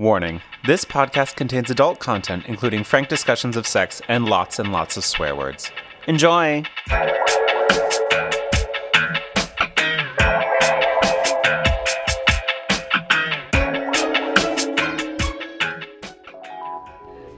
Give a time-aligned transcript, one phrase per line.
[0.00, 4.96] Warning this podcast contains adult content, including frank discussions of sex and lots and lots
[4.96, 5.70] of swear words.
[6.06, 6.64] Enjoy!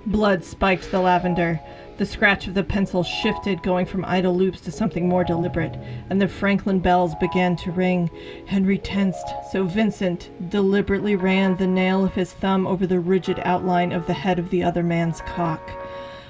[0.07, 1.61] Blood spiked the lavender.
[2.03, 5.79] The scratch of the pencil shifted, going from idle loops to something more deliberate,
[6.11, 8.11] and the Franklin bells began to ring.
[8.45, 13.93] Henry tensed, so Vincent deliberately ran the nail of his thumb over the rigid outline
[13.93, 15.71] of the head of the other man's cock.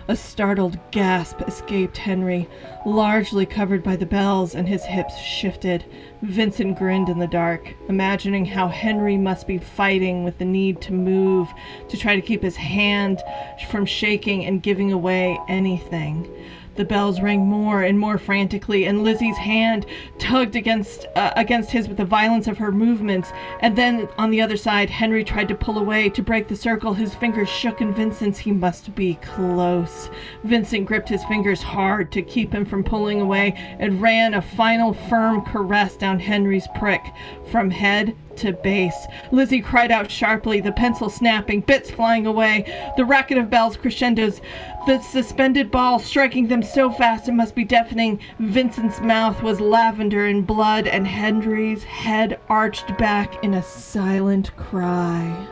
[0.08, 2.48] A startled gasp escaped Henry,
[2.84, 5.84] largely covered by the bells, and his hips shifted.
[6.22, 10.92] Vincent grinned in the dark, imagining how Henry must be fighting with the need to
[10.92, 11.48] move,
[11.88, 13.22] to try to keep his hand
[13.70, 16.28] from shaking and giving away anything.
[16.74, 19.86] The bells rang more and more frantically, and Lizzie's hand
[20.18, 23.30] tugged against uh, against his with the violence of her movements.
[23.60, 26.94] And then on the other side, Henry tried to pull away to break the circle.
[26.94, 28.38] His fingers shook in Vincent's.
[28.38, 30.08] He must be close.
[30.44, 34.94] Vincent gripped his fingers hard to keep him from pulling away and ran a final
[34.94, 37.02] firm caress down Henry's prick
[37.50, 39.06] from head to base.
[39.30, 44.40] Lizzie cried out sharply, the pencil snapping, bits flying away, the racket of bells crescendos,
[44.86, 48.18] the suspended ball striking them so fast it must be deafening.
[48.38, 55.46] Vincent's mouth was lavender and blood, and Henry's head arched back in a silent cry.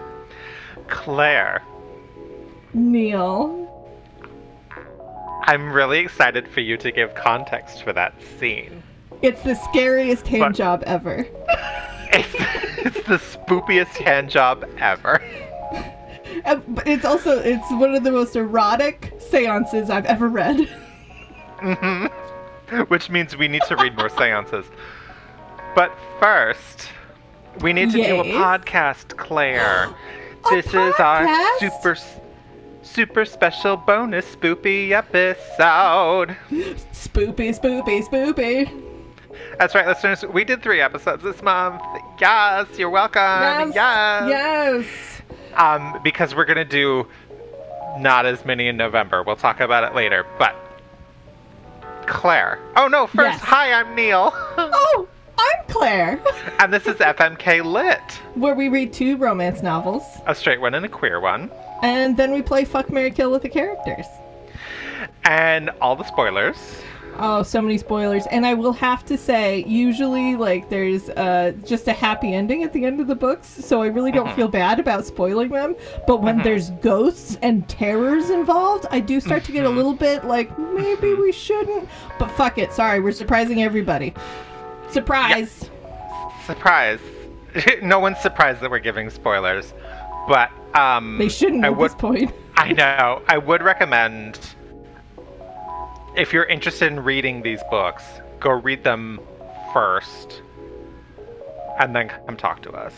[0.89, 1.63] Claire,
[2.75, 3.67] Neil.
[5.45, 8.83] I'm really excited for you to give context for that scene.
[9.23, 11.27] It's the scariest hand But- job ever.
[12.13, 12.35] It's,
[12.97, 15.23] it's the spoopiest hand job ever.
[16.45, 20.69] Uh, but It's also it's one of the most erotic seances I've ever read.
[22.89, 24.67] Which means we need to read more seances.
[25.75, 26.89] But first,
[27.61, 29.95] we need to do a podcast, Claire.
[30.51, 31.95] A this is our super
[32.83, 36.35] super special bonus spoopy episode.
[36.51, 38.83] Spoopy, spoopy, spoopy.
[39.59, 40.25] That's right, listeners.
[40.25, 41.83] We did three episodes this month.
[42.21, 43.73] Yes, you're welcome.
[43.75, 43.75] Yes.
[43.75, 44.87] Yes.
[45.55, 47.07] Um, because we're gonna do
[47.99, 49.23] not as many in November.
[49.23, 50.25] We'll talk about it later.
[50.39, 50.55] But
[52.07, 52.59] Claire.
[52.77, 53.07] Oh no!
[53.07, 53.41] First, Yes.
[53.41, 56.21] hi, I'm Neil, Oh, I'm Claire.
[56.59, 58.01] and this is FMK Lit,
[58.35, 61.51] Where we read two romance novels a straight one and a queer one,
[61.83, 64.07] and then we play Fuck Mary Kill with the characters.
[65.25, 66.57] and all the spoilers.
[67.19, 68.27] Oh, so many spoilers.
[68.29, 72.73] And I will have to say, usually, like, there's uh, just a happy ending at
[72.73, 75.77] the end of the books, so I really don't feel bad about spoiling them.
[76.07, 80.25] But when there's ghosts and terrors involved, I do start to get a little bit
[80.25, 81.89] like, maybe we shouldn't.
[82.19, 82.73] But fuck it.
[82.73, 84.15] Sorry, we're surprising everybody.
[84.91, 85.69] Surprise.
[86.47, 87.01] Surprise!
[87.83, 89.75] no one's surprised that we're giving spoilers,
[90.27, 91.91] but um, They shouldn't I at would.
[91.91, 92.33] this point.
[92.57, 93.23] I know.
[93.29, 94.39] I would recommend
[96.17, 98.05] if you're interested in reading these books,
[98.41, 99.21] go read them
[99.73, 100.43] first,
[101.79, 102.95] and then come talk to us.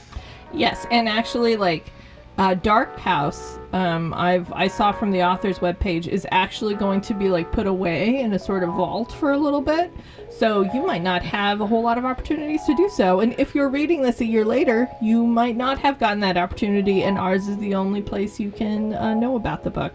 [0.53, 1.91] Yes, and actually, like
[2.39, 7.15] uh, Dark House, um, I've I saw from the author's webpage is actually going to
[7.15, 9.93] be like put away in a sort of vault for a little bit.
[10.31, 13.21] So you might not have a whole lot of opportunities to do so.
[13.21, 17.05] And if you're reading this a year later, you might not have gotten that opportunity,
[17.05, 19.93] and ours is the only place you can uh, know about the book.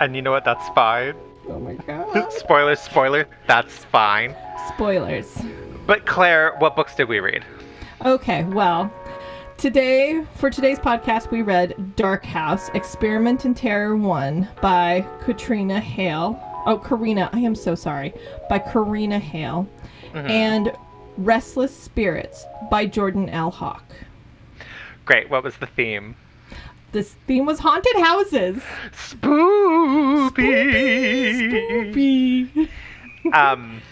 [0.00, 0.44] And you know what?
[0.44, 1.14] That's fine.
[1.48, 2.32] Oh my god!
[2.32, 3.26] spoiler, spoiler.
[3.46, 4.34] That's fine.
[4.68, 5.36] Spoilers.
[5.86, 7.44] But Claire, what books did we read?
[8.04, 8.92] Okay, well,
[9.56, 16.40] today, for today's podcast, we read Dark House Experiment in Terror 1 by Katrina Hale.
[16.66, 18.14] Oh, Karina, I am so sorry.
[18.48, 19.68] By Karina Hale.
[20.12, 20.30] Mm-hmm.
[20.30, 20.72] And
[21.18, 23.50] Restless Spirits by Jordan L.
[23.50, 23.84] Hawk.
[25.04, 25.28] Great.
[25.28, 26.16] What was the theme?
[26.94, 28.62] This theme was haunted houses.
[28.92, 30.30] Spoopy.
[31.92, 32.68] Spoopy.
[33.34, 33.82] Um,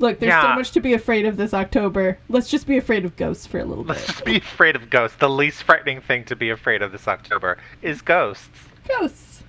[0.00, 2.18] Look, there's so much to be afraid of this October.
[2.28, 3.90] Let's just be afraid of ghosts for a little bit.
[3.96, 5.16] let's just be afraid of ghosts.
[5.18, 8.48] The least frightening thing to be afraid of this October is ghosts.
[8.88, 9.44] Ghosts.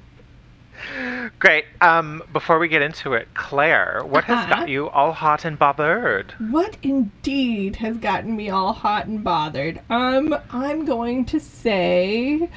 [1.40, 1.66] Great.
[1.80, 4.56] Um, before we get into it, Claire, what has Uh-huh.
[4.62, 6.34] got you all hot and bothered?
[6.52, 9.80] What indeed has gotten me all hot and bothered?
[9.90, 12.50] Um, I'm going to say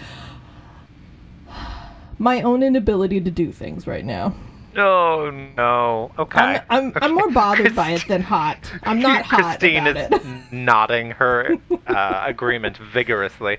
[2.25, 4.35] my own inability to do things right now.
[4.77, 6.11] Oh no.
[6.19, 6.41] Okay.
[6.41, 8.73] I'm, I'm, I'm more bothered by it than hot.
[8.83, 10.11] I'm not hot Christine is
[10.51, 11.57] nodding her
[11.87, 13.59] uh, agreement vigorously.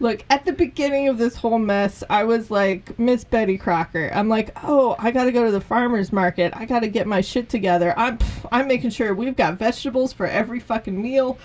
[0.00, 4.10] Look, at the beginning of this whole mess, I was like Miss Betty Crocker.
[4.12, 6.52] I'm like, oh, I gotta go to the farmer's market.
[6.56, 7.94] I gotta get my shit together.
[7.96, 11.38] I'm, pff, I'm making sure we've got vegetables for every fucking meal.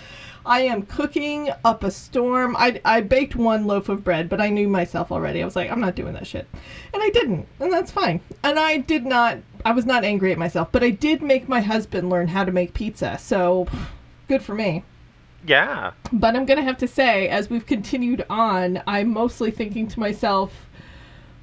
[0.46, 2.54] I am cooking up a storm.
[2.56, 5.40] I, I baked one loaf of bread, but I knew myself already.
[5.42, 6.46] I was like, I'm not doing that shit.
[6.92, 7.48] And I didn't.
[7.60, 8.20] And that's fine.
[8.42, 11.60] And I did not, I was not angry at myself, but I did make my
[11.60, 13.16] husband learn how to make pizza.
[13.18, 13.66] So
[14.28, 14.84] good for me.
[15.46, 15.92] Yeah.
[16.12, 20.00] But I'm going to have to say, as we've continued on, I'm mostly thinking to
[20.00, 20.52] myself,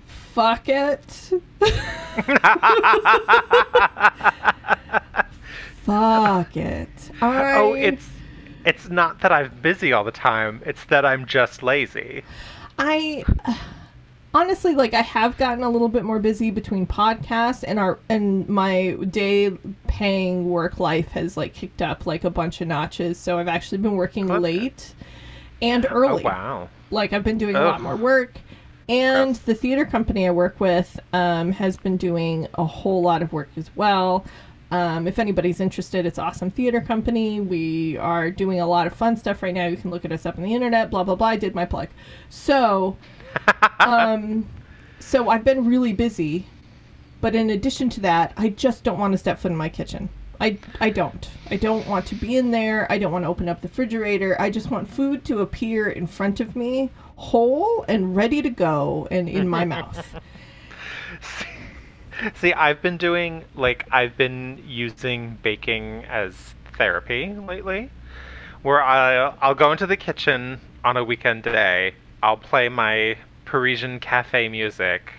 [0.05, 1.01] fuck it.
[5.83, 6.89] fuck it.
[7.21, 8.07] I, Oh, it's
[8.65, 10.61] it's not that I'm busy all the time.
[10.65, 12.23] It's that I'm just lazy.
[12.77, 13.23] I
[14.33, 18.47] honestly like I have gotten a little bit more busy between podcasts and our and
[18.47, 19.51] my day
[19.87, 23.17] paying work life has like kicked up like a bunch of notches.
[23.17, 24.93] So I've actually been working late
[25.61, 26.23] and Oh early.
[26.23, 26.69] wow.
[26.91, 28.37] Like I've been doing a lot more work.
[28.89, 33.31] And the theater company I work with um, has been doing a whole lot of
[33.31, 34.25] work as well.
[34.71, 37.41] Um, if anybody's interested, it's Awesome Theater Company.
[37.41, 39.67] We are doing a lot of fun stuff right now.
[39.67, 40.89] You can look at us up on the internet.
[40.89, 41.27] Blah blah blah.
[41.27, 41.89] I did my plug.
[42.29, 42.95] So,
[43.81, 44.49] um,
[44.99, 46.45] so I've been really busy,
[47.19, 50.07] but in addition to that, I just don't want to step foot in my kitchen.
[50.39, 51.29] I, I don't.
[51.51, 52.91] I don't want to be in there.
[52.91, 54.35] I don't want to open up the refrigerator.
[54.41, 59.07] I just want food to appear in front of me, whole and ready to go,
[59.11, 60.19] and in my mouth.
[62.35, 66.35] See, I've been doing like I've been using baking as
[66.77, 67.89] therapy lately,
[68.61, 71.93] where I I'll go into the kitchen on a weekend day.
[72.23, 75.13] I'll play my Parisian cafe music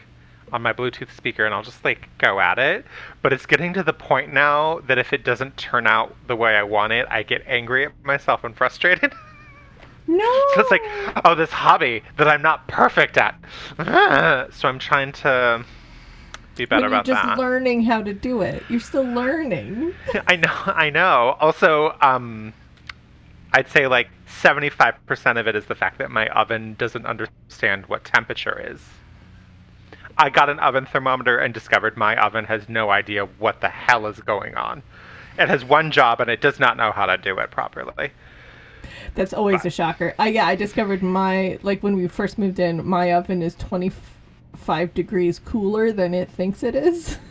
[0.53, 2.85] on my Bluetooth speaker, and I'll just like go at it.
[3.23, 6.57] But it's getting to the point now that if it doesn't turn out the way
[6.57, 9.13] I want it, I get angry at myself and frustrated.
[10.09, 10.25] No.
[10.57, 10.83] So it's like,
[11.25, 13.37] oh, this hobby that I'm not perfect at.
[14.53, 15.65] So I'm trying to
[16.57, 17.39] be better about just that.
[17.39, 18.63] learning how to do it.
[18.69, 19.95] You're still learning.
[20.27, 21.37] I know, I know.
[21.41, 22.53] Also, um,
[23.53, 28.05] I'd say like 75% of it is the fact that my oven doesn't understand what
[28.05, 28.81] temperature is.
[30.19, 34.07] I got an oven thermometer and discovered my oven has no idea what the hell
[34.07, 34.83] is going on.
[35.39, 38.11] It has one job and it does not know how to do it properly.
[39.15, 40.15] That's always a shocker.
[40.19, 43.55] I yeah, I discovered my like when we first moved in, my oven is
[44.53, 47.19] 25 degrees cooler than it thinks it is.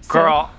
[0.00, 0.50] So- Girl,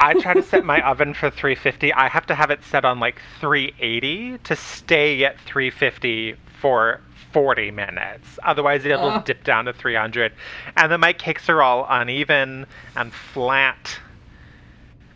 [0.00, 1.92] I try to set my oven for 350.
[1.92, 7.02] I have to have it set on like 380 to stay at 350 for
[7.34, 8.38] 40 minutes.
[8.42, 9.24] Otherwise, it'll Ugh.
[9.26, 10.32] dip down to 300.
[10.74, 12.64] And then my cakes are all uneven
[12.96, 13.98] and flat.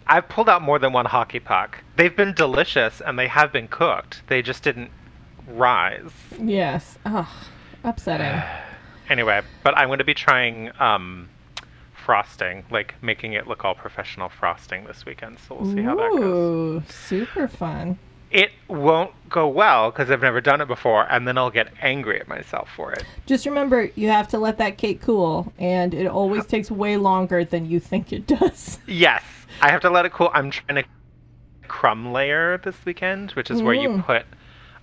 [0.07, 1.79] I've pulled out more than one hockey puck.
[1.97, 4.21] They've been delicious and they have been cooked.
[4.27, 4.91] They just didn't
[5.49, 6.11] rise.
[6.39, 6.99] Yes.
[7.07, 7.27] Ugh.
[7.85, 8.43] Upsetting.
[9.11, 11.29] Anyway, but I'm going to be trying um,
[11.93, 15.39] frosting, like making it look all professional frosting this weekend.
[15.41, 16.23] So we'll see how that goes.
[16.23, 17.99] Ooh, super fun.
[18.31, 22.21] It won't go well because I've never done it before, and then I'll get angry
[22.21, 23.05] at myself for it.
[23.27, 27.45] Just remember, you have to let that cake cool, and it always takes way longer
[27.45, 28.79] than you think it does.
[28.87, 29.25] Yes,
[29.61, 30.31] I have to let it cool.
[30.33, 30.89] I'm trying to
[31.67, 34.05] crumb layer this weekend, which is where you Mm.
[34.07, 34.25] put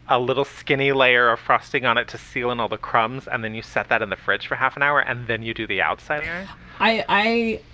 [0.10, 3.44] a little skinny layer of frosting on it to seal in all the crumbs, and
[3.44, 5.68] then you set that in the fridge for half an hour, and then you do
[5.68, 6.48] the outside layer.
[6.80, 7.06] I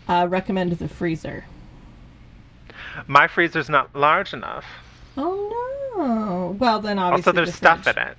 [0.07, 1.45] I uh, recommend the freezer.
[3.07, 4.65] My freezer's not large enough.
[5.17, 6.55] Oh no.
[6.59, 8.17] Well, then obviously Also, there's the stuff in it.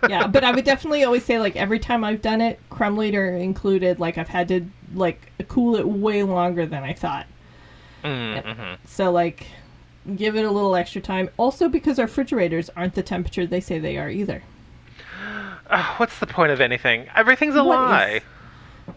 [0.10, 3.28] yeah, but I would definitely always say like every time I've done it, crumb later
[3.28, 4.64] included, like I've had to
[4.94, 7.26] like cool it way longer than I thought.
[8.04, 8.74] Mm-hmm.
[8.86, 9.46] So like
[10.14, 11.30] give it a little extra time.
[11.36, 14.42] Also because our refrigerators aren't the temperature they say they are either.
[15.68, 17.06] Uh, what's the point of anything?
[17.16, 18.08] Everything's a What lie.
[18.16, 18.22] is-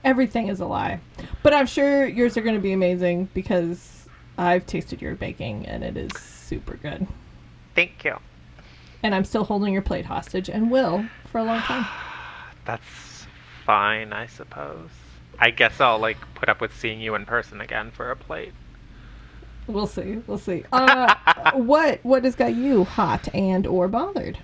[0.04, 1.00] Everything is a lie.
[1.42, 4.06] But I'm sure yours are going to be amazing because
[4.38, 7.08] I've tasted your baking and it is super good.
[7.74, 8.18] Thank you.
[9.02, 11.88] And I'm still holding your plate hostage and will for a long time.
[12.66, 13.26] That's
[13.66, 14.90] fine, I suppose.
[15.40, 18.54] I guess I'll like put up with seeing you in person again for a plate.
[19.70, 20.18] We'll see.
[20.26, 20.64] We'll see.
[20.72, 21.14] Uh,
[21.54, 24.38] what what has got you hot and or bothered?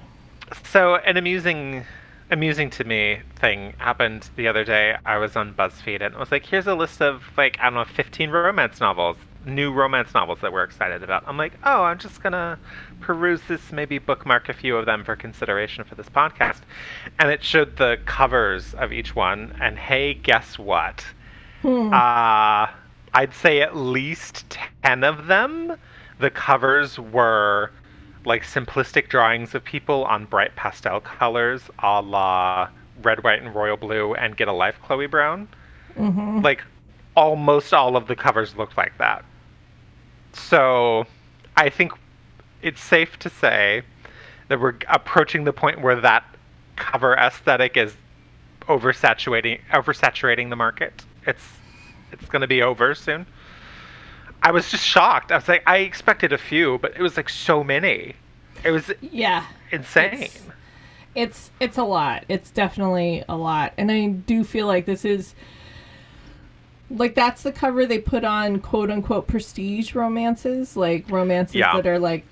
[0.64, 1.84] So an amusing
[2.30, 4.96] amusing to me thing happened the other day.
[5.04, 7.74] I was on BuzzFeed and it was like, here's a list of like, I don't
[7.74, 9.18] know, fifteen romance novels.
[9.48, 11.24] New romance novels that we're excited about.
[11.28, 12.60] I'm like, oh, I'm just gonna
[13.00, 16.62] peruse this, maybe bookmark a few of them for consideration for this podcast.
[17.18, 21.06] And it showed the covers of each one, and hey, guess what?
[21.62, 21.94] Hmm.
[21.94, 22.68] Uh,
[23.16, 25.78] I'd say at least 10 of them,
[26.20, 27.72] the covers were
[28.26, 32.68] like simplistic drawings of people on bright pastel colors, a la
[33.02, 35.48] red, white, and royal blue, and Get a Life, Chloe Brown.
[35.98, 36.44] Mhm.
[36.44, 36.64] Like,
[37.16, 39.24] almost all of the covers looked like that.
[40.34, 41.08] So,
[41.56, 41.94] I think
[42.62, 43.84] it's safe to say
[44.50, 46.24] that we're approaching the point where that
[46.76, 47.96] cover aesthetic is
[48.68, 51.06] oversaturating oversaturating the market.
[51.26, 51.48] It's
[52.20, 53.26] it's going to be over soon.
[54.44, 55.32] I was just shocked.
[55.32, 58.14] I was like, I expected a few, but it was like so many.
[58.64, 59.46] It was Yeah.
[59.72, 60.24] insane.
[60.24, 60.42] It's,
[61.16, 62.26] it's it's a lot.
[62.28, 63.74] It's definitely a lot.
[63.78, 65.34] And I do feel like this is
[66.92, 71.76] like that's the cover they put on quote unquote prestige romances, like romances Yeah.
[71.76, 72.26] that are like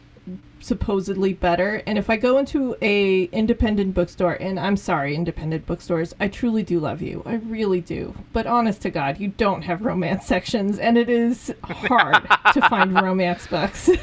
[0.60, 1.84] supposedly better.
[1.86, 6.64] And if I go into a independent bookstore, and I'm sorry, independent bookstores, I truly
[6.64, 7.22] do love you.
[7.26, 8.16] I really do.
[8.32, 12.94] But honest to God, you don't have romance sections, and it is hard to find
[13.02, 13.90] romance books.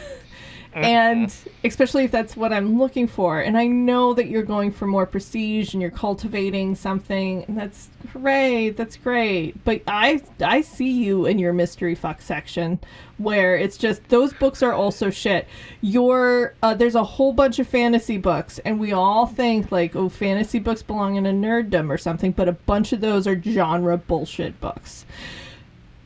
[0.73, 1.35] and
[1.65, 3.41] especially if that's what I'm looking for.
[3.41, 7.89] And I know that you're going for more prestige and you're cultivating something, and that's
[8.13, 8.71] great.
[8.71, 9.63] That's great.
[9.65, 12.79] But I I see you in your mystery fuck section
[13.19, 15.47] where it's just those books are also shit.
[15.81, 20.09] Your uh, there's a whole bunch of fantasy books, and we all think like oh
[20.09, 23.97] fantasy books belong in a nerddom or something, but a bunch of those are genre
[23.97, 25.05] bullshit books.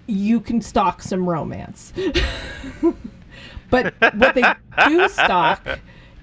[0.07, 1.93] You can stock some romance.
[3.83, 4.45] But what they
[4.89, 5.81] do stock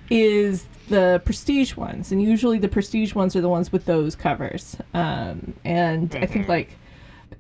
[0.10, 4.77] is the prestige ones, and usually the prestige ones are the ones with those covers.
[4.93, 6.50] Um, and I think mm-hmm.
[6.50, 6.77] like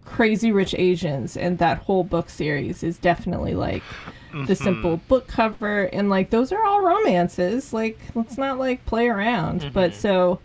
[0.05, 3.83] Crazy Rich Asians and that whole book series is definitely like
[4.31, 4.53] the mm-hmm.
[4.53, 7.71] simple book cover, and like those are all romances.
[7.71, 9.71] Like let's not like play around.
[9.73, 9.99] But mm-hmm.
[9.99, 10.39] so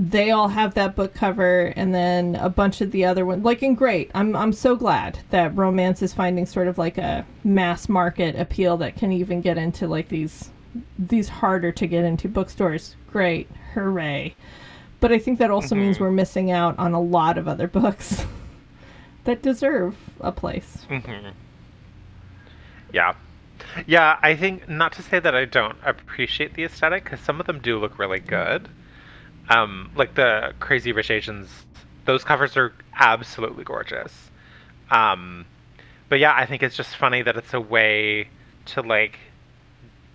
[0.00, 3.44] they all have that book cover and then a bunch of the other ones.
[3.44, 4.10] Like and great.
[4.14, 8.78] I'm i'm so glad that romance is finding sort of like a mass market appeal
[8.78, 10.48] that can even get into like these
[10.98, 12.96] these harder to get into bookstores.
[13.10, 13.50] Great.
[13.74, 14.34] Hooray.
[15.00, 16.04] But i think that also means mm-hmm.
[16.04, 18.24] we're missing out on a lot of other books
[19.24, 20.86] that deserve a place.
[20.88, 21.28] Mm-hmm.
[22.94, 23.12] Yeah.
[23.86, 27.46] Yeah, I think not to say that I don't appreciate the aesthetic because some of
[27.46, 28.30] them do look really mm-hmm.
[28.30, 28.68] good.
[29.50, 31.48] Um, like the Crazy Rich Asians,
[32.04, 34.30] those covers are absolutely gorgeous.
[34.90, 35.44] Um,
[36.08, 38.28] but yeah, I think it's just funny that it's a way
[38.66, 39.18] to like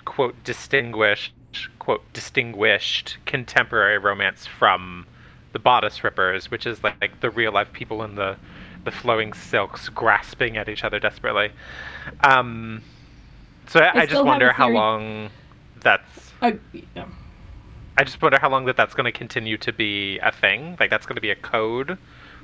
[0.06, 1.34] quote distinguish
[1.80, 5.06] quote distinguished contemporary romance from
[5.54, 8.38] the bodice rippers, which is like, like the real life people in the
[8.84, 11.51] the flowing silks grasping at each other desperately.
[12.24, 12.84] Um,
[13.68, 15.30] so I, I, still just wonder how long
[15.82, 16.32] that's.
[16.42, 16.51] uh,
[16.96, 17.06] yeah.
[17.98, 20.75] I just wonder how long that that's going to continue to be a thing.
[20.80, 21.98] Like that's going to be a code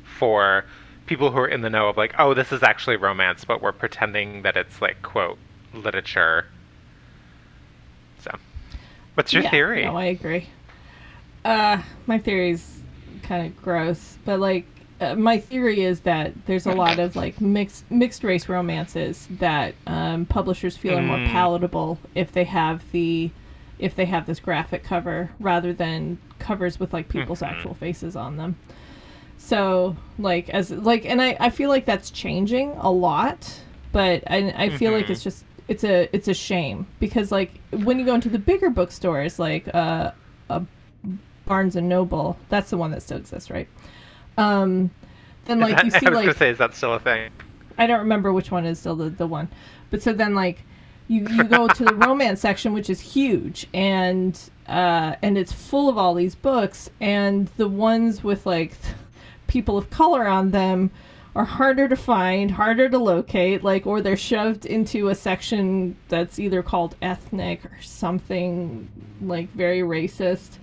[0.04, 0.66] for
[1.06, 3.72] people who are in the know of like, oh, this is actually romance, but we're
[3.74, 5.40] pretending that it's like quote
[5.74, 6.48] literature.
[8.20, 8.32] So,
[9.16, 9.92] what's your Yeah, theory?
[9.92, 10.50] No, I agree.
[11.44, 12.84] Uh, my theory's
[13.24, 14.68] kind of gross, but like
[15.00, 19.76] uh, my theory is that there's a lot of like mixed mixed race romances that
[19.88, 21.22] um, publishers feel are more Mm.
[21.22, 23.32] palatable if they have the
[23.82, 27.48] if they have this graphic cover rather than covers with like people's Mhm.
[27.48, 28.56] actual faces on them.
[29.38, 33.62] So like as like and I, I feel like that's changing a lot,
[33.92, 35.10] but I I feel like Mhm.
[35.10, 38.70] it's just it's a it's a shame because like when you go into the bigger
[38.70, 40.12] bookstores like uh
[40.50, 40.62] a
[41.46, 43.68] Barnes and Noble, that's the one that still exists, right?
[44.38, 44.92] Um
[45.46, 47.32] then like that- you see I was like gonna say, is that still a thing?
[47.78, 49.48] I don't remember which one is still the, the one.
[49.90, 50.64] But so then like
[51.08, 55.90] you, you go to the romance section which is huge and uh and it's full
[55.90, 58.74] of all these books and the ones with like
[59.48, 60.90] people of color on them
[61.36, 66.40] are harder to find, harder to locate, like or they're shoved into a section that's
[66.40, 68.90] either called ethnic or something
[69.22, 70.58] like very racist.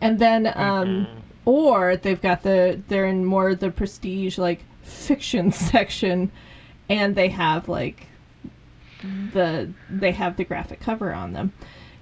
[0.00, 1.06] And then um
[1.44, 6.30] or they've got the they're in more the prestige like fiction section
[6.88, 8.06] and they have like
[9.32, 11.52] the they have the graphic cover on them.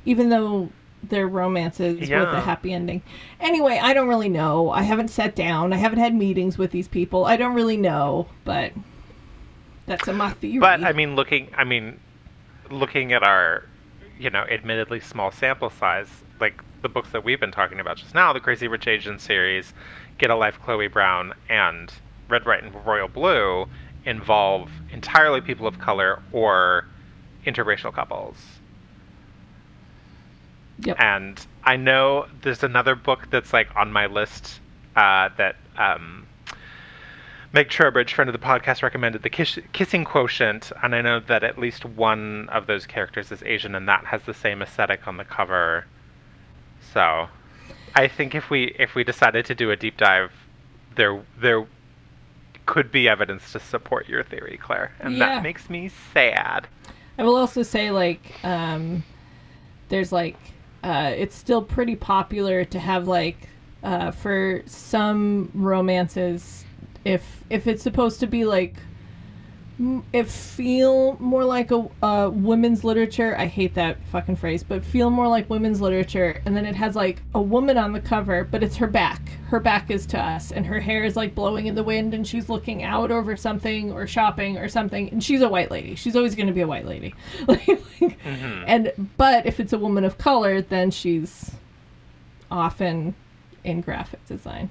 [0.05, 0.71] Even though
[1.03, 3.03] they're romances with a happy ending.
[3.41, 4.71] Anyway i don't really know.
[4.71, 5.73] I haven't sat down.
[5.73, 7.25] I haven't had meetings with these people.
[7.25, 8.73] I don't really know but
[9.89, 10.61] that's a my theory.
[10.61, 11.99] But I mean, looking, I mean,
[12.71, 13.65] looking at our,
[14.19, 16.09] you know, admittedly small sample size,
[16.41, 19.73] like the books that we've been talking about just now, the Crazy Rich Asians series,
[20.19, 21.93] Get a Life, Chloe Brown, and
[22.29, 23.67] Red, White, and Royal Blue,
[24.05, 26.87] involve entirely people of color or
[27.47, 28.37] interracial couples.
[30.81, 34.61] yep And I know there's another book that's like on my list
[34.97, 36.27] uh, that um,
[37.53, 41.43] Meg Trowbridge, friend of the podcast, recommended, The Kiss- Kissing Quotient, and I know that
[41.43, 45.17] at least one of those characters is Asian, and that has the same aesthetic on
[45.17, 45.87] the cover.
[46.93, 47.29] So,
[47.95, 50.33] I think if we if we decided to do a deep dive,
[50.95, 51.67] there there
[52.69, 55.27] could be evidence to support your theory, Claire, and Yeah.
[55.27, 56.69] that makes me sad.
[57.19, 59.03] I will also say like um
[59.89, 60.37] there's like
[60.85, 63.49] uh, it's still pretty popular to have like
[63.83, 66.65] uh, for some romances,
[67.05, 68.77] if if it's supposed to be like
[70.13, 73.37] it feel more like a uh, women's literature.
[73.39, 76.43] I hate that fucking phrase, but feel more like women's literature.
[76.45, 79.23] And then it has like a woman on the cover, but it's her back.
[79.47, 82.27] Her back is to us, and her hair is like blowing in the wind, and
[82.27, 85.11] she's looking out over something or shopping or something.
[85.11, 85.95] And she's a white lady.
[85.95, 87.15] She's always going to be a white lady.
[87.47, 87.69] like,
[88.67, 91.53] And but if it's a woman of color, then she's
[92.51, 93.15] often
[93.63, 94.71] in graphic design.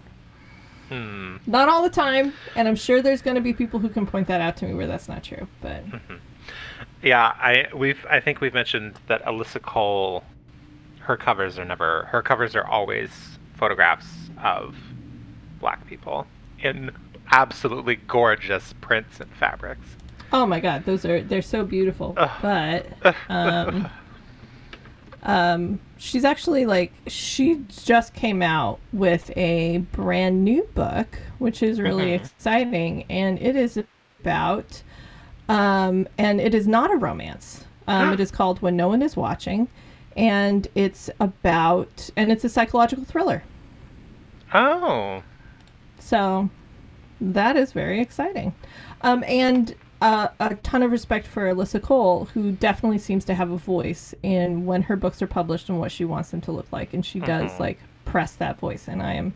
[0.89, 1.37] Hmm.
[1.45, 4.27] Not all the time, and I'm sure there's going to be people who can point
[4.27, 5.47] that out to me where that's not true.
[5.61, 5.83] But
[7.03, 10.23] Yeah, I we've I think we've mentioned that Alyssa Cole,
[10.99, 13.09] her covers are never her covers are always
[13.55, 14.07] photographs
[14.41, 14.75] of
[15.59, 16.25] black people
[16.59, 16.91] in
[17.31, 19.85] absolutely gorgeous prints and fabrics.
[20.31, 22.13] oh my god, those are they're so beautiful.
[22.41, 22.87] But
[23.29, 23.89] um,
[25.23, 31.79] um, she's actually like she just came out with a brand new book, which is
[31.79, 33.81] really exciting, and it is
[34.21, 34.81] about
[35.49, 37.65] um, and it is not a romance.
[37.87, 39.67] Um, it is called When No One Is Watching,
[40.15, 43.43] and it's about and it's a psychological thriller.
[44.53, 45.23] Oh,
[45.99, 46.49] So
[47.19, 48.53] that is very exciting.
[49.01, 53.51] Um, and uh, a ton of respect for Alyssa Cole, who definitely seems to have
[53.51, 56.71] a voice in when her books are published and what she wants them to look
[56.71, 56.93] like.
[56.93, 58.87] And she does like press that voice.
[58.87, 59.33] And I am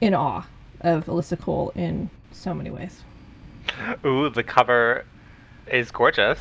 [0.00, 0.46] in awe
[0.80, 3.02] of Alyssa Cole in so many ways.
[4.04, 5.04] ooh, the cover
[5.70, 6.38] is gorgeous.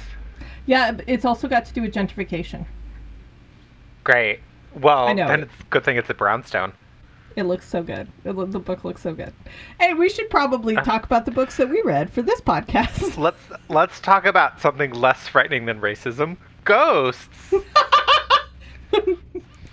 [0.66, 2.66] Yeah, it's also got to do with gentrification.
[4.04, 4.40] Great.
[4.76, 6.74] Well, then it's a good thing it's a brownstone.
[7.36, 8.08] It looks so good.
[8.26, 9.34] It, lo- the book looks so good.
[9.80, 10.84] And we should probably uh.
[10.84, 13.18] talk about the books that we read for this podcast.
[13.24, 16.38] Let's let's talk about something less frightening than racism.
[16.64, 17.54] Ghosts.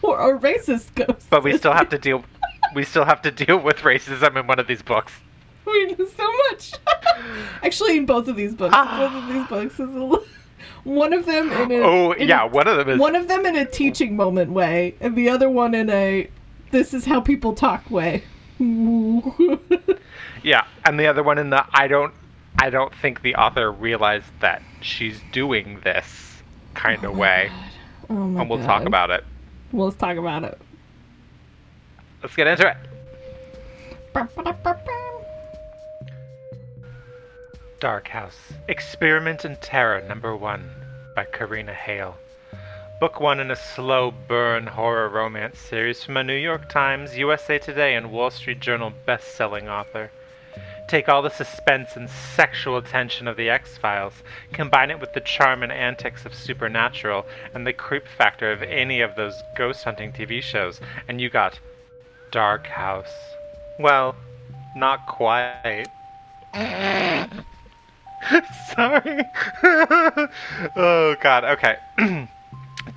[0.02, 1.26] or, or racist ghosts.
[1.29, 2.25] But we still have to deal
[2.75, 5.12] we still have to deal with racism in one of these books.
[5.67, 6.73] We do so much.
[7.62, 8.99] Actually, in both of these books, ah.
[8.99, 10.25] both of these books is a
[10.85, 13.29] one of them in a Oh, in yeah, a- one of them is one of
[13.29, 16.29] them in a teaching moment way, and the other one in a
[16.70, 18.24] this is how people talk way.
[20.42, 22.14] Yeah, and the other one in the I don't
[22.59, 26.42] I don't think the author realized that she's doing this
[26.74, 27.50] kind of oh way.
[28.09, 29.24] oh my And we'll talk about it.
[29.72, 30.59] Well, let's talk about it.
[32.22, 32.76] Let's get into it.
[37.80, 40.70] Dark House Experiment in Terror Number 1
[41.16, 42.16] by Karina Hale.
[43.01, 47.59] Book 1 in a slow burn horror romance series from a New York Times, USA
[47.59, 50.11] Today, and Wall Street Journal best selling author.
[50.87, 54.13] Take all the suspense and sexual tension of the X Files,
[54.53, 59.01] combine it with the charm and antics of Supernatural, and the creep factor of any
[59.01, 61.59] of those ghost hunting TV shows, and you got
[62.31, 63.15] Dark House.
[63.79, 64.15] Well,
[64.77, 65.87] not quite.
[68.77, 69.25] Sorry.
[70.77, 71.79] oh god, okay.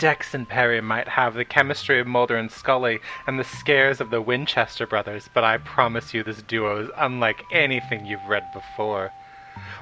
[0.04, 4.22] And Perry might have the chemistry of Mulder and Scully and the scares of the
[4.22, 9.12] Winchester brothers, but I promise you this duo is unlike anything you've read before.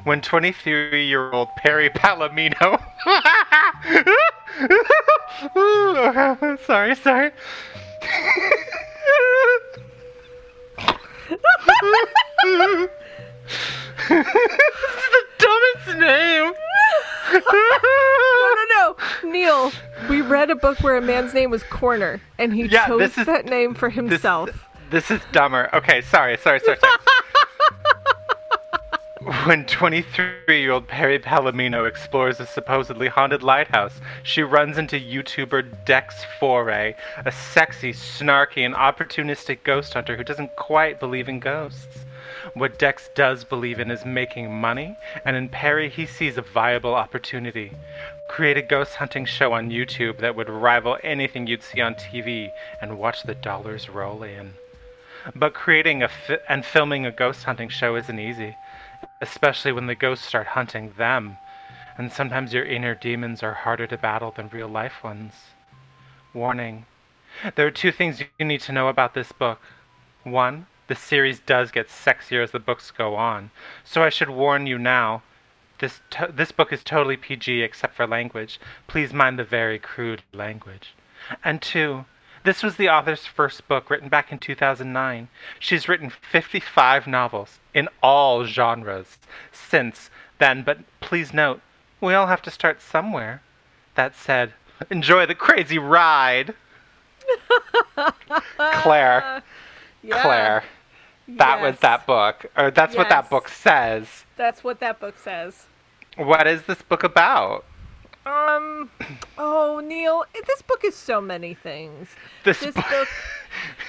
[0.04, 2.80] When 23 year old Perry Palomino.
[6.68, 7.32] sorry, sorry.
[14.08, 16.54] the dumbest name.
[17.34, 19.30] No, no, no.
[19.32, 19.72] Neil,
[20.10, 23.26] we read a book where a man's name was Corner, and he Yeah, chose is-
[23.26, 24.50] that name for This, himself.
[24.90, 25.70] this is dumber.
[25.74, 26.94] Okay, sorry, sorry, sorry, sorry.
[29.46, 36.96] when 23-year-old Perry Palomino explores a supposedly haunted lighthouse, she runs into YouTuber Dex Foray,
[37.26, 42.00] a sexy, snarky, and opportunistic ghost hunter who doesn't quite believe in ghosts.
[42.54, 46.94] What Dex does believe in is making money, and in Perry he sees a viable
[46.96, 47.72] opportunity.
[48.28, 52.52] Create a ghost hunting show on YouTube that would rival anything you'd see on TV
[52.82, 54.54] and watch the dollars roll in.
[55.36, 58.56] But creating a fi- and filming a ghost hunting show isn't easy,
[59.22, 61.38] especially when the ghosts start hunting them.
[61.98, 65.34] And sometimes your inner demons are harder to battle than real life ones.
[66.34, 66.86] Warning
[67.56, 69.60] there are two things you need to know about this book.
[70.24, 73.50] One, the series does get sexier as the books go on,
[73.86, 75.24] so I should warn you now.
[75.80, 78.60] This, to- this book is totally PG except for language.
[78.88, 80.94] Please mind the very crude language.
[81.46, 82.04] And two,
[82.44, 85.30] this was the author's first book written back in 2009.
[85.60, 89.18] She's written 55 novels in all genres
[89.54, 91.62] since then, but please note,
[92.02, 93.42] we all have to start somewhere.
[93.96, 94.52] That said,
[94.90, 96.54] enjoy the crazy ride!
[98.82, 99.42] Claire,
[100.04, 100.64] Yeah, Claire.
[101.38, 104.26] That was that book, or that's what that book says.
[104.38, 105.66] That's what that book says.
[106.18, 107.66] What is this book about?
[108.26, 108.90] Um.
[109.44, 112.10] Oh, Neil, this book is so many things.
[112.44, 112.86] This, This book.
[112.92, 113.08] book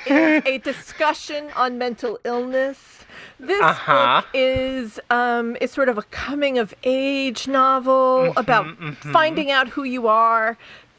[0.07, 3.05] is a discussion on mental illness.
[3.39, 4.23] This Uh-huh.
[4.23, 8.67] book is um is sort of a coming of age novel about
[9.13, 10.57] finding out who you are.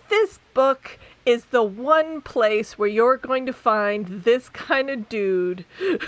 [0.09, 5.65] This book is the one place where you're going to find this kind of dude.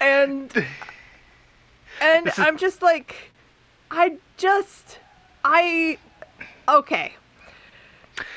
[0.00, 0.66] and
[2.00, 3.32] and is- I'm just like
[3.90, 4.98] I just
[5.44, 5.98] I
[6.68, 7.14] okay.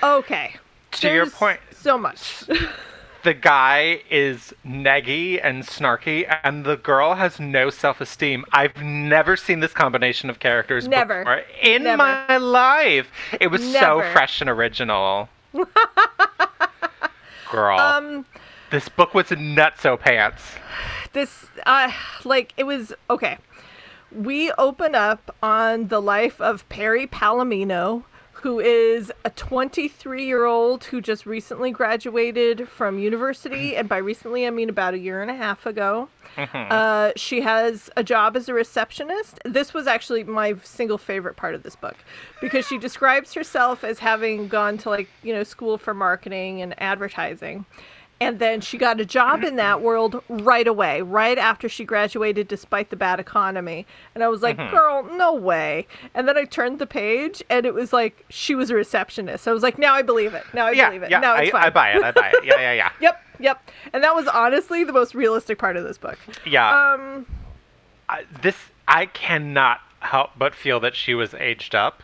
[0.01, 0.55] Okay.
[0.91, 2.45] To your point, So much.
[3.23, 8.45] the guy is neggy and snarky, and the girl has no self-esteem.
[8.51, 11.19] I've never seen this combination of characters Never.
[11.19, 11.97] before in Never.
[11.97, 13.07] my life.
[13.39, 15.29] It was so fresh and original.
[17.51, 18.25] Girl, um
[18.71, 20.43] this book was nutso pants.
[21.13, 21.91] this uh
[22.23, 23.37] like it was okay.
[24.11, 28.03] We open up on the life of Perry Palomino,
[28.43, 33.77] who is a 23 year old who just recently graduated from university.
[33.83, 36.09] And by recently, I mean about a year and a half ago.
[36.53, 39.39] Uh, she has a job as a receptionist.
[39.45, 41.95] This was actually my single favorite part of this book
[42.41, 46.73] because she describes herself as having gone to, like, you know, school for marketing and
[46.81, 47.65] advertising.
[48.23, 52.47] And then she got a job in that world right away, right after she graduated,
[52.47, 53.85] despite the bad economy.
[54.15, 55.87] And I was like, girl, no way.
[56.13, 59.47] And then I turned the page and it was like she was a receptionist.
[59.47, 60.43] I was like, now I believe it.
[60.53, 61.11] Now I yeah, believe it.
[61.11, 61.63] yeah, now it's I, fine.
[61.63, 62.03] I buy it.
[62.03, 62.45] I buy it.
[62.45, 62.89] Yeah, yeah, yeah.
[63.01, 63.71] Yep, yep.
[63.91, 66.17] And that was honestly the most realistic part of this book.
[66.45, 66.93] Yeah.
[66.93, 67.25] Um,
[68.07, 68.55] I, this
[68.87, 72.03] I cannot help but feel that she was aged up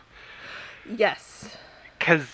[0.96, 1.56] yes.
[1.98, 2.26] because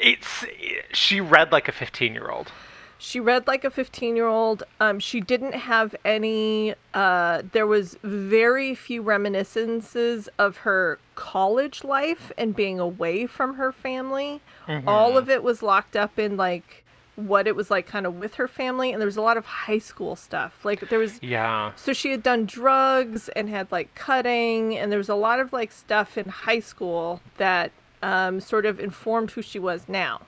[0.00, 0.44] it's
[0.92, 2.52] she read like a 15 year old.
[2.98, 4.62] She read like a 15 year old.
[4.80, 12.32] Um, she didn't have any, uh, there was very few reminiscences of her college life
[12.38, 14.40] and being away from her family.
[14.86, 18.34] All of it was locked up in like what it was like kind of with
[18.34, 18.92] her family.
[18.92, 20.64] And there was a lot of high school stuff.
[20.64, 21.72] Like there was, Yeah.
[21.76, 25.52] so she had done drugs and had like cutting, and there was a lot of
[25.52, 27.70] like stuff in high school that
[28.02, 30.20] um, sort of informed who she was now.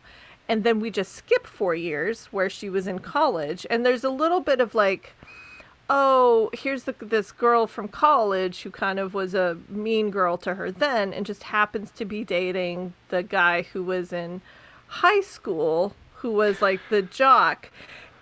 [0.49, 4.11] And then we just skip four years where she was in college, and there's a
[4.11, 5.13] little bit of like,
[5.91, 10.55] oh, here's the, this girl from college who kind of was a mean girl to
[10.55, 14.41] her then, and just happens to be dating the guy who was in
[14.87, 17.71] high school, who was like the jock,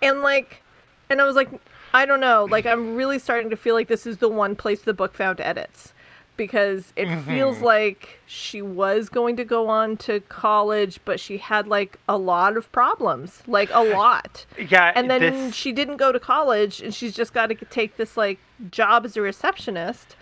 [0.01, 0.61] and like
[1.09, 1.49] and I was like,
[1.93, 2.45] I don't know.
[2.49, 5.39] Like, I'm really starting to feel like this is the one place the book found
[5.39, 5.93] edits
[6.37, 11.67] because it feels like she was going to go on to college, but she had
[11.67, 14.45] like a lot of problems, like a lot.
[14.57, 14.93] Yeah.
[14.95, 18.15] And then this, she didn't go to college and she's just got to take this
[18.15, 18.39] like
[18.71, 20.15] job as a receptionist.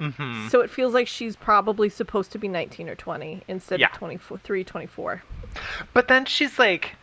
[0.00, 0.48] Mhm.
[0.48, 3.88] So it feels like she's probably supposed to be 19 or 20 instead Yeah.
[3.88, 5.22] of 23, 24.
[5.92, 6.96] But then she's like,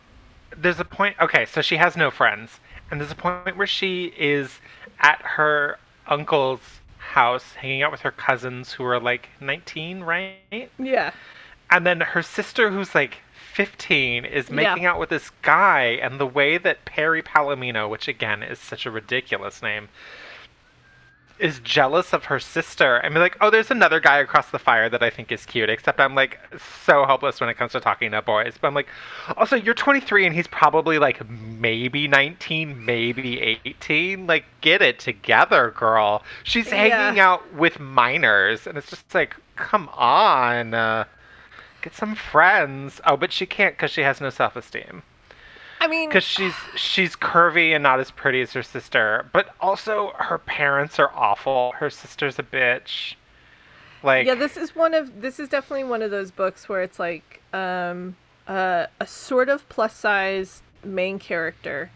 [0.56, 1.16] there's a point.
[1.20, 2.58] Okay, so she has no friends,
[2.90, 4.58] and there's a point where she is
[4.98, 10.70] at her uncle's house, hanging out with her cousins who are like 19, right?
[10.78, 11.12] Yeah.
[11.70, 13.18] And then her sister, who's like
[13.52, 14.54] 15, is Yeah.
[14.54, 18.86] making out with this guy, and the way that Perry Palomino, which again is such
[18.86, 19.88] a ridiculous name,
[21.40, 24.88] is jealous of her sister and be like, oh, there's another guy across the fire
[24.88, 26.38] that I think is cute, except I'm like
[26.84, 28.54] so helpless when it comes to talking to boys.
[28.60, 28.88] But I'm like,
[29.36, 34.26] also, you're 23 and he's probably like maybe 19, maybe 18.
[34.26, 36.22] Like, get it together, girl.
[36.44, 40.74] She's hanging out with minors, and it's just like, come on.
[40.74, 41.04] Uh,
[41.82, 43.00] get some friends.
[43.06, 45.02] Oh, but she can't because she has no self esteem
[45.80, 50.12] I mean, because she's she's curvy and not as pretty as her sister but also
[50.18, 51.72] her parents are awful.
[51.78, 53.14] Her sister's a bitch.
[54.02, 56.98] Like yeah this is one of this is definitely one of those books where it's
[56.98, 58.16] like um
[58.50, 61.90] uh, a sort of plus size main character.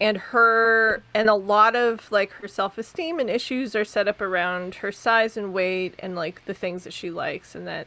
[0.00, 4.76] And her and a lot of like her self-esteem and issues are set up around
[4.76, 7.86] her size and weight and like the things that she likes and that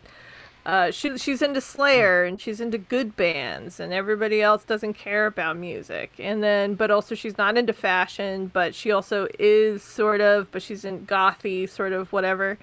[0.68, 5.26] uh, she, she's into Slayer and she's into good bands and everybody else doesn't care
[5.26, 6.12] about music.
[6.20, 10.62] And then but also she's not into fashion but she also is sort of but
[10.62, 12.58] she's in gothy sort of whatever.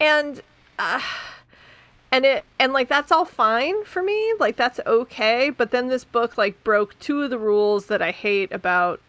[0.00, 0.40] And
[0.78, 1.02] uh,
[2.10, 5.50] and it and like that's all fine for me like that's okay.
[5.50, 9.02] But then this book like broke two of the rules that i hate about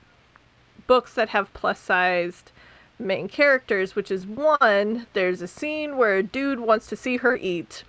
[0.87, 2.51] books that have plus sized
[2.97, 7.35] main characters which is one there's a scene where a dude wants to see her
[7.35, 7.83] eat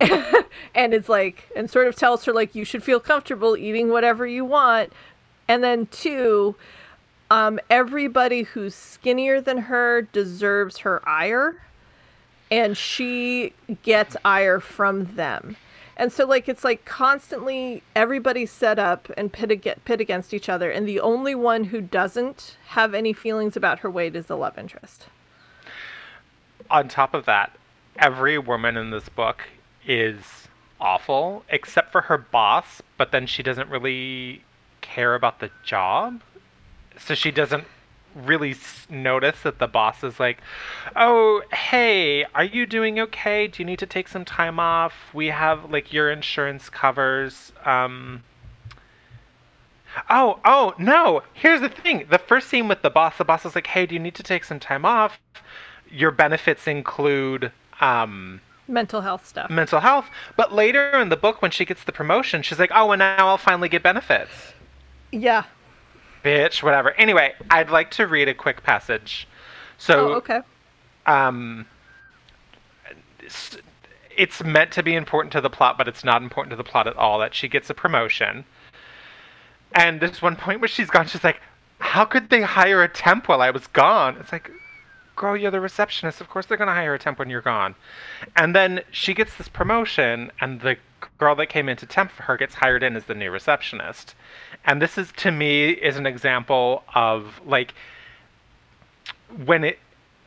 [0.74, 4.26] and it's like and sort of tells her like you should feel comfortable eating whatever
[4.26, 4.92] you want.
[5.48, 6.54] And then two
[7.30, 11.62] um, everybody who's skinnier than her deserves her ire
[12.50, 15.56] and she gets ire from them.
[15.96, 20.48] And so like it's like constantly everybody's set up and pit, ag- pit against each
[20.48, 24.36] other and the only one who doesn't have any feelings about her weight is the
[24.36, 25.06] love interest.
[26.70, 27.56] On top of that,
[27.98, 29.42] every woman in this book
[29.86, 30.48] is
[30.80, 34.42] awful except for her boss, but then she doesn't really
[34.80, 36.20] care about the job.
[36.98, 37.64] So she doesn't
[38.14, 38.56] really
[38.88, 40.38] notice that the boss is like,
[40.94, 43.46] "Oh, hey, are you doing okay?
[43.46, 44.94] Do you need to take some time off?
[45.12, 48.22] We have like your insurance covers um
[50.10, 51.22] Oh, oh, no.
[51.32, 52.06] Here's the thing.
[52.10, 54.22] The first scene with the boss, the boss is like, "Hey, do you need to
[54.22, 55.18] take some time off?
[55.90, 61.50] Your benefits include um mental health stuff mental health." But later in the book when
[61.50, 64.54] she gets the promotion, she's like, "Oh, and now I'll finally get benefits."
[65.12, 65.44] yeah
[66.24, 66.90] Bitch, whatever.
[66.92, 69.28] Anyway, I'd like to read a quick passage.
[69.78, 70.40] So, oh okay
[71.06, 71.66] um
[74.16, 76.86] it's meant to be important to the plot, but it's not important to the plot
[76.86, 78.44] at all that she gets a promotion.
[79.72, 81.40] And there's one point where she's gone, she's like,
[81.78, 84.16] How could they hire a temp while I was gone?
[84.18, 84.50] It's like,
[85.16, 86.20] Girl, you're the receptionist.
[86.20, 87.74] Of course they're going to hire a temp when you're gone.
[88.36, 90.76] And then she gets this promotion, and the
[91.18, 94.14] girl that came in to temp for her gets hired in as the new receptionist.
[94.64, 97.74] And this is, to me, is an example of like
[99.44, 99.78] when it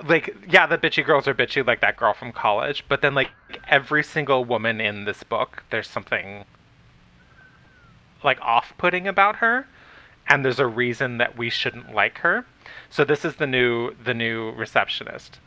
[0.08, 3.30] like yeah the bitchy girls are bitchy like that girl from college but then like
[3.68, 6.46] every single woman in this book there's something
[8.24, 9.68] like off-putting about her
[10.28, 12.46] and there's a reason that we shouldn't like her
[12.90, 15.40] so this is the new the new receptionist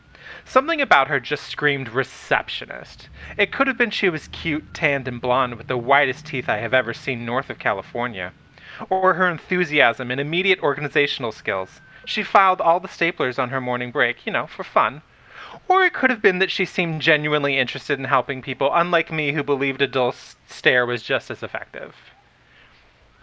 [0.45, 5.21] something about her just screamed receptionist it could have been she was cute tanned and
[5.21, 8.33] blonde with the whitest teeth i have ever seen north of california
[8.89, 11.81] or her enthusiasm and immediate organizational skills.
[12.05, 15.03] She filed all the staplers on her morning break, you know, for fun.
[15.69, 19.33] Or it could have been that she seemed genuinely interested in helping people, unlike me
[19.33, 20.15] who believed a dull
[20.49, 21.95] stare was just as effective.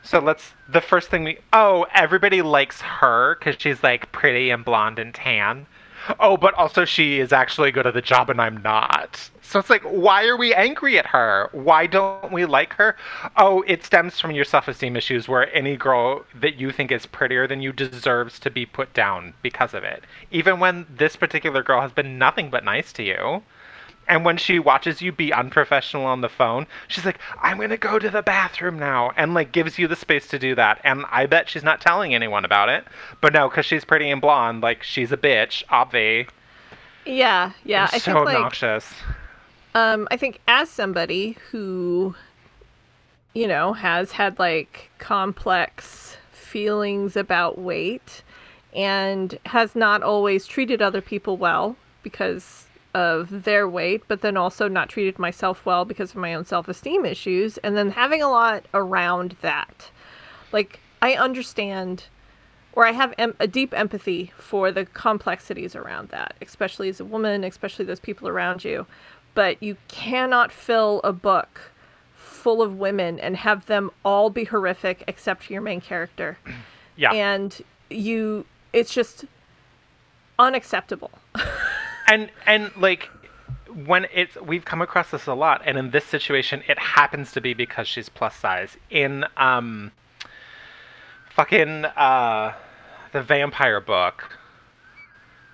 [0.03, 0.53] So let's.
[0.67, 1.39] The first thing we.
[1.53, 5.67] Oh, everybody likes her because she's like pretty and blonde and tan.
[6.19, 9.29] Oh, but also she is actually good at the job and I'm not.
[9.41, 11.49] So it's like, why are we angry at her?
[11.51, 12.95] Why don't we like her?
[13.35, 17.05] Oh, it stems from your self esteem issues where any girl that you think is
[17.05, 20.03] prettier than you deserves to be put down because of it.
[20.31, 23.43] Even when this particular girl has been nothing but nice to you.
[24.09, 27.77] And when she watches you be unprofessional on the phone, she's like, I'm going to
[27.77, 29.11] go to the bathroom now.
[29.15, 30.81] And like gives you the space to do that.
[30.83, 32.83] And I bet she's not telling anyone about it.
[33.21, 36.27] But no, because she's pretty and blonde, like she's a bitch, obvi.
[37.05, 38.93] yeah yeah i so think like obnoxious.
[39.75, 42.15] Um, I think as somebody who,
[43.33, 48.23] you know, has had like complex feelings about weight
[48.73, 54.67] and has not always treated other people well because of their weight, but then also
[54.67, 58.29] not treated myself well because of my own self esteem issues, and then having a
[58.29, 59.89] lot around that.
[60.51, 62.05] Like, I understand
[62.73, 67.05] or I have em- a deep empathy for the complexities around that, especially as a
[67.05, 68.85] woman, especially those people around you.
[69.33, 71.71] But you cannot fill a book
[72.15, 76.37] full of women and have them all be horrific except for your main character.
[76.95, 77.13] Yeah.
[77.13, 77.57] And
[77.89, 79.23] you, it's just
[80.37, 81.11] unacceptable.
[82.09, 83.09] and and like
[83.85, 87.39] when it's we've come across this a lot and in this situation it happens to
[87.41, 89.91] be because she's plus size in um
[91.29, 92.53] fucking uh
[93.13, 94.37] the vampire book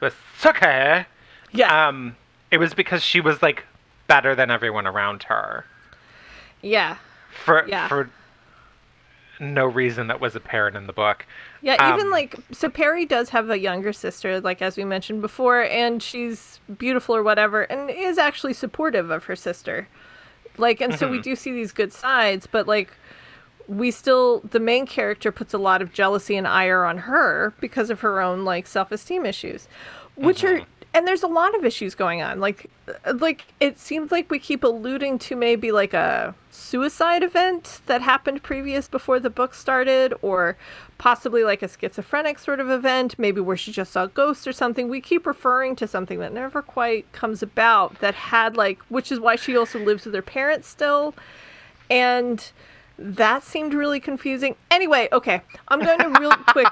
[0.02, 1.06] with Suke
[1.52, 1.88] yeah.
[1.88, 2.16] um
[2.52, 3.66] it was because she was like
[4.08, 5.66] better than everyone around her
[6.62, 6.98] yeah.
[7.44, 7.88] for Yeah.
[7.88, 8.10] for
[9.40, 11.26] no reason that was apparent in the book.
[11.62, 15.22] Yeah, even Um, like so Perry does have a younger sister, like as we mentioned
[15.22, 19.88] before, and she's beautiful or whatever, and is actually supportive of her sister.
[20.58, 22.92] Like, and so we do see these good sides, but like
[23.68, 27.90] we still the main character puts a lot of jealousy and ire on her because
[27.90, 29.68] of her own like self-esteem issues,
[30.16, 30.62] which are
[30.96, 32.40] and there's a lot of issues going on.
[32.40, 32.72] Like,
[33.06, 38.02] uh, like it seems like we keep alluding to maybe like a suicide event that
[38.02, 40.56] happened previous before the book started, or
[40.98, 44.88] possibly like a schizophrenic sort of event, maybe where she just saw ghosts or something.
[44.88, 49.20] We keep referring to something that never quite comes about that had like, which is
[49.20, 51.14] why she also lives with her parents still,
[51.90, 52.52] and
[52.98, 54.56] That seemed really confusing.
[54.72, 56.68] Anyway, okay, I'm going to real quick.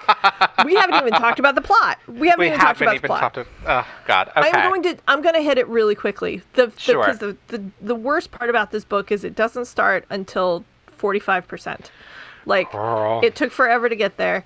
[0.65, 1.99] We haven't even talked about the plot.
[2.07, 3.19] We haven't We even talked haven't about even the plot.
[3.21, 3.37] talked.
[3.37, 4.31] Of, oh God.
[4.37, 4.49] Okay.
[4.51, 6.41] I'm going to I'm going to hit it really quickly.
[6.53, 7.13] The the, Sure.
[7.13, 10.63] the, the the worst part about this book is it doesn't start until
[10.97, 11.87] 45%.
[12.45, 13.19] Like Girl.
[13.23, 14.45] it took forever to get there.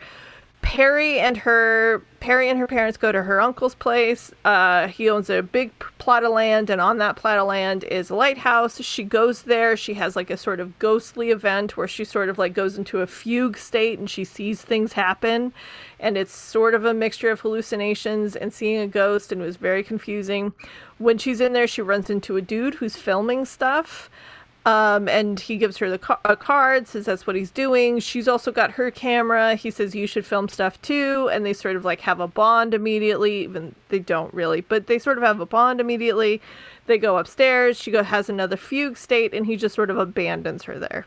[0.67, 4.33] Perry and her Perry and her parents go to her uncle's place.
[4.43, 8.09] Uh, he owns a big plot of land, and on that plot of land is
[8.09, 8.81] a lighthouse.
[8.81, 9.77] She goes there.
[9.77, 12.99] She has like a sort of ghostly event where she sort of like goes into
[12.99, 15.53] a fugue state and she sees things happen,
[16.01, 19.55] and it's sort of a mixture of hallucinations and seeing a ghost, and it was
[19.55, 20.51] very confusing.
[20.97, 24.09] When she's in there, she runs into a dude who's filming stuff.
[24.67, 27.99] Um, and he gives her the ca- a card, says that's what he's doing.
[27.99, 29.55] She's also got her camera.
[29.55, 32.73] He says you should film stuff too, and they sort of like have a bond
[32.73, 33.43] immediately.
[33.43, 36.41] Even they don't really, but they sort of have a bond immediately.
[36.85, 37.79] They go upstairs.
[37.79, 41.05] She go has another fugue state, and he just sort of abandons her there.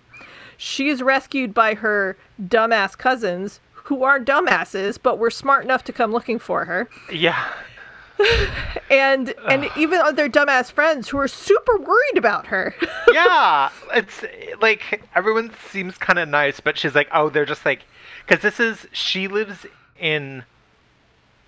[0.57, 5.93] She is rescued by her dumbass cousins, who are dumbasses, but were smart enough to
[5.93, 7.53] come looking for her yeah.
[8.91, 12.75] and and even their dumbass friends who are super worried about her.
[13.13, 14.25] yeah, it's
[14.61, 17.81] like everyone seems kind of nice, but she's like, oh, they're just like,
[18.27, 19.67] because this is she lives
[19.99, 20.45] in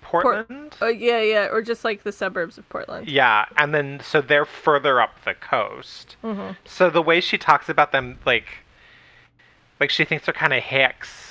[0.01, 0.75] Portland.
[0.81, 3.07] uh, yeah, yeah, or just like the suburbs of Portland.
[3.07, 6.15] yeah, and then so they're further up the coast.
[6.23, 6.53] Mm-hmm.
[6.65, 8.47] So the way she talks about them, like,
[9.79, 11.22] like she thinks they're kind of hicks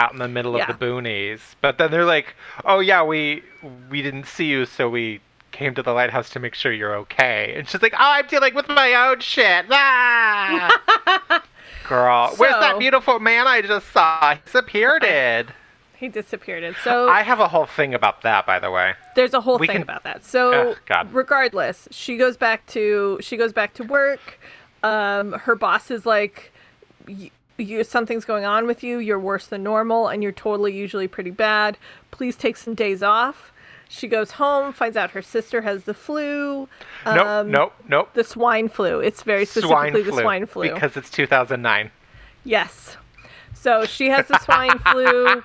[0.00, 0.70] out in the middle Yeah.
[0.70, 2.34] of the boonies, but then they're like,
[2.64, 3.42] oh yeah, we
[3.90, 5.20] we didn't see you, so we
[5.52, 7.54] came to the lighthouse to make sure you're okay.
[7.56, 9.66] And she's like, oh, I'm dealing with my own shit.
[9.70, 11.42] Ah!
[11.88, 14.34] Girl, where's that beautiful man I just saw?
[14.36, 15.52] He disappeared.
[15.96, 16.74] He disappeared.
[16.84, 18.94] So I have a whole thing about that, by the way.
[19.16, 20.24] there's a whole we thing can- about that.
[20.24, 24.38] So Ugh, regardless, she goes back to she goes back to work.
[24.82, 26.52] Um, her boss is like,
[27.06, 27.30] "Y-
[27.62, 28.98] you something's going on with you.
[28.98, 31.78] You're worse than normal, and you're totally usually pretty bad.
[32.10, 33.52] Please take some days off.
[33.88, 36.68] She goes home, finds out her sister has the flu.
[37.04, 38.10] Nope, um, nope, nope.
[38.14, 39.00] The swine flu.
[39.00, 40.72] It's very specifically the swine flu.
[40.72, 41.90] Because it's 2009.
[42.44, 42.96] Yes.
[43.52, 45.42] So she has the swine flu,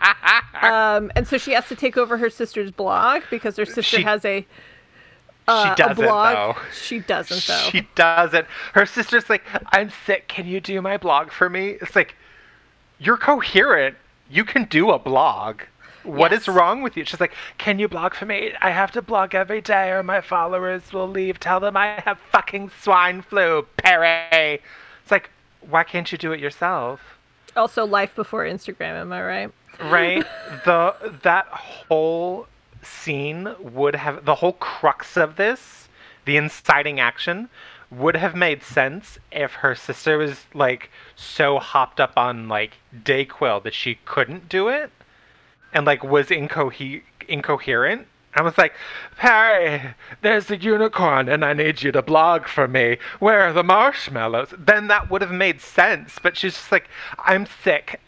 [0.61, 4.03] um, and so she has to take over her sister's blog because her sister She-
[4.03, 4.45] has a
[5.47, 6.35] uh, she doesn't, a blog.
[6.35, 6.61] though.
[6.73, 7.69] She doesn't though.
[7.71, 8.47] She doesn't.
[8.73, 10.27] Her sister's like, I'm sick.
[10.27, 11.77] Can you do my blog for me?
[11.81, 12.15] It's like,
[12.99, 13.95] you're coherent.
[14.29, 15.61] You can do a blog.
[16.03, 16.55] What is Yes.
[16.55, 17.03] wrong with you?
[17.03, 18.53] She's like, Can you blog for me?
[18.61, 21.39] I have to blog every day or my followers will leave.
[21.39, 24.61] Tell them I have fucking swine flu, Perry.
[25.01, 25.29] It's like,
[25.61, 27.17] why can't you do it yourself?
[27.55, 29.01] Also, life before Instagram.
[29.01, 29.51] Am I right?
[29.81, 30.25] right
[30.65, 32.47] the that whole
[32.85, 35.87] scene would have the whole crux of this
[36.25, 37.49] the inciting action
[37.91, 43.61] would have made sense if her sister was like so hopped up on like dayquil
[43.63, 44.91] that she couldn't do it
[45.73, 48.73] and like was incohe- incoherent I was like,
[49.15, 52.97] Perry, there's a unicorn and I need you to blog for me.
[53.19, 54.53] Where are the marshmallows?
[54.57, 56.19] Then that would have made sense.
[56.21, 58.01] But she's just like, I'm sick.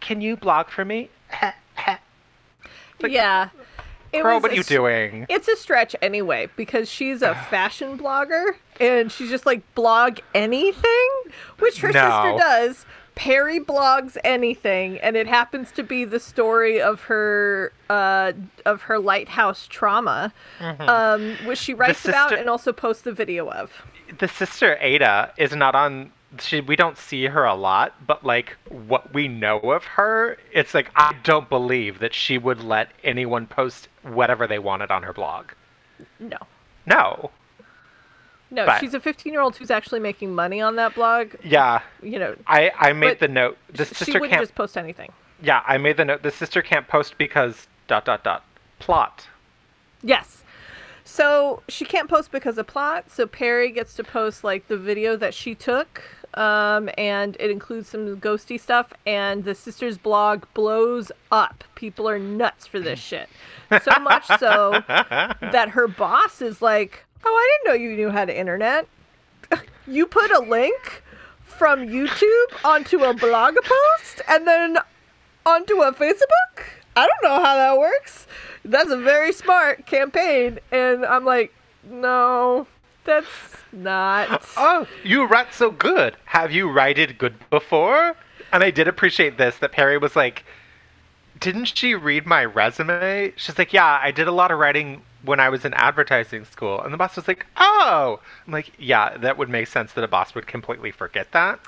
[0.00, 1.10] Can you blog for me?
[3.00, 3.50] Like, yeah.
[4.12, 5.26] It what are you s- doing?
[5.28, 11.08] It's a stretch anyway because she's a fashion blogger and she's just like blog anything,
[11.58, 12.00] which her No.
[12.00, 12.86] sister does.
[13.14, 18.32] Perry blogs anything, and it happens to be the story of her uh,
[18.66, 23.72] of her lighthouse trauma, um, which she writes about and also posts the video of.
[24.18, 26.12] The sister Ada is not on.
[26.40, 30.74] She, we don't see her a lot, but like what we know of her, it's
[30.74, 35.12] like I don't believe that she would let anyone post whatever they wanted on her
[35.12, 35.46] blog.
[36.20, 36.38] No,
[36.86, 37.30] No.
[38.50, 41.34] no, But- she's a 15 year old who's actually making money on that blog.
[41.42, 43.56] Yeah, You know, I I made the note.
[43.72, 44.42] The she sister wouldn't can't.
[44.42, 45.12] just post anything.
[45.42, 46.22] Yeah, I made the note.
[46.22, 48.44] The sister can't post because dot dot dot
[48.78, 49.26] plot.
[50.02, 50.42] Yes.
[51.04, 53.10] So she can't post because of plot.
[53.10, 56.02] So Perry gets to post like the video that she took,
[56.36, 58.92] um, and it includes some ghosty stuff.
[59.06, 61.64] And the sister's blog blows up.
[61.74, 63.28] People are nuts for this shit.
[63.82, 68.24] So much so that her boss is like, "Oh, I didn't know you knew how
[68.24, 68.86] to internet.
[69.86, 71.02] you put a link
[71.42, 74.78] from YouTube onto a blog post, and then
[75.44, 76.64] onto a Facebook?
[76.96, 78.26] I don't know how that works.
[78.64, 80.58] That's a very smart campaign.
[80.72, 81.52] And I'm like,
[81.88, 82.66] no,
[83.06, 84.46] that's not.
[84.56, 86.16] Oh, you write so good.
[86.26, 88.14] Have you writed good before?
[88.52, 90.44] And I did appreciate this that Perry was like,
[91.38, 93.32] didn't she read my resume?
[93.36, 96.80] She's like, yeah, I did a lot of writing when I was in advertising school.
[96.80, 98.20] And the boss was like, oh.
[98.46, 101.60] I'm like, yeah, that would make sense that a boss would completely forget that.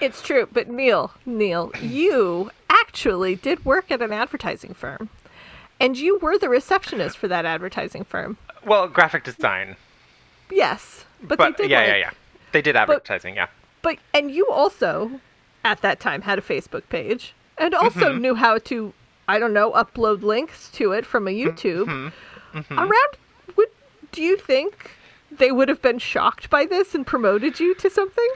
[0.00, 5.08] It's true, but Neil, Neil, you actually did work at an advertising firm.
[5.80, 8.36] And you were the receptionist for that advertising firm.
[8.64, 9.76] Well, graphic design.
[10.50, 11.04] Yes.
[11.22, 12.10] But, But, they did yeah, like, yeah, yeah.
[12.52, 13.48] They did advertising, yeah.
[13.82, 15.20] But and you also
[15.64, 18.20] at that time had a Facebook page and also Mm-hmm.
[18.22, 18.92] knew how to
[19.28, 21.86] I don't know, upload links to it from a YouTube.
[22.54, 22.78] Mm-hmm.
[22.78, 23.12] Around
[23.56, 23.68] would
[24.12, 24.92] do you think
[25.30, 28.28] they would have been shocked by this and promoted you to something?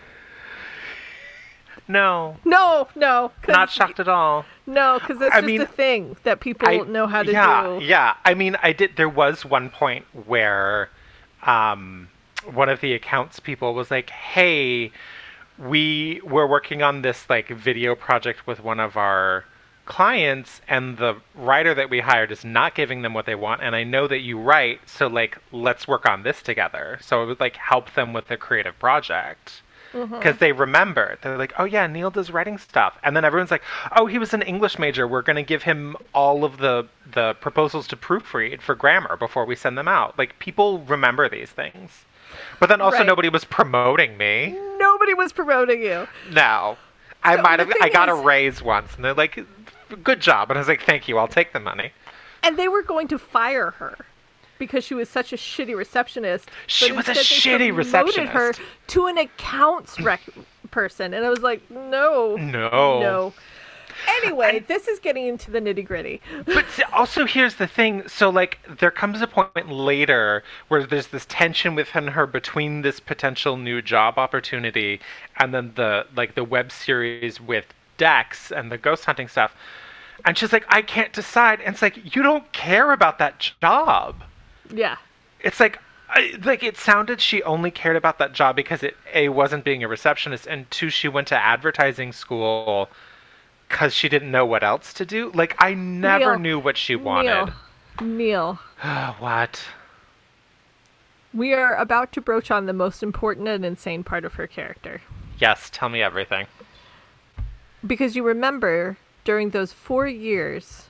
[1.88, 3.32] No, No, no.
[3.48, 4.44] not shocked at all.
[4.66, 7.62] No, because it's I just mean, a thing that people I know how to yeah,
[7.78, 7.84] do.
[7.84, 8.96] Yeah, I mean, I did.
[8.96, 10.90] There was one point where
[11.42, 12.08] um,
[12.52, 14.92] one of the accounts people was like, "Hey,
[15.58, 19.44] we were working on this like video project with one of our
[19.86, 23.62] clients, and the writer that we hired is not giving them what they want.
[23.62, 26.98] And I know that you write, so like, let's work on this together.
[27.02, 29.62] So it would like help them with the creative project."
[29.92, 30.14] Mm-hmm.
[30.18, 31.18] because they remember.
[31.20, 33.62] They're like, "Oh yeah, Neil does writing stuff," and then everyone's like,
[33.96, 35.08] "Oh, he was an English major.
[35.08, 39.56] We're gonna give him all of the the proposals to proofread for grammar before we
[39.56, 42.04] send them out." Like people remember these things,
[42.60, 43.06] but then also Right.
[43.06, 44.56] nobody was promoting me.
[44.78, 46.06] Nobody was promoting you.
[46.30, 46.76] No,
[47.24, 47.72] I might have.
[47.80, 49.44] I got a raise once, and they're like,
[50.04, 51.18] "Good job," and I was like, "Thank you.
[51.18, 51.92] I'll take the money."
[52.44, 53.96] And they were going to fire her
[54.60, 56.48] because she was such a shitty receptionist.
[56.68, 58.52] She was a shitty promoted her
[58.88, 60.20] to an accounts rec-
[60.70, 63.00] person, and I was like, no, No.
[63.00, 63.32] no.
[64.22, 66.22] Anyway, this is getting into the nitty gritty.
[66.46, 68.06] But also, here's the thing.
[68.08, 72.98] So, like, there comes a point later where there's this tension within her between this
[73.00, 75.00] potential new job opportunity
[75.36, 77.66] and then the like the web series with
[77.98, 79.54] Dex and the ghost hunting stuff.
[80.24, 81.60] And she's like, I can't decide.
[81.60, 84.22] And it's like, you don't care about that job.
[84.72, 84.96] Yeah,
[85.40, 89.28] It's like, I, like it sounded she only cared about that job because it a
[89.28, 92.90] wasn't being a receptionist and two she went to advertising school
[93.68, 95.30] because she didn't know what else to do.
[95.34, 97.52] Like I never Neil, knew what she wanted.
[98.00, 98.58] Neil, Neil,
[99.18, 99.64] what?
[101.32, 105.02] we are about to broach on the most important and insane part of her character.
[105.38, 106.46] Yes, tell me everything.
[107.86, 110.89] Because you remember during those four years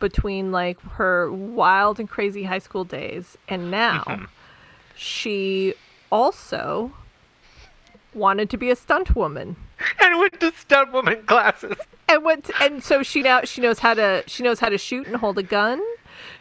[0.00, 4.24] between like her wild and crazy high school days and now, Mm-hmm.
[4.96, 5.74] she
[6.10, 6.92] also
[8.14, 9.56] wanted to be a stunt woman.
[10.00, 11.76] And went to stunt woman classes.
[12.08, 15.06] And went and so she now she knows how to she knows how to shoot
[15.06, 15.82] and hold a gun.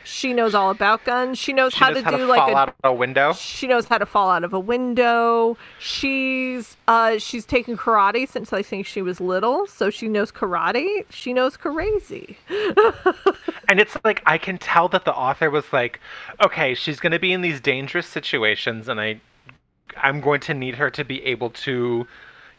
[0.03, 1.38] She knows all about guns.
[1.39, 3.34] She knows She how knows to how do to like fall a out a window.
[3.34, 5.57] she knows how to fall out of a window.
[5.80, 11.05] She's uh she's taken karate since I think she was little, so she knows karate.
[11.09, 12.38] She knows crazy.
[13.69, 16.01] And it's like I can tell that the author was like,
[16.43, 19.22] okay, she's going to be in these dangerous situations, and I,
[19.97, 22.07] I'm going to need her to be able to,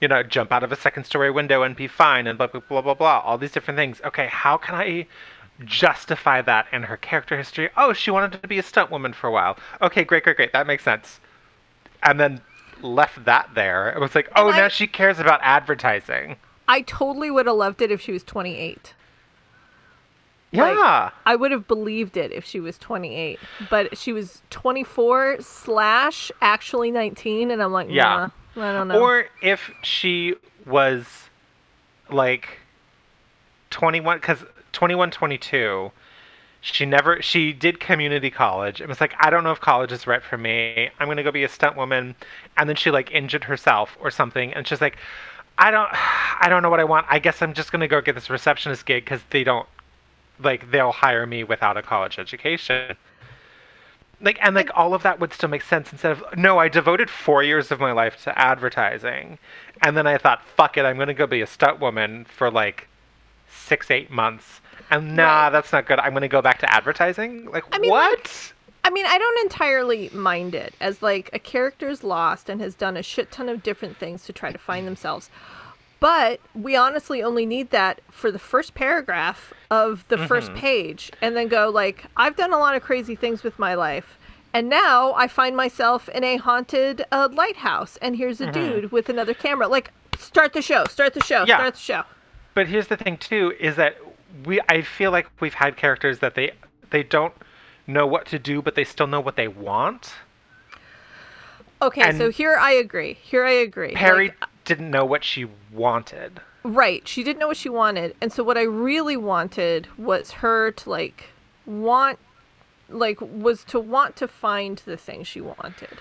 [0.01, 2.61] you know, jump out of a second story window and be fine, and blah blah
[2.61, 3.21] blah blah blah.
[3.21, 4.01] All these different things.
[4.05, 5.07] Okay, how can I
[5.65, 7.71] justify that in her character history?
[7.77, 9.57] Oh, she wanted to be a stunt woman for a while.
[9.81, 10.53] Okay, great, great, great.
[10.53, 11.21] That makes sense.
[12.03, 12.41] And then
[12.81, 13.91] left that there.
[13.91, 16.37] It was like, oh, And I- now she cares about advertising.
[16.69, 18.95] I totally would have loved it if she was 28.
[20.53, 21.11] Like- Yeah.
[21.27, 23.39] I would have believed it if she was 28,
[23.71, 28.29] but she was 24 slash actually 19, and I'm like, Yeah.
[28.57, 29.01] nah, I don't know.
[29.01, 30.35] Or if she
[30.67, 31.29] was
[32.11, 32.59] like
[33.71, 35.91] 21, because 21, 22,
[36.61, 38.81] she never, she did community college.
[38.81, 40.91] It was like, I don't know if college is right for me.
[41.01, 42.15] I'm going to go be a stunt woman.
[42.57, 44.53] And then she like injured herself or something.
[44.55, 44.97] And she's like,
[45.59, 47.07] I don't, I don't know what I want.
[47.09, 49.67] I guess I'm just going to go get this receptionist gig because they don't,
[50.41, 52.97] like, they'll hire me without a college education.
[54.21, 57.11] Like and like all of that would still make sense instead of no, I devoted
[57.11, 59.37] four years of my life to advertising,
[59.83, 62.87] and then I thought, fuck it, I'm gonna go be a stunt woman for like
[63.51, 64.61] six, eight months,
[64.93, 65.51] and nah, Right.
[65.51, 65.99] that's not good.
[65.99, 67.51] I'm gonna go back to advertising.
[67.51, 68.53] Like I mean, what?
[68.85, 72.97] I mean, I don't entirely mind it as like a character's lost and has done
[72.97, 75.31] a shit ton of different things to try to find themselves.
[76.03, 81.37] But we honestly only need that for the first paragraph of the first page and
[81.37, 84.19] then go like, I've done a lot of crazy things with my life.
[84.53, 89.11] And now I find myself in a haunted uh, lighthouse and here's a dude with
[89.11, 89.69] another camera.
[89.69, 91.59] Like start the show, start the show, Yeah.
[91.59, 92.03] start the show.
[92.55, 93.97] But here's the thing too, is that
[94.45, 96.51] we I feel like we've had characters that they
[96.91, 97.33] they don't
[97.87, 100.15] know what to do, but they still know what they want.
[101.81, 103.15] Okay, And- so here I agree.
[103.15, 103.93] Here I agree.
[103.93, 106.41] Perry Like, didn't know what she wanted.
[106.65, 107.07] Right.
[107.07, 108.15] She didn't know what she wanted.
[108.21, 111.25] And so what I really wanted was her to like
[111.67, 112.19] want
[112.89, 115.99] like was to want to find the thing she wanted.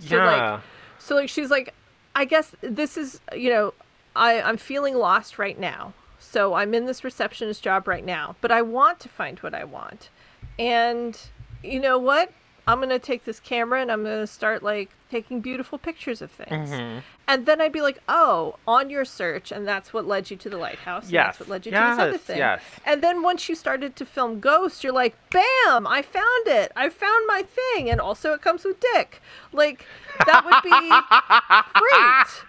[0.00, 0.52] So yeah.
[0.52, 0.60] like
[0.98, 1.74] so like she's like
[2.14, 3.74] I guess this is you know
[4.16, 5.92] I, I'm feeling lost right now.
[6.18, 9.64] So I'm in this receptionist job right now, but I want to find what I
[9.64, 10.10] want.
[10.58, 11.18] And
[11.62, 12.32] you know what?
[12.70, 16.22] I'm going to take this camera and I'm going to start like taking beautiful pictures
[16.22, 16.70] of things.
[16.70, 17.02] Mhm.
[17.26, 20.48] And then I'd be like, oh, on your search, and that's what led you to
[20.48, 21.04] the lighthouse.
[21.04, 21.26] And Yes.
[21.38, 22.38] That's what led you to this other Yes, thing.
[22.38, 22.62] yes.
[22.84, 26.72] And then once you started to film Ghost, you're like, bam, I found it.
[26.76, 27.90] I found my thing.
[27.90, 29.20] And also it comes with Dick.
[29.52, 29.84] Like,
[30.26, 32.44] that would be great.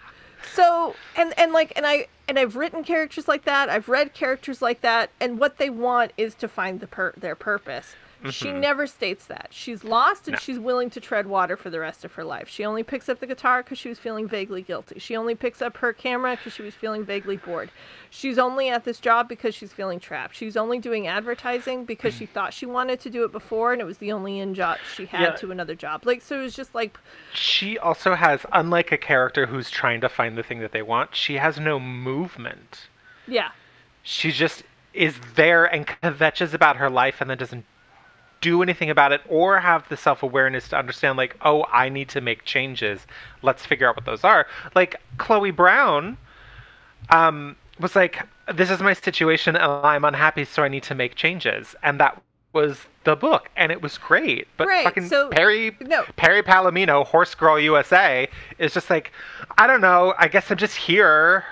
[0.54, 3.68] So, and, and like, and I, and I've written characters like that.
[3.68, 5.10] I've read characters like that.
[5.20, 7.94] And what they want is to find the per- their purpose.
[8.30, 8.60] She mm-hmm.
[8.60, 9.48] never states that.
[9.50, 10.38] She's lost and No.
[10.38, 12.48] she's willing to tread water for the rest of her life.
[12.48, 14.98] She only picks up the guitar because she was feeling vaguely guilty.
[14.98, 17.70] She only picks up her camera because she was feeling vaguely bored.
[18.10, 20.36] She's only at this job because she's feeling trapped.
[20.36, 23.86] She's only doing advertising because she thought she wanted to do it before and it
[23.86, 25.30] was the only in job she had Yeah.
[25.36, 26.06] to another job.
[26.06, 26.98] Like, so it was just like,
[27.32, 31.14] She also has, unlike a character who's trying to find the thing that they want,
[31.16, 32.88] she has no movement.
[33.26, 33.50] yeah.
[34.04, 37.64] She just is there and kvetches about her life and then doesn't
[38.42, 42.10] do anything about it or have the self awareness to understand, like, oh, I need
[42.10, 43.06] to make changes.
[43.40, 44.46] Let's figure out what those are.
[44.74, 46.18] Like, Chloe Brown
[47.08, 51.14] um, was like, this is my situation and I'm unhappy, so I need to make
[51.14, 51.74] changes.
[51.82, 52.20] And that
[52.52, 54.46] was the book, and it was great.
[54.58, 56.04] But Right, fucking so- Perry, no.
[56.16, 58.28] Perry Palomino, Horse Girl USA,
[58.58, 59.10] is just like,
[59.56, 60.12] I don't know.
[60.18, 61.44] I guess I'm just here.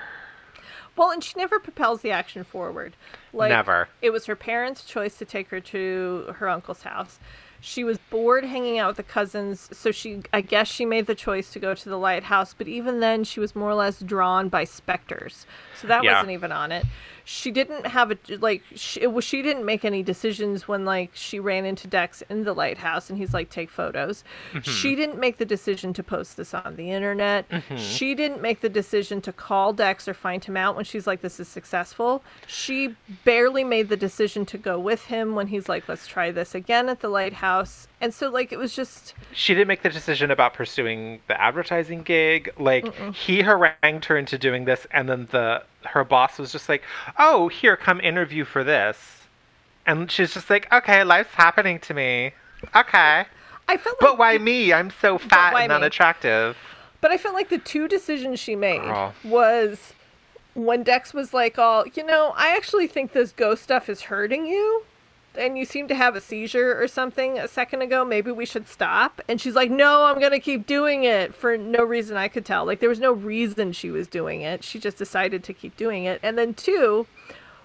[0.96, 2.94] Well, and she never propels the action forward.
[3.32, 3.88] Like, Never.
[4.02, 7.18] It was her parents' choice to take her to her uncle's house.
[7.62, 11.14] She was bored hanging out with the cousins, so she, I guess, she made the
[11.14, 12.54] choice to go to the lighthouse.
[12.54, 15.46] But even then, she was more or less drawn by specters,
[15.78, 16.14] so that Yeah.
[16.14, 16.86] wasn't even on it.
[17.32, 18.64] She didn't have a like.
[18.74, 22.42] She, it was, she didn't make any decisions when like she ran into Dex in
[22.42, 24.68] the lighthouse, and he's like, "Take photos." Mm-hmm.
[24.68, 27.48] She didn't make the decision to post this on the internet.
[27.48, 27.76] Mm-hmm.
[27.76, 31.20] She didn't make the decision to call Dex or find him out when she's like,
[31.20, 35.88] "This is successful." She barely made the decision to go with him when he's like,
[35.88, 39.68] "Let's try this again at the lighthouse." And so like it was just she didn't
[39.68, 42.52] make the decision about pursuing the advertising gig.
[42.58, 46.82] Like he harangued her into doing this, and then the her boss was just like,
[47.18, 49.22] "Oh, here, come interview for this,"
[49.86, 52.32] and she's just like, "Okay, life's happening to me.
[52.74, 53.24] Okay,
[53.68, 54.72] I felt like but why me?
[54.72, 55.74] I'm so fat and me?
[55.74, 56.56] unattractive."
[57.00, 59.14] But I felt like the two decisions she made Girl.
[59.24, 59.94] was
[60.54, 64.46] when Dex was like, "All you know, I actually think this ghost stuff is hurting
[64.46, 64.84] you,
[65.36, 68.04] and you seem to have a seizure or something a second ago.
[68.04, 71.84] Maybe we should stop." And she's like, "No, I'm gonna keep doing it for no
[71.84, 72.64] reason I could tell.
[72.64, 74.64] Like there was no reason she was doing it.
[74.64, 77.06] She just decided to keep doing it." And then two.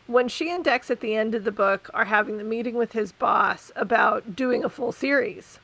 [0.08, 2.92] When she and Dex at the end of the book are having the meeting with
[2.92, 5.60] his boss about doing a full series,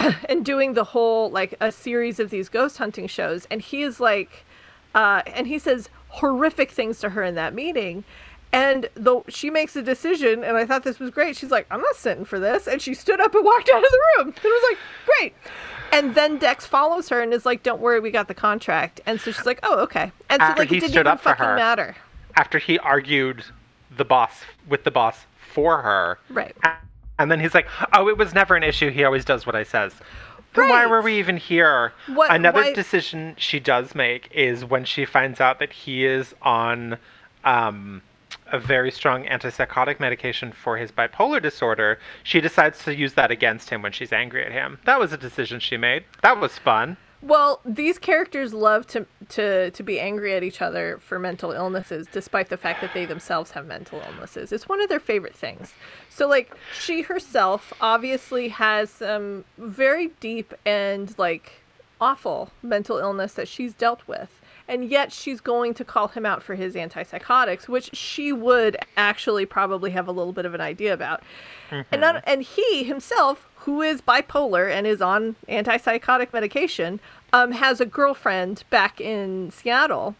[0.28, 4.00] and doing the whole like a series of these ghost hunting shows and he is
[4.00, 4.44] like
[4.94, 8.04] uh and he says horrific things to her in that meeting
[8.52, 11.36] and though she makes a decision and i thought this was great.
[11.36, 12.66] She's like i'm not sitting for this.
[12.66, 14.26] And she stood up and walked out of the room.
[14.28, 15.34] And it was like great.
[15.92, 19.00] And then dex follows her and is like don't worry we got the contract.
[19.06, 20.10] And so she's like oh okay.
[20.28, 21.56] And so After like he it didn't stood even up for fucking her.
[21.56, 21.96] matter.
[22.36, 23.44] After he argued
[23.96, 25.18] the boss with the boss
[25.52, 26.56] for her, right.
[27.18, 28.88] And then he's like, "Oh, it was never an issue.
[28.90, 29.92] He always does what I says."
[30.54, 31.92] Then why were we even here?
[32.06, 36.34] What- Another why- decision she does make is when she finds out that he is
[36.40, 36.96] on
[37.44, 38.00] um,
[38.52, 41.98] a very strong antipsychotic medication for his bipolar disorder.
[42.22, 44.78] She decides to use that against him when she's angry at him.
[44.84, 46.04] That was a decision she made.
[46.22, 46.96] That was fun.
[47.22, 52.06] Well, these characters love to to to be angry at each other for mental illnesses,
[52.10, 54.52] despite the fact that they themselves have mental illnesses.
[54.52, 55.74] It's one of their favorite things.
[56.08, 61.60] So, like, she herself obviously has some very deep and like
[62.00, 64.30] awful mental illness that she's dealt with.
[64.70, 69.44] And yet she's going to call him out for his antipsychotics, which she would actually
[69.44, 71.24] probably have a little bit of an idea about.
[71.90, 77.00] And not, and he himself, who is bipolar and is on antipsychotic medication,
[77.32, 80.14] um, has a girlfriend back in Seattle,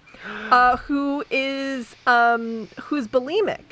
[0.51, 3.64] uh, who is um, who's bulimic,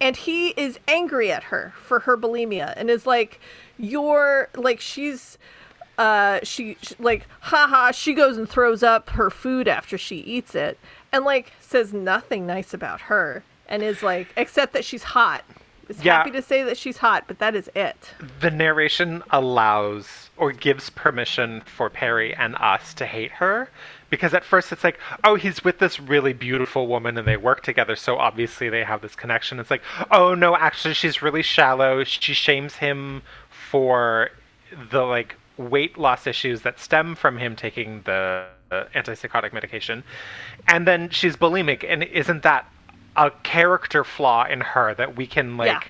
[0.00, 3.40] and he is angry at her for her bulimia, and is like,
[3.78, 5.38] "You're like she's."
[6.00, 10.54] Uh she, she like haha she goes and throws up her food after she eats
[10.54, 10.78] it
[11.12, 15.44] and like says nothing nice about her and is like except that she's hot
[15.90, 16.18] is Yeah.
[16.18, 20.88] happy to say that she's hot but that is it The narration allows or gives
[20.88, 23.68] permission for Perry and us to hate her
[24.08, 27.62] because at first it's like, oh, he's with this really beautiful woman and they work
[27.62, 29.60] together, so obviously they have this connection.
[29.60, 32.02] It's like, oh no, actually she's really shallow.
[32.04, 34.30] She shames him for
[34.90, 40.02] the like weight loss issues that stem from him taking the antipsychotic medication,
[40.68, 42.66] and then she's bulimic, and isn't that
[43.16, 45.80] a character flaw in her that we can like Yeah.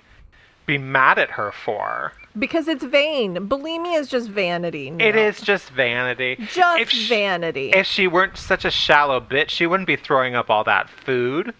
[0.66, 2.12] be mad at her for?
[2.38, 3.34] Because it's vain.
[3.48, 4.88] Bulimia is just vanity.
[4.88, 5.18] It Neil.
[5.18, 6.36] is just vanity.
[6.52, 7.70] just if she, vanity.
[7.70, 11.52] If she weren't such a shallow bitch, she wouldn't be throwing up all that food.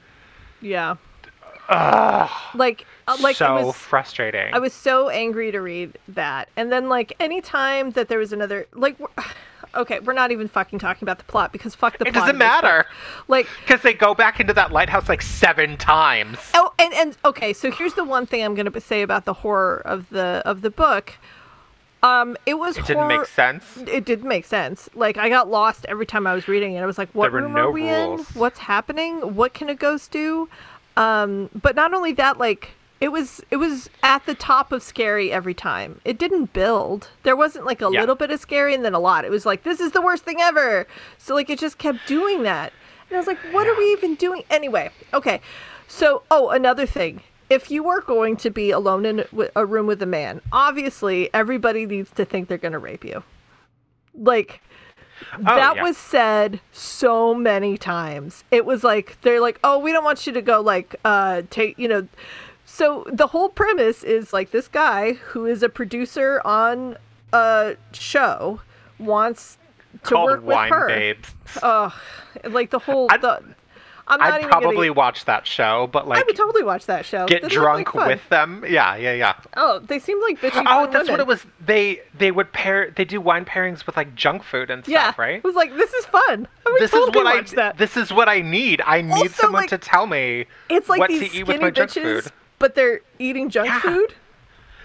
[0.61, 0.95] yeah.
[1.69, 2.85] Ugh, Like
[3.21, 4.53] like so it was frustrating.
[4.55, 6.49] I was so angry to read that.
[6.57, 8.97] And then like anytime that there was another like
[9.75, 12.27] okay, we're not even fucking talking about the plot because fuck the it plot.
[12.27, 12.63] doesn't of this book.
[12.63, 12.87] matter
[13.29, 16.39] Like because they go back into that lighthouse like seven times.
[16.55, 19.35] Oh, and and okay, so here's the one thing I'm going to say about the
[19.35, 21.15] horror of the of the book.
[22.03, 23.77] Um, it was It didn't make sense.
[23.77, 24.89] It didn't make sense.
[24.95, 26.81] Like I got lost every time I was reading it.
[26.81, 28.21] I was like, "What room no are we rules.
[28.21, 28.41] in?
[28.41, 29.35] What's happening?
[29.37, 30.49] What can a ghost do?"
[30.97, 32.71] Um, but not only that, like
[33.01, 36.01] it was it was at the top of scary every time.
[36.05, 37.09] It didn't build.
[37.23, 38.01] There wasn't like a Yeah.
[38.01, 39.25] little bit of scary and then a lot.
[39.25, 40.87] It was like this is the worst thing ever.
[41.19, 42.73] So like it just kept doing that.
[43.09, 44.45] And I was like, what are we even doing?
[44.51, 45.41] Anyway, okay.
[45.89, 47.23] So, oh, another thing.
[47.49, 49.25] If you are going to be alone in
[49.57, 53.25] a- room with a man, obviously everybody needs to think they're going to rape you.
[54.15, 54.61] Like,
[55.41, 55.83] that Oh, yeah.
[55.83, 58.45] was said so many times.
[58.53, 61.77] It was like, they're like, oh, we don't want you to go, like, uh, take,
[61.81, 62.07] you know.
[62.81, 66.97] So the whole premise is like this guy who is a producer on
[67.35, 68.63] a show
[68.99, 69.59] wants
[70.05, 70.87] to Called work with Wine her.
[70.89, 71.29] Babes.
[71.63, 71.93] Ugh,
[72.49, 73.07] like the whole.
[73.11, 73.43] I'd- the,
[74.09, 77.05] I'm not I'd probably Gonna, watch that show, but like I would totally watch that
[77.05, 77.27] show.
[77.27, 78.65] get drunk like with them.
[78.67, 79.35] Yeah, yeah, yeah.
[79.57, 80.65] Oh, they seem like bitchy.
[80.67, 81.45] Oh, that's what it was.
[81.65, 82.91] They they would pair.
[82.97, 85.37] They do wine pairings with like junk food and stuff, Yeah, right?
[85.37, 86.49] It was like this is fun.
[86.67, 87.35] I would This totally is what I.
[87.37, 87.77] watch that.
[87.79, 88.81] This is what I need.
[88.85, 91.61] I need Also, someone like, to tell me it's like what these to eat with
[91.61, 92.33] my junk bitches, food.
[92.61, 93.81] But they're eating junk Yeah.
[93.81, 94.15] food.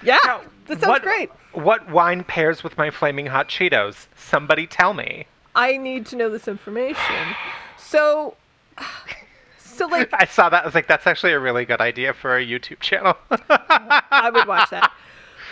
[0.01, 1.29] Yeah, Now, that sounds what, great.
[1.53, 4.07] What wine pairs with my flaming hot Cheetos?
[4.15, 5.25] Somebody tell me.
[5.55, 7.35] I need to know this information.
[7.77, 8.35] So,
[9.57, 10.63] so like I saw that.
[10.63, 13.15] I was like, that's actually a really good idea for a YouTube channel.
[13.49, 14.91] I would watch that.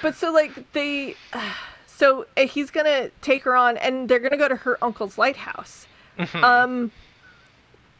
[0.01, 1.15] But so like they,
[1.87, 5.87] so uh, he's gonna take her on, and they're gonna go to her uncle's lighthouse.
[6.19, 6.43] Mm-hmm.
[6.43, 6.91] Um,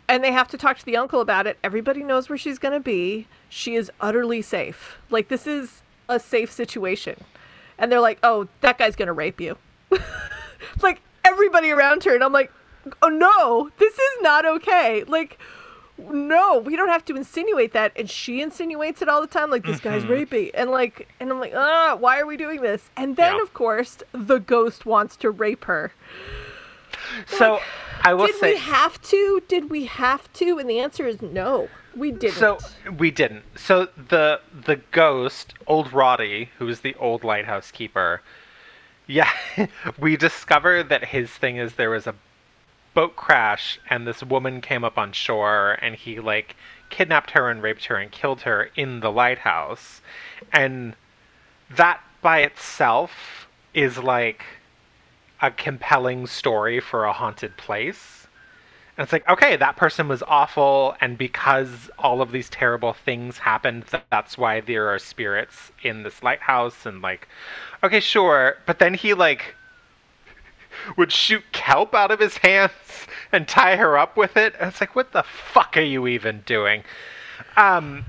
[0.10, 1.58] and they have to talk to the uncle about it.
[1.64, 3.28] Everybody knows where she's gonna be.
[3.50, 4.98] She is utterly safe.
[5.10, 7.24] Like this is a safe situation,
[7.78, 9.58] and they're like, "Oh, that guy's gonna rape you."
[10.82, 12.52] like everybody around her, and I'm like,
[13.02, 15.40] "Oh no, this is not okay." Like
[15.98, 17.92] no, we don't have to insinuate that.
[17.96, 20.50] And she insinuates it all the time, like this guy's rapey.
[20.56, 22.90] And like and I'm like, ah, why are we doing this?
[22.98, 23.42] And then Yeah.
[23.44, 25.94] of course the ghost wants to rape her.
[27.28, 27.60] so
[28.04, 28.54] I will Did say.
[28.54, 29.42] we have to?
[29.48, 30.58] Did we have to?
[30.60, 31.70] And the answer is no.
[31.96, 32.36] We didn't.
[32.36, 32.58] So
[32.98, 33.44] we didn't.
[33.56, 38.22] So the the ghost, old Roddy, who is the old lighthouse keeper,
[39.08, 39.30] yeah,
[40.00, 42.16] we discover that his thing is there was a
[42.94, 46.56] boat crash and this woman came up on shore and he like
[46.90, 50.02] kidnapped her and raped her and killed her in the lighthouse.
[50.52, 50.96] And
[51.70, 54.44] that by itself is like
[55.44, 58.28] a compelling story for a haunted place.
[58.98, 63.40] And it's like, okay, that person was awful, and because all of these terrible things
[63.40, 67.28] happened, th- that's why there are spirits in this lighthouse, and like,
[67.84, 68.56] okay, sure.
[68.66, 69.56] But then he, like,
[70.98, 72.72] would shoot kelp out of his hands
[73.34, 74.54] and tie her up with it.
[74.58, 76.84] And it's like, what the fuck are you even doing?
[77.58, 78.06] Um,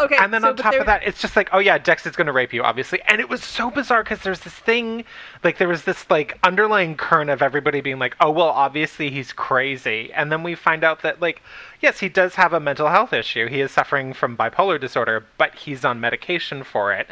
[0.00, 0.16] okay.
[0.18, 2.26] and then so, on top of that, it's just like, oh yeah, Dex is going
[2.26, 3.00] to rape you, obviously.
[3.02, 5.04] And it was so bizarre because there's this thing,
[5.42, 9.32] like there was this like underlying current of everybody being like, oh well, obviously he's
[9.32, 11.42] crazy, and then we find out that like,
[11.80, 13.48] yes, he does have a mental health issue.
[13.48, 17.08] He is suffering from bipolar disorder, but he's on medication for it.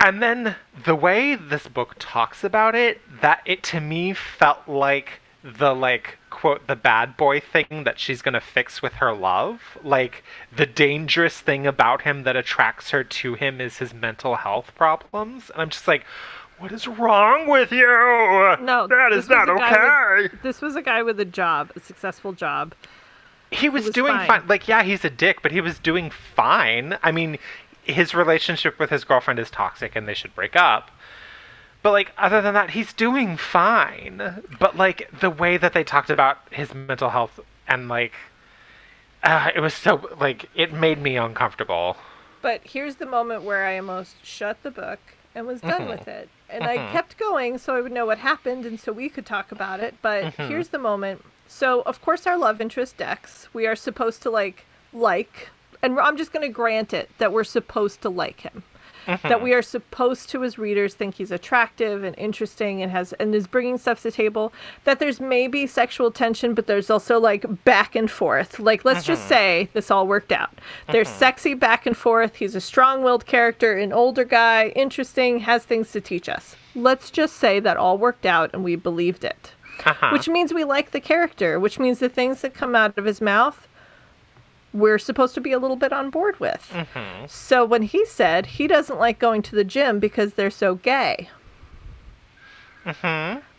[0.00, 5.20] And then the way this book talks about it, that it to me felt like
[5.56, 9.78] the like quote the bad boy thing that she's going to fix with her love.
[9.82, 10.22] Like
[10.54, 15.50] the dangerous thing about him that attracts her to him is his mental health problems.
[15.50, 16.04] And I'm just like
[16.58, 17.86] what is wrong with you?
[17.86, 20.22] No, that is not okay.
[20.22, 22.74] with- this was a guy with a job, a successful job.
[23.50, 24.26] he was, was doing fine.
[24.26, 24.46] fine.
[24.48, 26.98] Like, yeah, he's a dick, but he was doing fine.
[27.02, 27.38] I mean,
[27.84, 30.90] his relationship with his girlfriend is toxic, and they should break up.
[31.88, 34.44] But like, other than that, he's doing fine.
[34.60, 38.12] But like, the way that they talked about his mental health and like,
[39.22, 41.96] uh, it was so like, it made me uncomfortable.
[42.42, 44.98] But here's the moment where I almost shut the book
[45.34, 45.88] and was done Mm-hmm.
[45.88, 46.28] with it.
[46.50, 49.50] And I kept going so I would know what happened and so we could talk
[49.50, 49.94] about it.
[50.02, 50.46] But Mm-hmm.
[50.46, 51.24] here's the moment.
[51.46, 55.48] So, of course, our love interest Dex, we are supposed to like, like,
[55.82, 58.62] and I'm just going to grant it that we're supposed to like him.
[59.08, 59.28] Mm-hmm.
[59.28, 63.34] that we are supposed to as readers think he's attractive and interesting and has and
[63.34, 64.52] is bringing stuff to the table
[64.84, 68.58] that there's maybe sexual tension but there's also like back and forth.
[68.58, 69.28] Like let's just mm-hmm.
[69.30, 70.50] say this all worked out.
[70.92, 71.18] There's mm-hmm.
[71.20, 72.36] sexy back and forth.
[72.36, 76.54] He's a strong-willed character an older guy interesting has things to teach us.
[76.74, 79.54] Let's just say that all worked out and we believed it.
[79.86, 80.10] Uh-huh.
[80.10, 83.20] which means we like the character which means the things that come out of his
[83.20, 83.68] mouth
[84.72, 86.70] we're supposed to be a little bit on board with.
[87.28, 91.28] So when he said he doesn't like going to the gym because they're so gay,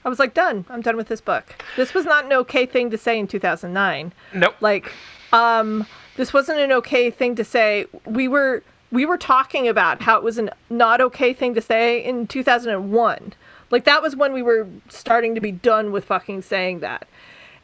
[0.03, 0.65] I was like, done.
[0.69, 1.45] I'm done with this book.
[1.75, 4.13] This was not an okay thing to say in 2009.
[4.33, 4.55] Nope.
[4.59, 4.91] Like,
[5.33, 5.85] um,
[6.15, 7.85] this wasn't an okay thing to say.
[8.05, 12.03] We were we were talking about how it was an not okay thing to say
[12.03, 13.33] in 2001.
[13.71, 17.07] Like that was when we were starting to be done with fucking saying that.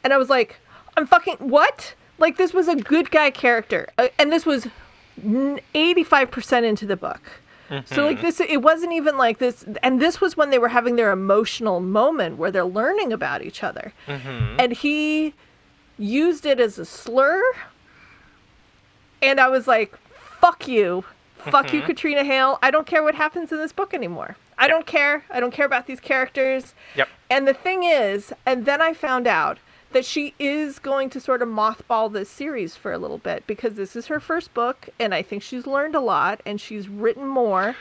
[0.04, 0.58] And I was like,
[0.96, 1.96] I'm fucking what?
[2.18, 4.68] Like this was a good guy character, uh, and this was
[5.22, 7.22] 85% into the book.
[7.86, 8.26] So like mm-hmm.
[8.26, 11.80] this, it wasn't even like this, and this was when they were having their emotional
[11.80, 14.59] moment where they're learning about each other, mm-hmm.
[14.59, 15.34] and he
[15.97, 17.41] used it as a slur,
[19.22, 19.97] and I was like,
[20.39, 21.03] "Fuck you,
[21.38, 21.93] fuck you, mm-hmm.
[21.93, 22.59] Karina Halle.
[22.61, 24.38] I don't care what happens in this book anymore.
[24.59, 25.26] I don't care.
[25.32, 27.09] I don't care about these characters." Yep.
[27.32, 29.57] And the thing is, and then I found out
[29.96, 33.76] that she is going to sort of mothball this series for a little bit because
[33.76, 37.26] this is her first book, and I think she's learned a lot, and she's written
[37.26, 37.78] more,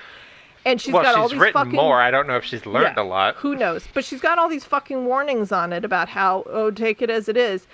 [0.65, 2.01] and she's well, got all these written fucking more.
[2.01, 3.35] I don't know if she's learned Yeah, a lot.
[3.39, 3.89] Who knows?
[3.93, 7.29] But she's got all these fucking warnings on it about how oh take it as
[7.29, 7.67] it is.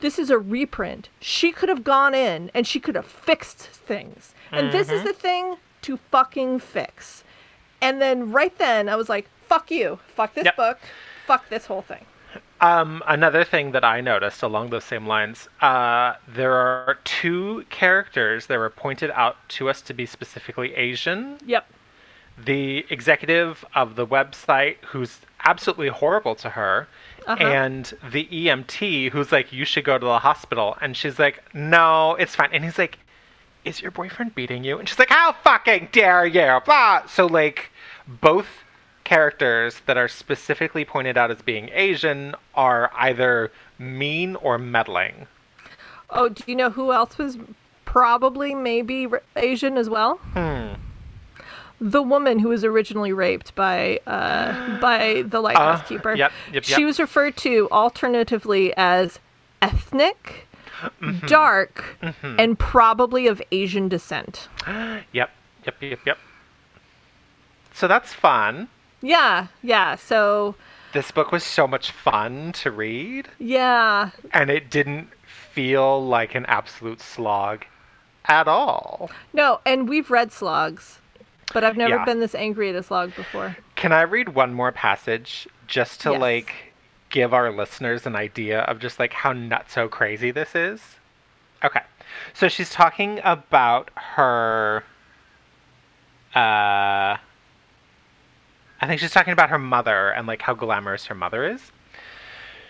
[0.00, 1.08] This is a reprint.
[1.20, 4.34] She could have gone in and she could have fixed things.
[4.50, 4.96] And this Mm-hmm.
[4.96, 7.22] is the thing to fucking fix.
[7.80, 10.00] And then right then I was like, fuck you.
[10.16, 10.56] Fuck this Yep.
[10.56, 10.80] book.
[11.28, 12.04] Fuck this whole thing.
[12.60, 18.46] Um, another thing that I noticed along those same lines, uh, there are two characters
[18.46, 21.38] that were pointed out to us to be specifically Asian.
[21.44, 21.66] Yep.
[22.42, 26.88] The executive of the website, who's absolutely horrible to her,
[27.26, 27.44] Uh-huh.
[27.44, 32.14] and the EMT, who's like, "You should go to the hospital," and she's like, "No,
[32.14, 32.98] it's fine." And he's like,
[33.64, 37.06] "Is your boyfriend beating you?" And she's like, "How fucking dare you!" Blah.
[37.06, 37.70] So like,
[38.06, 38.46] both
[39.06, 45.26] characters that are specifically pointed out as being Asian are either mean or meddling.
[46.10, 47.38] Oh, do you know who else was
[47.84, 50.16] probably maybe Asian as well?
[50.34, 50.74] Hmm.
[51.80, 56.14] The woman who was originally raped by uh, by the lighthouse keeper.
[56.14, 56.86] yep, yep, She yep.
[56.86, 59.18] was referred to alternatively as
[59.62, 60.42] ethnic,
[61.00, 61.26] Mm-hmm.
[61.26, 64.48] dark, and probably of Asian descent.
[64.66, 65.30] Yep,
[65.64, 66.18] yep, yep, yep.
[67.72, 68.68] So that's fun.
[69.06, 69.94] Yeah, yeah.
[69.94, 70.56] So
[70.92, 75.08] This book was so much fun to read, yeah, and it didn't
[75.52, 77.64] feel like an absolute slog
[78.24, 79.10] at all.
[79.32, 80.98] no, and we've read slogs,
[81.54, 82.04] but I've never Yeah.
[82.04, 83.56] been this angry at a slog before.
[83.76, 86.20] Can I read one more passage just to Yes.
[86.20, 86.52] like
[87.10, 90.96] give our listeners an idea of just like how nuts nutso crazy this is?
[91.62, 91.82] Okay.
[92.34, 94.82] So she's talking about her
[96.34, 97.16] uh
[98.80, 101.72] I think she's talking about her mother and like how glamorous her mother is.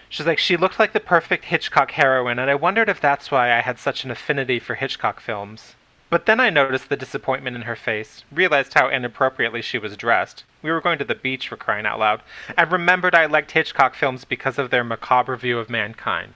[0.08, 3.56] She's like she looked like the perfect Hitchcock heroine and I wondered if that's why
[3.56, 5.74] I had such an affinity for Hitchcock films.
[6.08, 10.44] But then I noticed the disappointment in her face, realized how inappropriately she was dressed.
[10.62, 12.22] We were going to the beach for crying out loud,
[12.56, 16.34] and remembered I liked Hitchcock films because of their macabre view of mankind.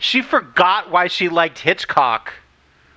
[0.00, 2.32] She forgot why she liked Hitchcock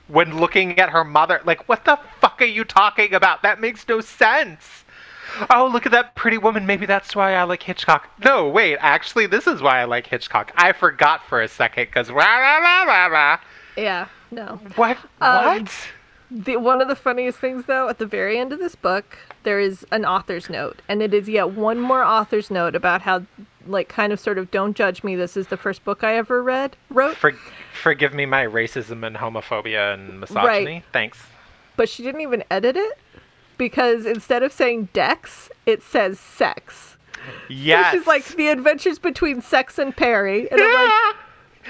[0.08, 1.40] when looking at her mother.
[1.46, 3.44] Like, what the fuck are you talking about?
[3.44, 4.85] That makes no sense.
[5.50, 6.66] Oh, look at that pretty woman.
[6.66, 8.10] Maybe that's why I like Hitchcock.
[8.24, 10.52] No, wait, actually, this is why I like Hitchcock.
[10.56, 12.10] I forgot for a second because.
[13.76, 14.60] Yeah, no.
[14.76, 14.98] What?
[15.22, 15.72] Um, what?
[16.32, 19.60] The, one of the funniest things, though, at the very end of this book, there
[19.60, 23.24] is an author's note, and it is yet one more author's note about how,
[23.68, 25.16] like, kind of sort of, don't judge me.
[25.16, 26.76] This is the first book I ever read.
[26.90, 27.34] Wrote, For,
[27.74, 30.84] forgive me my racism and homophobia and misogyny.
[30.92, 31.24] Thanks.
[31.76, 32.98] but she didn't even edit it
[33.58, 36.98] because instead of saying Dex, it says sex.
[37.50, 37.92] Yes.
[37.92, 40.74] So she's like the adventures between Sex and Perry, and I'm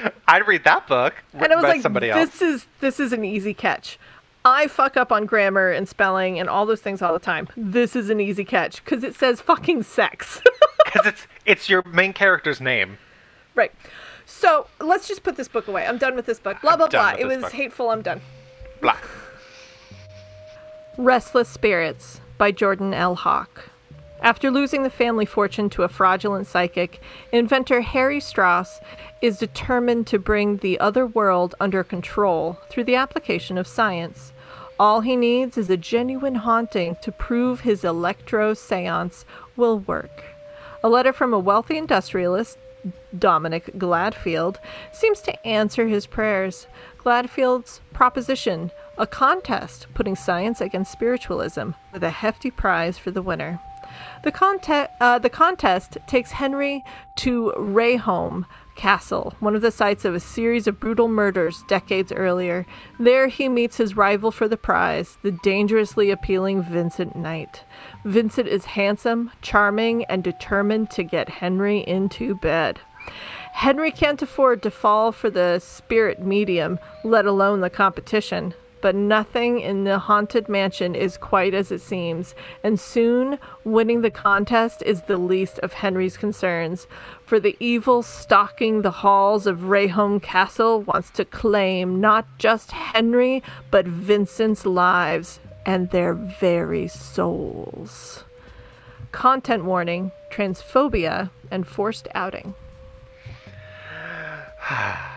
[0.03, 1.13] like, I'd read that book.
[1.33, 2.41] and I was like, somebody this else.
[2.41, 3.97] is this is an easy catch.
[4.43, 7.47] I fuck up on grammar and spelling and all those things all the time.
[7.57, 10.41] This is an easy catch because it says fucking sex.
[10.85, 12.97] Because it's it's your main character's name.
[13.55, 13.71] right.
[14.27, 15.85] So let's just put this book away.
[15.85, 16.61] I'm done with this book.
[16.61, 17.15] Blah blah blah.
[17.19, 17.51] It was book.
[17.51, 17.89] hateful.
[17.89, 18.21] I'm done.
[18.81, 18.95] Blah.
[20.97, 23.15] Restless Spirits by Jordan L.
[23.15, 23.69] Hawk.
[24.21, 27.01] After losing the family fortune to a fraudulent psychic,
[27.33, 28.79] inventor Harry Strauss
[29.21, 34.31] is determined to bring the other world under control through the application of science.
[34.79, 39.25] All he needs is a genuine haunting to prove his electro seance
[39.57, 40.23] will work.
[40.81, 42.57] A letter from a wealthy industrialist,
[43.19, 44.57] Dominic Gladfield,
[44.93, 46.67] seems to answer his prayers.
[47.03, 53.59] Gladfield's proposition a contest putting science against spiritualism with a hefty prize for the winner.
[54.23, 56.83] The, conte- uh, the contest takes Henry
[57.17, 62.65] to Rayholme Castle, one of the sites of a series of brutal murders decades earlier.
[62.99, 67.63] There he meets his rival for the prize, the dangerously appealing Vincent Night.
[68.03, 72.79] Vincent is handsome, charming, and determined to get Henry into bed.
[73.53, 78.53] Henry can't afford to fall for the spirit medium, let alone the competition
[78.85, 84.11] but nothing in the haunted mansion is quite as it seems, and soon winning the
[84.11, 86.85] contest is the least of Henry's concerns.
[87.25, 93.41] For the evil stalking the halls of Rayholme Castle wants to claim not just Henry,
[93.71, 98.23] but Vincent's lives and their very souls.
[99.11, 102.53] Content warning, transphobia, and forced outing.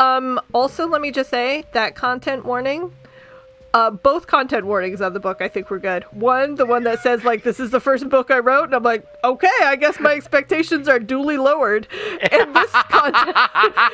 [0.00, 2.92] Um, also, let me just say that content warning.
[3.74, 6.04] Uh, both content warnings on the book I think were good.
[6.04, 8.82] One, the one that says like this is the first book I wrote, and I'm
[8.82, 11.86] like, okay, I guess my expectations are duly lowered.
[12.32, 13.36] And this content,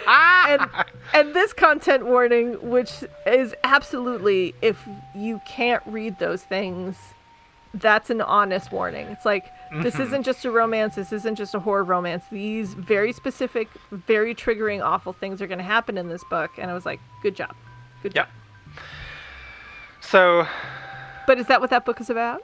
[0.07, 0.71] and,
[1.13, 4.79] and this content warning, which is absolutely if
[5.15, 6.97] you can't read those things,
[7.75, 9.07] that's an honest warning.
[9.09, 9.47] It's like
[9.83, 10.95] this isn't just a romance.
[10.95, 12.25] This isn't just a horror romance.
[12.31, 16.53] These very specific, very triggering, awful things are going to happen in this book.
[16.59, 17.55] And I was like, good job,
[18.03, 18.29] good job.
[20.01, 20.47] So,
[21.27, 22.43] But is that what that book is about?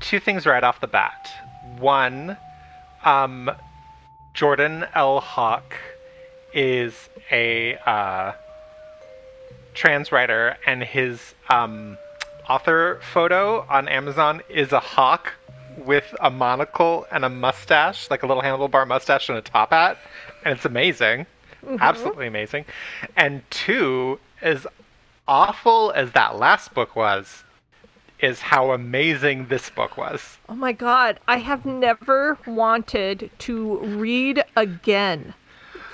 [0.00, 1.28] two things right off the bat.
[1.78, 2.36] One,
[3.04, 3.50] um,
[4.34, 5.20] Jordan L.
[5.20, 5.74] Hawk
[6.52, 8.32] is a uh,
[9.74, 11.98] trans writer, and his um,
[12.48, 15.32] author photo on Amazon is a hawk
[15.76, 19.98] with a monocle and a mustache, like a little handlebar mustache and a top hat,
[20.44, 21.26] and it's amazing,
[21.64, 21.76] mm-hmm.
[21.80, 22.64] absolutely amazing.
[23.16, 24.66] And two, as
[25.28, 27.44] awful as that last book was,
[28.20, 30.38] is how amazing this book was.
[30.48, 35.34] Oh my god, I have never wanted to read again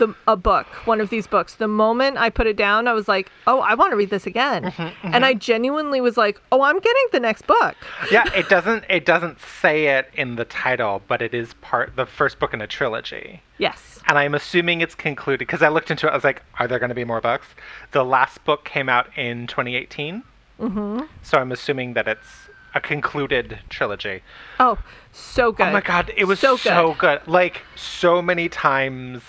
[0.02, 1.54] the a book, one of these books.
[1.54, 4.26] The moment I put it down, I was like, "Oh, I want to read this
[4.26, 4.72] again."
[5.02, 7.76] And I genuinely was like, "Oh, I'm getting the next book."
[8.10, 12.06] yeah, it doesn't it doesn't say it in the title, but it is part the
[12.06, 13.42] first book in a trilogy.
[13.58, 14.00] Yes.
[14.08, 16.10] And I'm assuming it's concluded because I looked into it.
[16.10, 17.46] I was like, are there going to be more books?
[17.92, 20.24] The last book came out in 2018.
[20.60, 21.00] Mm-hmm.
[21.22, 24.22] So I'm assuming that it's a concluded trilogy.
[24.58, 24.78] Oh,
[25.12, 25.68] so good.
[25.68, 27.20] Oh my god, it was So so, good.
[27.20, 27.28] good.
[27.28, 29.22] Like so many times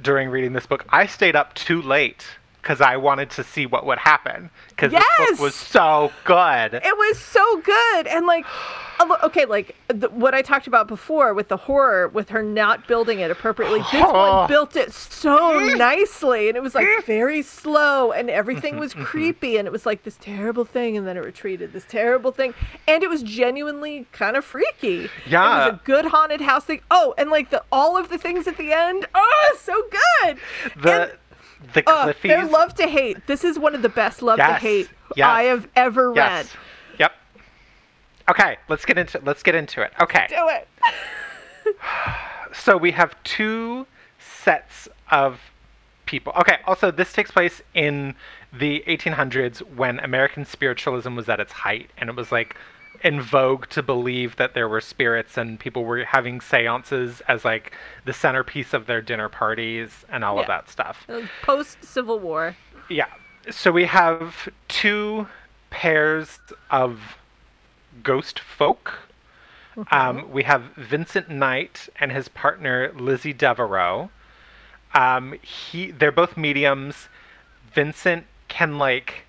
[0.00, 2.26] during reading this book, I stayed up too late
[2.62, 6.74] because I wanted to see what would happen because this book was so good.
[6.74, 8.46] It was so good, and like,
[9.24, 13.18] okay, like the, what I talked about before with the horror, with her not building
[13.18, 13.80] it appropriately.
[13.90, 14.46] This one oh.
[14.46, 19.66] built it so nicely, and it was like very slow, and everything was creepy, and
[19.66, 22.54] it was like this terrible thing, and then it retreated, this terrible thing,
[22.86, 25.10] and it was genuinely kind of freaky.
[25.26, 26.80] Yeah, it was a good haunted house thing.
[26.92, 29.06] Oh, and like the all of the things at the end.
[29.16, 30.38] Oh, so good.
[30.80, 31.18] the And-
[31.74, 32.22] the Uh, Cliffies.
[32.22, 33.26] they're love to hate.
[33.26, 36.16] This is one of the best love to hate yes, I have ever read.
[36.16, 36.54] yes.
[36.98, 37.12] Yep.
[38.30, 39.92] Okay, let's get into let's get into it.
[40.00, 40.26] Okay.
[40.28, 40.68] Do it.
[42.54, 43.86] So we have two
[44.18, 45.40] sets of
[46.04, 46.34] people.
[46.36, 48.14] Okay, also this takes place in
[48.52, 52.54] the 1800s when American spiritualism was at its height and it was like
[53.02, 57.72] in vogue to believe that there were spirits and people were having seances as like
[58.04, 61.06] the centerpiece of their dinner parties and all of that stuff.
[61.42, 62.56] Post Civil War.
[62.88, 63.08] Yeah.
[63.50, 65.26] So we have two
[65.70, 66.38] pairs
[66.70, 67.16] of
[68.02, 68.94] ghost folk.
[69.90, 74.10] Um, we have Vincent Night and his partner Lizzie Devereaux.
[74.94, 77.08] Um, he, they're both mediums.
[77.74, 79.24] Vincent can like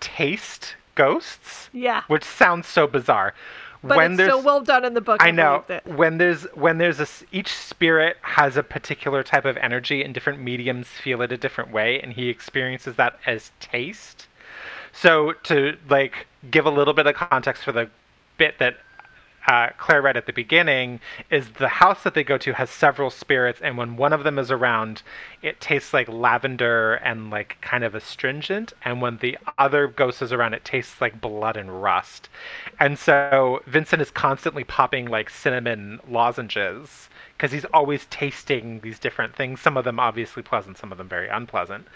[0.00, 2.02] taste ghosts, Yeah.
[2.08, 3.34] which sounds so bizarre.
[3.82, 5.18] But when it's there's so well done in the book.
[5.20, 9.56] I know believed when there's when there's a each spirit has a particular type of
[9.56, 14.26] energy and different mediums feel it a different way and he experiences that as taste.
[14.92, 17.88] So to like give a little bit of context for the
[18.36, 18.76] bit that
[19.46, 23.10] uh, Claire read at the beginning is the house that they go to has several
[23.10, 25.02] spirits, and when one of them is around,
[25.42, 30.32] it tastes like lavender and like kind of astringent, and when the other ghost is
[30.32, 32.28] around, it tastes like blood and rust.
[32.78, 39.34] And so Vincent is constantly popping like cinnamon lozenges because he's always tasting these different
[39.34, 39.60] things.
[39.60, 41.86] Some of them obviously pleasant, some of them very unpleasant.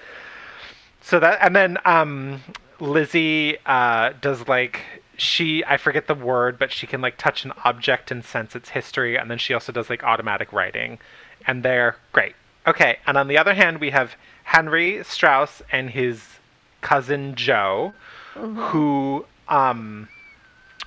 [1.02, 2.40] so that and then um
[2.80, 4.80] lizzie uh does like
[5.16, 8.70] she i forget the word but she can like touch an object and sense its
[8.70, 10.98] history and then she also does like automatic writing.
[11.46, 12.34] And they're great.
[12.66, 16.38] Okay and on the other hand we have henry strauss and his
[16.80, 17.92] cousin joe
[18.34, 20.08] who um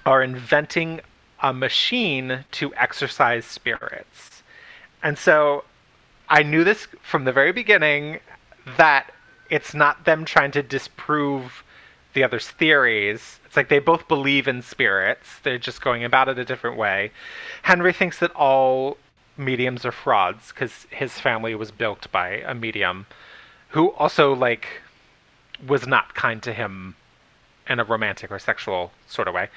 [0.06, 1.02] are inventing
[1.42, 4.42] a machine to exercise spirits.
[5.04, 5.64] And so
[6.30, 8.20] I knew this from the very beginning
[8.78, 9.12] that
[9.50, 11.64] it's not them trying to disprove
[12.18, 13.40] the other's theories.
[13.46, 15.28] It's like they both believe in spirits.
[15.44, 17.12] They're just going about it a different way.
[17.62, 18.98] Henry thinks that all
[19.38, 23.06] mediums are frauds because his family was built by a medium
[23.70, 24.82] who also like
[25.68, 26.96] was not kind to him
[27.70, 29.50] in a romantic or sexual sort of way.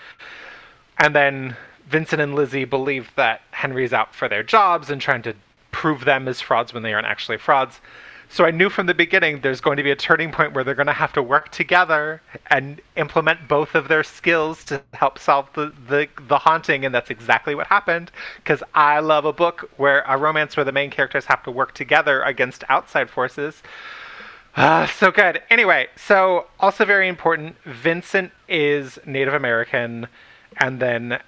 [0.99, 1.57] And then
[1.89, 5.35] Vincent and Lizzie believe that Henry's out for their jobs and trying to
[5.73, 7.81] prove them as frauds when they aren't actually frauds.
[8.33, 10.77] So I knew from the beginning there's going to be a turning point where they're
[10.77, 15.49] going to have to work together and implement both of their skills to help solve
[15.55, 18.13] the, the, the haunting, and that's exactly what happened.
[18.37, 21.75] Because I love a book where a romance where the main characters have to work
[21.75, 23.65] together against outside forces.
[24.57, 25.43] Ah, so good.
[25.51, 27.57] Anyway, so also very important.
[27.65, 30.07] Vincent is Native American,
[30.59, 31.21] and then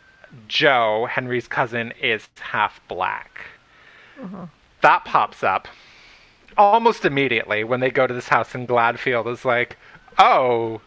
[0.46, 3.40] Joe, Henry's cousin, is half black.
[4.82, 5.66] That pops up
[6.57, 9.30] almost immediately when they go to this house in Gladfield.
[9.32, 9.76] Is like,
[10.18, 10.80] oh,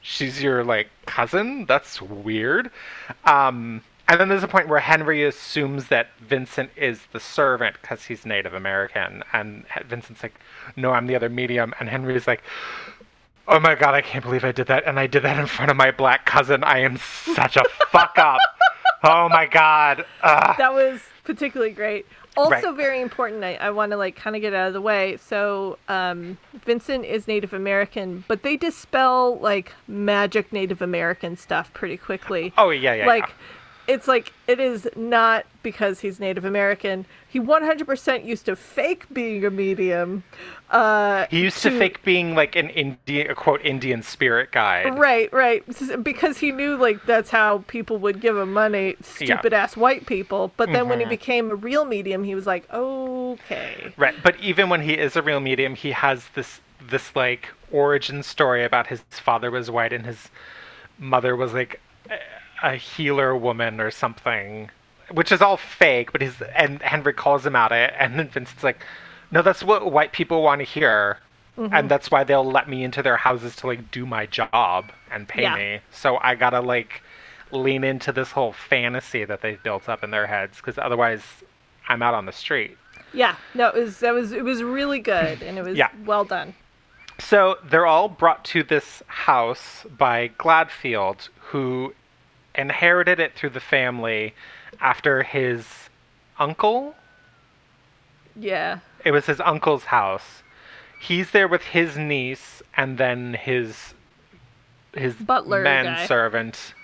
[0.00, 1.64] she's your like cousin.
[1.66, 2.70] That's weird.
[3.24, 8.04] Um, and then there's a point where Henry assumes that Vincent is the servant because
[8.04, 10.34] he's Native American, and Vincent's like,
[10.76, 12.42] "No, I'm the other medium." And Henry's like,
[13.48, 15.70] "Oh my god, I can't believe I did that, and I did that in front
[15.70, 16.64] of my black cousin.
[16.64, 16.98] I am
[17.34, 18.38] such a fuck up."
[19.04, 20.04] Oh my god.
[20.22, 20.54] Ugh.
[20.58, 22.06] That was particularly great.
[22.36, 22.76] Also Right.
[22.76, 23.44] very important.
[23.44, 25.18] I, I want to like kind of get out of the way.
[25.18, 31.96] So um, Vincent is Native American, but they dispel like magic Native American stuff pretty
[31.96, 32.52] quickly.
[32.56, 33.06] Oh yeah, yeah.
[33.06, 33.34] like yeah.
[33.88, 37.06] It's like it is not because he's Native American.
[37.28, 40.22] He 100% used to fake being a medium.
[40.70, 44.98] Uh, He used to fake being like an Indian, a quote Indian spirit guide.
[44.98, 45.64] Right, right.
[46.02, 50.52] Because he knew like that's how people would give him money, stupid ass white people.
[50.56, 51.10] But then when he Mhm.
[51.10, 53.92] became a real medium, he was like, okay.
[53.96, 58.22] Right, but even when he is a real medium, he has this this like origin
[58.22, 60.30] story about his father was white and his
[60.98, 61.80] mother was like
[62.62, 64.70] a, healer woman or something,
[65.10, 66.12] which is all fake.
[66.12, 68.84] But he's and Henry calls him out it, and then Vincent's like,
[69.30, 71.18] "No, that's what white people want to hear."
[71.58, 71.74] Mm-hmm.
[71.74, 75.28] And that's why they'll let me into their houses to like do my job and
[75.28, 75.54] pay Yeah.
[75.54, 75.80] me.
[75.90, 77.02] So I gotta like
[77.50, 81.20] lean into this whole fantasy that they've built up in their heads, because otherwise
[81.88, 82.78] I'm out on the street.
[83.12, 85.90] Yeah, no, it was that was it was really good and it was Yeah.
[86.06, 86.54] well done.
[87.18, 91.92] So they're all brought to this house by Gladfield, who
[92.54, 94.34] inherited it through the family
[94.80, 95.66] after his
[96.38, 96.94] uncle.
[98.36, 98.78] Yeah.
[99.04, 100.42] It was his uncle's house.
[101.00, 103.94] He's there with his niece and then his
[104.94, 106.74] his Butler manservant.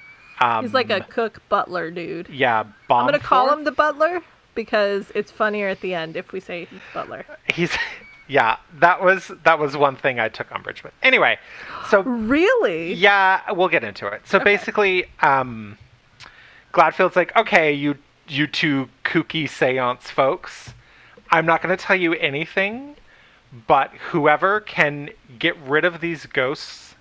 [0.41, 2.29] Um, He's like a cook butler dude.
[2.29, 2.61] yeah.
[2.61, 4.23] I'm gonna call him the butler
[4.55, 7.25] because it's funnier at the end if we say he's butler.
[7.53, 7.71] He's
[8.29, 8.57] yeah.
[8.79, 10.93] That was that was one thing I took umbrage with.
[11.03, 11.39] Anyway,
[11.89, 12.93] so Really?
[12.93, 14.23] Yeah, we'll get into it.
[14.27, 14.45] So Okay.
[14.45, 15.79] basically, um,
[16.73, 17.97] Gladfield's like, okay, you
[18.29, 20.75] you two kooky seance folks,
[21.31, 22.97] I'm not going to tell you anything,
[23.67, 25.09] but whoever can
[25.39, 26.95] get rid of these ghosts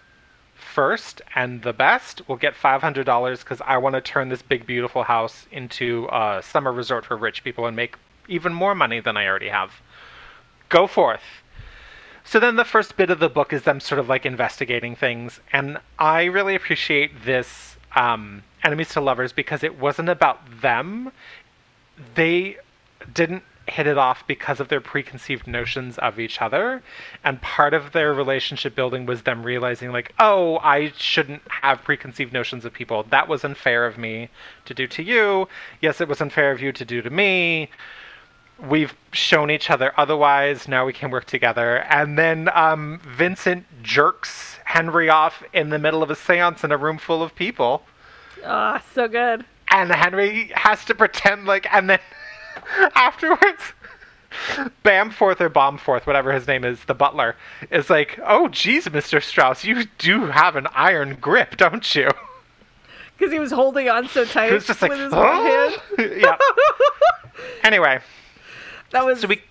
[0.55, 5.03] first and the best will get $500 because I want to turn this big, beautiful
[5.03, 7.95] house into a summer resort for rich people and make
[8.27, 9.71] even more money than I already have.
[10.69, 11.23] Go forth.
[12.23, 15.39] So then the first bit of the book is them sort of like investigating things,
[15.53, 21.13] and I really appreciate this um, enemies to lovers because it wasn't about them.
[22.15, 22.57] They
[23.13, 26.83] didn't hit it off because of their preconceived notions of each other,
[27.23, 32.33] and part of their relationship building was them realizing like, oh, I shouldn't have preconceived
[32.33, 33.03] notions of people.
[33.03, 34.29] That was unfair of me
[34.65, 35.47] to do to you.
[35.79, 37.69] Yes, it was unfair of you to do to me
[38.59, 40.67] we've shown each other otherwise.
[40.67, 41.77] Now we can work together.
[41.89, 46.77] And then um, Vincent jerks Henry off in the middle of a seance in a
[46.77, 47.83] room full of people.
[48.45, 49.45] Ah, so good.
[49.71, 51.99] And Henry has to pretend like, and then
[52.95, 53.61] afterwards,
[54.83, 57.35] Bamforth or Bombforth, whatever his name is, the butler,
[57.71, 59.21] is like, oh, geez, Mr.
[59.21, 62.09] Strauss, you do have an iron grip, don't you?
[63.17, 65.79] Because he was holding on so tight It was just like, with his oh?
[65.97, 66.21] hand.
[66.21, 66.37] yeah.
[67.63, 67.99] Anyway,
[68.91, 69.41] That was so we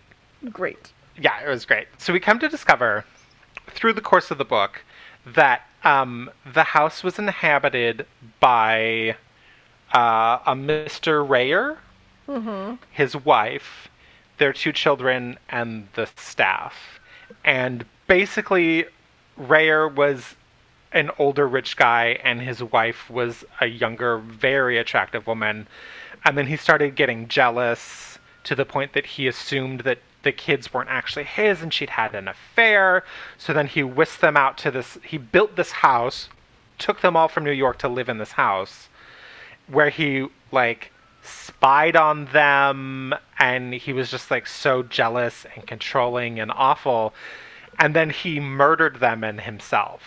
[0.50, 0.92] great.
[1.20, 1.88] yeah, it was great.
[1.98, 3.04] So we come to discover
[3.68, 4.82] through the course of the book
[5.26, 8.06] that um, the house was inhabited
[8.40, 9.16] by
[9.92, 11.28] uh, a Mr.
[11.28, 11.78] Rayer,
[12.90, 13.88] his wife,
[14.38, 17.00] their two children, and the staff.
[17.44, 18.86] And basically,
[19.36, 20.34] Rayer was
[20.92, 25.68] an older rich guy, and his wife was a younger, very attractive woman.
[26.24, 28.15] And then he started getting jealous
[28.46, 32.14] to the point that he assumed that the kids weren't actually his and she'd had
[32.14, 33.04] an affair.
[33.38, 36.28] So then he whisked them out to this, he built this house,
[36.78, 38.88] took them all from New York to live in this house,
[39.66, 40.92] where he, like,
[41.22, 47.14] spied on them and he was just, like, so jealous and controlling and awful.
[47.80, 50.02] And then he murdered them and himself.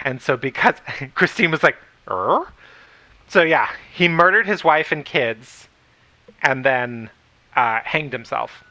[0.00, 0.76] And so because
[1.14, 1.76] Christine was like,
[2.08, 2.46] er?
[3.28, 5.68] So yeah, he murdered his wife and kids
[6.44, 7.10] and then
[7.56, 8.64] uh, hanged himself.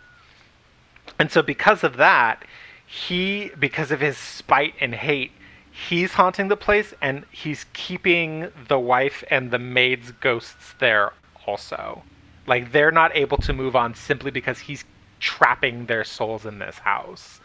[1.20, 2.44] And so because of that,
[2.86, 5.32] he because of his spite and hate,
[5.72, 11.14] he's haunting the place and he's keeping the wife and the maid's ghosts there
[11.48, 12.04] also.
[12.46, 14.84] Like they're not able to move on simply because he's
[15.20, 17.40] trapping their souls in this house.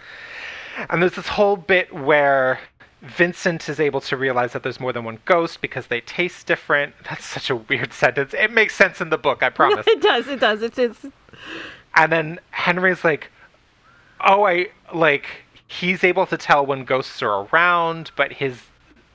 [0.90, 2.60] And there's this whole bit where
[3.02, 6.94] Vincent is able to realize that there's more than one ghost because they taste different.
[7.08, 8.34] That's such a weird sentence.
[8.34, 9.86] It makes sense in the book, I promise.
[9.86, 10.26] it does.
[10.28, 10.62] It does.
[10.62, 11.06] It's it's
[11.94, 13.30] and then Henry's like,
[14.20, 15.26] "Oh, I like."
[15.70, 18.62] He's able to tell when ghosts are around, but his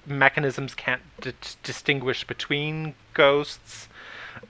[0.06, 3.88] mechanisms can't d- distinguish between ghosts.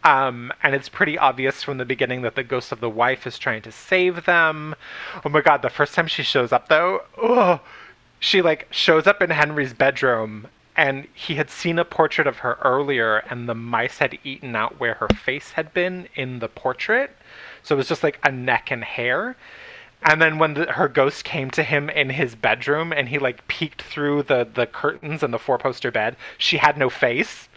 [0.03, 3.37] Um, and it's pretty obvious from the beginning that the ghost of the wife is
[3.37, 4.75] trying to save them.
[5.23, 7.61] Oh my god, the first time she shows up though, oh,
[8.23, 10.47] she like shows up in Henry's bedroom
[10.77, 14.79] and he had seen a portrait of her earlier and the mice had eaten out
[14.79, 17.11] where her face had been in the portrait.
[17.63, 19.35] So it was just like a neck and hair.
[20.03, 23.45] And then when the, her ghost came to him in his bedroom and he like
[23.49, 27.49] peeked through the the curtains and the four poster bed, she had no face.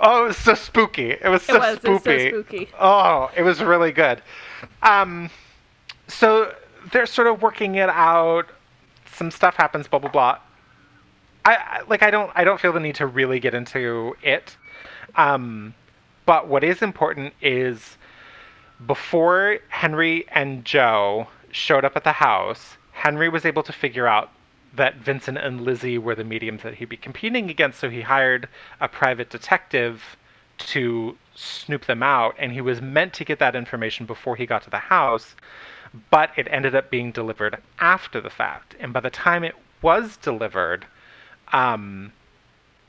[0.00, 1.10] Oh, it was so spooky.
[1.10, 2.28] It was so it was it's so spooky.
[2.28, 2.68] spooky.
[2.80, 4.22] Oh, it was really good.
[4.82, 5.28] Um,
[6.08, 6.54] so
[6.90, 8.46] they're sort of working it out.
[9.16, 9.88] Some stuff happens.
[9.88, 10.38] Blah blah blah.
[11.44, 12.02] I, like.
[12.02, 12.30] I don't.
[12.34, 14.56] I don't feel the need to really get into it.
[15.14, 15.74] Um,
[16.26, 17.96] but what is important is
[18.84, 24.30] before Henry and Joe showed up at the house, Henry was able to figure out
[24.74, 28.48] that Vincent and Lizzie were the mediums that he'd be competing against, so he hired
[28.80, 30.16] a private detective
[30.58, 34.62] to snoop them out, and he was meant to get that information before he got
[34.62, 35.34] to the house,
[36.10, 38.74] but it ended up being delivered after the fact.
[38.80, 40.86] And by the time it was delivered,
[41.52, 42.12] um,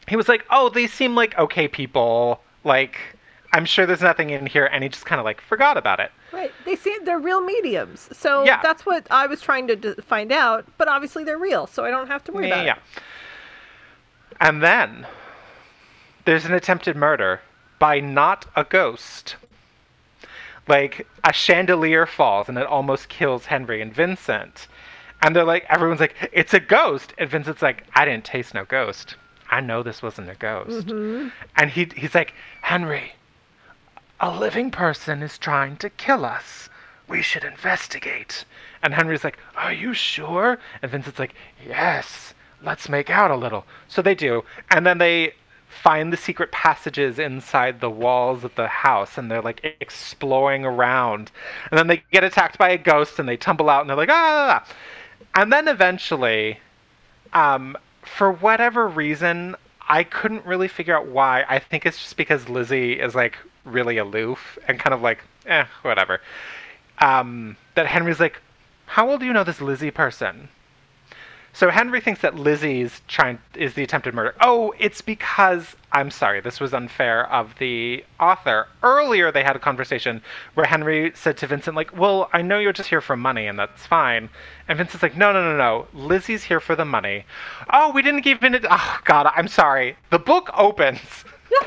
[0.07, 2.41] he was like, "Oh, they seem like okay people.
[2.63, 2.97] Like,
[3.53, 6.11] I'm sure there's nothing in here," and he just kind of like forgot about it.
[6.33, 6.51] right.
[6.65, 8.61] They seem they're real mediums, so Yeah.
[8.61, 10.65] that's what I was trying to d- find out.
[10.77, 12.65] But obviously they're real, so I don't have to worry about it.
[12.65, 12.73] yeah.
[12.95, 13.03] it.
[14.41, 15.07] And then
[16.25, 17.41] there's an attempted murder
[17.79, 19.35] by not a ghost.
[20.67, 24.67] Like a chandelier falls and it almost kills Henry and Vincent.
[25.21, 27.13] And they're like, everyone's like, it's a ghost.
[27.17, 29.15] And Vincent's like, I didn't taste no ghost.
[29.49, 30.87] I know this wasn't a ghost.
[30.87, 31.29] Mm-hmm.
[31.55, 33.13] And he, he's like, Henry,
[34.19, 36.69] a living person is trying to kill us.
[37.07, 38.45] We should investigate.
[38.83, 40.59] And Henry's like, Are you sure?
[40.81, 41.33] And Vincent's like,
[41.65, 43.65] Yes, let's make out a little.
[43.87, 44.43] So they do.
[44.69, 45.33] And then they
[45.81, 51.31] find the secret passages inside the walls of the house and they're like exploring around.
[51.71, 54.09] And then they get attacked by a ghost and they tumble out and they're like,
[54.11, 54.65] Ah!
[55.35, 56.59] And then eventually,
[57.33, 59.55] um, for whatever reason,
[59.87, 61.45] I couldn't really figure out why.
[61.47, 65.65] I think it's just because Lizzie is like really aloof and kind of like, eh,
[65.83, 66.21] whatever.
[66.99, 68.41] Um, that Henry's like,
[68.87, 70.49] how old do you know this Lizzie person?
[71.57, 74.35] So Henry thinks that Lizzie's trying is the attempted murder.
[74.41, 78.67] Oh, it's because I'm sorry, this was unfair of the author.
[78.83, 80.21] Earlier they had a conversation
[80.53, 83.57] where Henry said to Vincent, like, Well, I know you're just here for money and
[83.57, 84.29] that's fine.
[84.67, 85.87] And Vincent's like, No, no, no, no.
[85.95, 87.25] Lizzie's here for the money.
[87.73, 89.97] Oh, we didn't give it oh god, I'm sorry.
[90.11, 91.25] The book opens.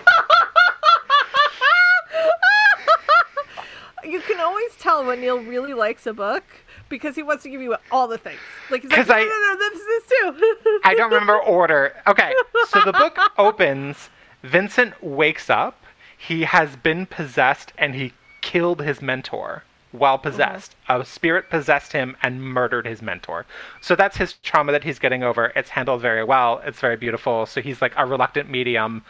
[4.02, 6.42] You can always tell when Neil really likes a book
[6.90, 8.38] because he wants to give you all the things.
[8.70, 10.80] Like he's like, no, I- no, no, this is this too.
[10.84, 11.94] I don't remember order.
[12.06, 12.34] Okay,
[12.68, 14.10] so the book opens.
[14.42, 15.82] Vincent wakes up.
[16.16, 18.12] He has been possessed and he
[18.42, 20.22] killed his mentor while uh-huh.
[20.22, 20.76] possessed.
[20.88, 23.46] A spirit possessed him and murdered his mentor.
[23.80, 25.52] So that's his trauma that he's getting over.
[25.56, 26.60] It's handled very well.
[26.64, 27.46] It's very beautiful.
[27.46, 29.04] So he's like a reluctant medium.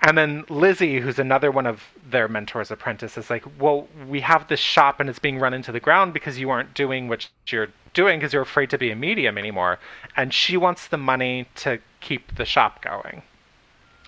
[0.00, 4.48] And then Lizzie, who's another one of their mentor's apprentices, is like, Well, we have
[4.48, 7.68] this shop and it's being run into the ground because you aren't doing what you're
[7.94, 9.78] doing because you're afraid to be a medium anymore.
[10.16, 13.22] And she wants the money to keep the shop going.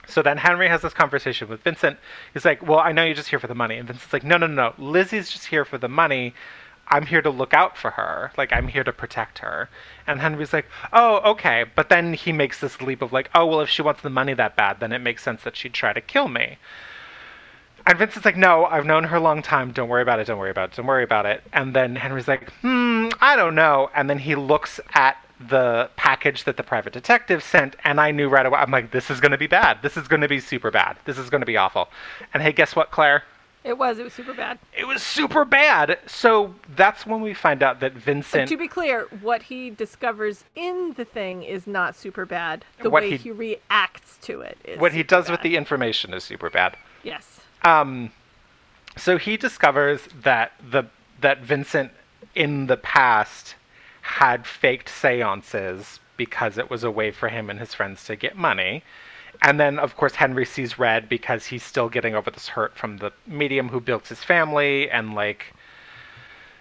[0.07, 1.99] So then Henry has this conversation with Vincent.
[2.35, 3.77] He's like, Well, I know you're just here for the money.
[3.77, 4.75] And Vincent's like, No, no, no.
[4.79, 6.35] Lizzie's just here for the money.
[6.91, 8.33] I'm here to look out for her.
[8.37, 9.69] Like, I'm here to protect her.
[10.07, 11.65] And Henry's like, Oh, okay.
[11.75, 14.35] But then he makes this leap of, like, Oh, well, if she wants the money
[14.35, 16.59] that bad, then it makes sense that she'd try to kill me.
[17.87, 19.73] And Vincent's like, No, I've known her a long time.
[19.73, 20.27] Don't worry about it.
[20.27, 20.77] Don't worry about it.
[20.77, 21.43] Don't worry about it.
[21.53, 23.91] And then Henry's like, Hmm, I don't know.
[23.95, 25.17] And then he looks at
[25.49, 28.59] the package that the private detective sent, and I knew right away.
[28.59, 29.79] I'm like, this is going to be bad.
[29.83, 30.99] This is going to be super bad.
[31.07, 31.89] This is going to be awful.
[32.35, 33.25] And hey, guess what, Claire?
[33.62, 33.99] It was.
[33.99, 34.59] It was super bad.
[34.77, 35.99] It was super bad.
[36.07, 38.49] So that's when we find out that Vincent.
[38.49, 42.65] to be clear, what he discovers in the thing is not super bad.
[42.82, 44.81] The way he- he, reacts to it is.
[44.81, 46.77] what he does with the information is super bad.
[47.03, 47.41] Yes.
[47.62, 48.12] Um,
[48.97, 50.85] so he discovers that the
[51.20, 51.93] that Vincent
[52.35, 53.57] in the past
[54.01, 58.37] had faked seances because it was a way for him and his friends to get
[58.37, 58.82] money.
[59.43, 62.98] And then, of course, Henry sees red because he's still getting over this hurt from
[62.98, 65.55] the medium who built his family and, like,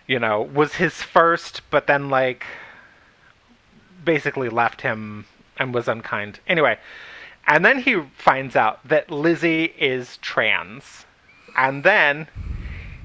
[0.07, 2.45] you know, was his first, but then, like,
[4.03, 5.25] basically left him
[5.57, 6.39] and was unkind.
[6.47, 6.77] Anyway,
[7.47, 11.05] and then he finds out that Lizzie is trans.
[11.57, 12.27] And then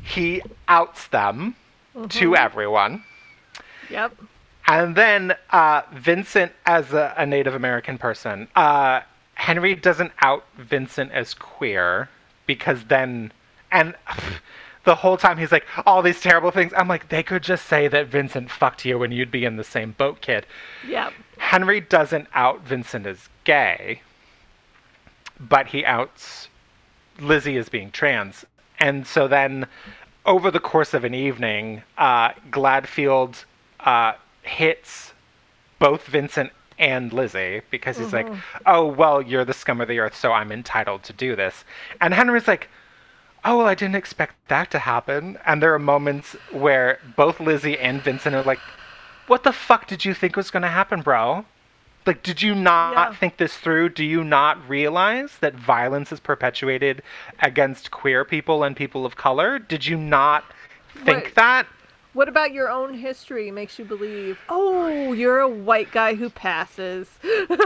[0.03, 1.57] he outs them
[2.11, 3.03] to everyone.
[3.91, 4.17] Yep.
[4.67, 9.01] And then uh, Vincent, as a, a Native American person, uh,
[9.45, 12.09] Henry doesn't out Vincent as queer
[12.47, 13.31] because then,
[13.71, 13.95] and
[14.85, 16.73] the whole time he's like, all these terrible things.
[16.75, 19.63] I'm like, they could just say that Vincent fucked you and you'd be in the
[19.65, 20.47] same boat, kid.
[20.89, 21.11] Yeah.
[21.37, 24.01] Henry doesn't out Vincent as gay,
[25.39, 26.49] but he outs
[27.21, 28.47] Lizzie as being trans.
[28.79, 29.67] And so then,
[30.25, 33.45] over the course of an evening, uh, Gladfield
[33.81, 35.13] uh, hits
[35.79, 38.63] both Vincent and Lizzie because he's like, mm-hmm.
[38.67, 41.65] oh, well, you're the scum of the earth, so I'm entitled to do this.
[42.01, 42.69] And Henry's like,
[43.45, 45.39] oh, well, I didn't expect that to happen.
[45.47, 48.61] And there are moments where both Lizzie and Vincent are like,
[49.27, 51.45] what the fuck did you think was going to happen, bro?
[52.07, 53.15] Like, did you not Yeah.
[53.15, 53.91] think this through?
[53.91, 57.03] Do you not realize that violence is perpetuated
[57.41, 59.59] against queer people and people of color?
[59.59, 60.45] Did you not
[60.95, 61.35] think Wait.
[61.37, 61.67] that?
[62.15, 67.09] What about your own history makes you believe, oh, you're a white guy who passes?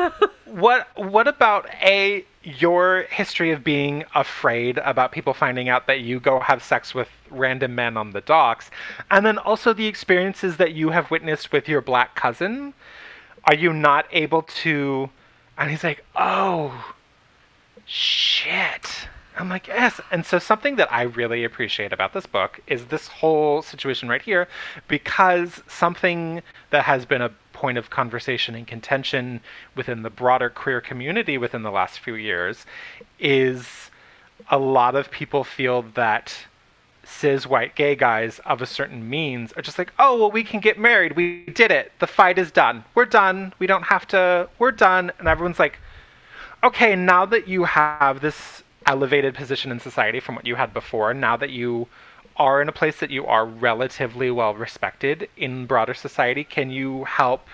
[0.46, 6.18] What what about a your history of being afraid about people finding out that you
[6.20, 8.70] go have sex with random men on the docks
[9.10, 12.72] and then also the experiences that you have witnessed with your black cousin?
[13.44, 15.10] Are you not able to
[15.58, 16.94] and he's like, "Oh,
[17.84, 19.08] shit."
[19.38, 20.00] I'm like, yes.
[20.10, 24.22] And so something that I really appreciate about this book is this whole situation right
[24.22, 24.48] here,
[24.88, 29.40] because something that has been a point of conversation and contention
[29.74, 32.66] within the broader queer community within the last few years
[33.18, 33.90] is
[34.50, 36.36] a lot of people feel that
[37.04, 40.60] cis white gay guys of a certain means are just like, oh, well, we can
[40.60, 41.16] get married.
[41.16, 41.92] We did it.
[41.98, 42.84] The fight is done.
[42.94, 43.54] We're done.
[43.58, 44.48] We don't have to.
[44.58, 45.10] We're done.
[45.18, 45.78] And everyone's like,
[46.62, 51.14] okay, now that you have this elevated position in society from what you had before,
[51.14, 51.86] now that you
[52.36, 57.04] are in a place that you are relatively well respected in broader society, can you
[57.04, 57.46] help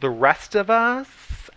[0.00, 1.08] the rest of us?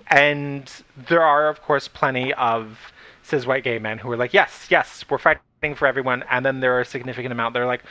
[0.07, 2.77] And there are, of course, plenty of
[3.23, 6.23] cis white gay men who are like, yes, yes, we're fighting for everyone.
[6.29, 7.83] And then there are a significant amount they're like,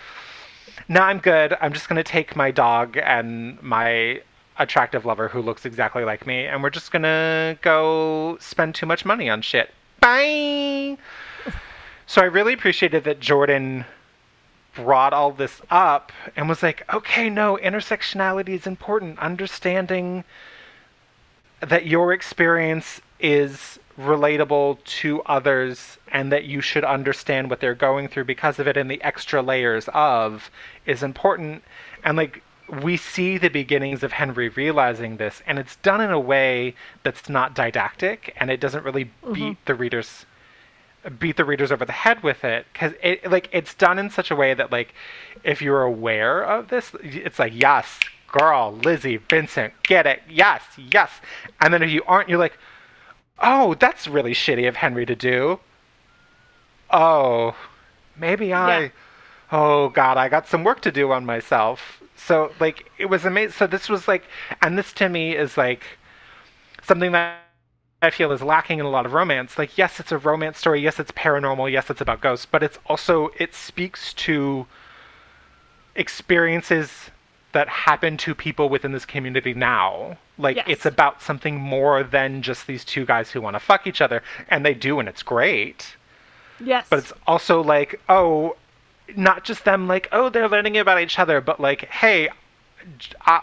[0.88, 1.56] no, I'm good.
[1.60, 4.20] I'm just going to take my dog and my
[4.58, 8.86] attractive lover who looks exactly like me, and we're just going to go spend too
[8.86, 9.70] much money on shit.
[10.06, 10.98] Bye.
[12.06, 13.84] So I really appreciated that Jordan
[14.72, 19.18] brought all this up and was like, okay, no, intersectionality is important.
[19.18, 20.22] Understanding
[21.58, 28.06] that your experience is relatable to others and that you should understand what they're going
[28.06, 30.52] through because of it and the extra layers of
[30.84, 31.64] is important
[32.04, 36.20] and like we see the beginnings of Henry realizing this and it's done in a
[36.20, 39.32] way that's not didactic and it doesn't really mm-hmm.
[39.32, 40.26] beat the readers
[41.20, 44.30] beat the readers over the head with it because it like it's done in such
[44.30, 44.92] a way that like
[45.44, 48.00] if you're aware of this it's like yes
[48.32, 51.10] girl lizzie vincent get it yes yes
[51.60, 52.58] and then if you aren't you're like
[53.38, 55.60] oh that's really shitty of henry to do.
[56.90, 57.54] Oh
[58.16, 58.88] maybe i Yeah.
[59.52, 63.52] oh god i got some work to do on myself so like it was amazing
[63.52, 64.24] so this was like
[64.62, 65.84] and this to me is like
[66.82, 67.38] something that
[68.02, 69.56] I feel is lacking in a lot of romance.
[69.56, 70.82] Like, yes, it's a romance story.
[70.82, 71.72] Yes, it's paranormal.
[71.72, 72.46] Yes, it's about ghosts.
[72.46, 74.66] But it's also it speaks to
[75.94, 77.10] experiences
[77.52, 80.18] that happen to people within this community now.
[80.36, 80.66] Like Yes.
[80.68, 84.22] it's about something more than just these two guys who want to fuck each other,
[84.48, 85.96] and they do, and it's great.
[86.60, 86.86] Yes.
[86.90, 88.56] But it's also like, oh,
[89.14, 92.28] not just them, like, oh, they're learning about each other, but like, hey,
[93.26, 93.40] uh,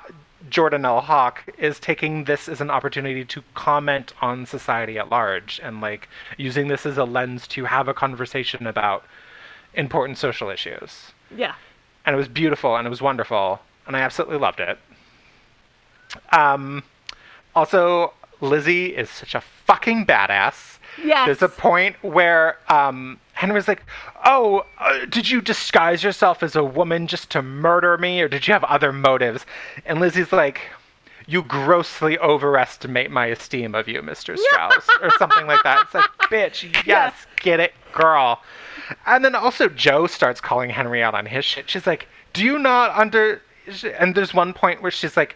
[0.49, 1.01] Jordan L.
[1.01, 6.09] Hawk is taking this as an opportunity to comment on society at large and like
[6.37, 9.05] using this as a lens to have a conversation about
[9.73, 11.11] important social issues.
[11.35, 11.55] yeah.
[12.05, 14.77] And it was beautiful and it was wonderful, and I absolutely loved it.
[16.33, 16.83] Um,
[17.55, 20.79] also, Lizzie is such a fucking badass.
[21.01, 21.25] Yes.
[21.25, 23.83] There's a point where um, Henry's like,
[24.23, 28.47] "Oh, uh, did you disguise yourself as a woman just to murder me, or did
[28.47, 29.45] you have other motives?"
[29.85, 30.61] And Lizzie's like,
[31.27, 34.37] "You grossly overestimate my esteem of you, Mr.
[34.37, 35.83] Strauss," or something like that.
[35.83, 37.27] It's like, "Bitch, yes, Yes.
[37.41, 38.41] get it, girl."
[39.05, 41.69] And then also Joe starts calling Henry out on his shit.
[41.69, 43.41] She's like, "Do you not under?"
[43.99, 45.35] And there's one point where she's like,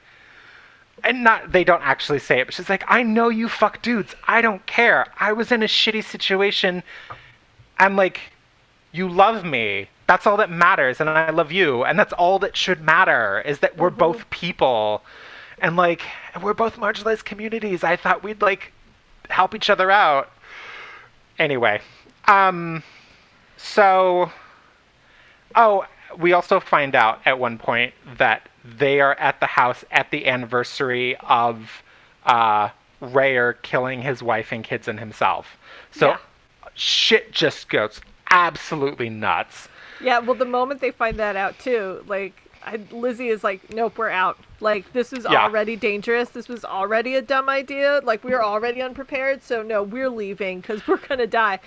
[1.03, 4.15] and not they don't actually say it, but she's like, I know you fuck dudes.
[4.27, 5.05] I don't care.
[5.19, 6.81] I was in a shitty situation
[7.79, 8.19] and like
[8.91, 9.89] you love me.
[10.07, 13.59] That's all that matters and I love you and that's all that should matter is
[13.59, 15.03] that we're both people.
[15.59, 16.01] And like
[16.41, 17.83] we're both marginalized communities.
[17.83, 18.71] I thought we'd like
[19.29, 20.31] help each other out.
[21.37, 21.81] Anyway,
[22.27, 22.83] um
[23.57, 24.31] so
[25.55, 25.85] Oh,
[26.17, 30.27] we also find out at one point that they are at the house at the
[30.27, 31.83] anniversary of
[32.25, 32.69] uh,
[33.01, 35.57] Rayer killing his wife and kids and himself.
[35.91, 36.17] So Yeah.
[36.77, 37.99] Shit just goes
[38.31, 39.67] absolutely nuts.
[40.01, 42.33] Yeah, well, the moment they find that out too, like
[42.63, 44.37] I, Lizzie is like, "Nope, we're out.
[44.59, 45.43] Like this was Yeah.
[45.43, 46.29] already dangerous.
[46.29, 48.01] This was already a dumb idea.
[48.03, 49.41] Like we were already unprepared.
[49.43, 51.59] So no, we're leaving because we're gonna die."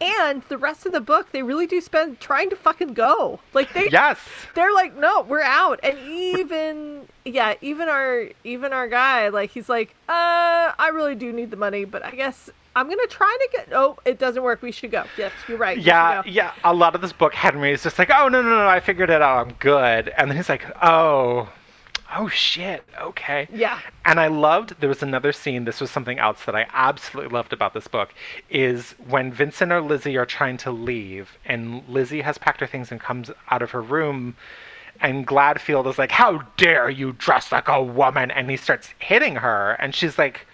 [0.00, 3.38] And the rest of the book, they really do spend trying to fucking go.
[3.52, 4.18] Like they, Yes.
[4.54, 9.68] they're like, "No, we're out." And even yeah, even our even our guy, like he's
[9.68, 13.48] like, "Uh, I really do need the money, but I guess." I'm gonna try to
[13.56, 13.68] get.
[13.72, 14.62] Oh, it doesn't work.
[14.62, 15.04] We should go.
[15.16, 15.78] Yes, you're right.
[15.78, 16.52] Yeah, yeah.
[16.64, 19.10] A lot of this book, Henry is just like, oh no, no, no, I figured
[19.10, 19.46] it out.
[19.46, 20.08] I'm good.
[20.10, 21.48] And then he's like, oh,
[22.16, 23.48] oh shit, okay.
[23.52, 23.78] Yeah.
[24.04, 24.74] And I loved.
[24.80, 25.64] There was another scene.
[25.64, 28.12] This was something else that I absolutely loved about this book.
[28.50, 32.90] Is when Vincent or Lizzie are trying to leave, and Lizzie has packed her things
[32.90, 34.36] and comes out of her room.
[35.00, 38.30] And Gladfield is like, How dare you dress like a woman?
[38.30, 39.72] And he starts hitting her.
[39.72, 40.46] And she's like,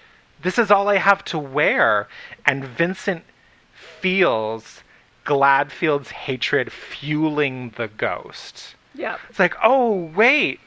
[0.43, 2.09] This is all I have to wear.
[2.47, 3.25] And Vincent
[4.01, 4.83] feels
[5.27, 8.75] Gladfield's hatred fueling the ghost.
[8.95, 9.19] Yeah.
[9.29, 10.61] It's like, oh, wait.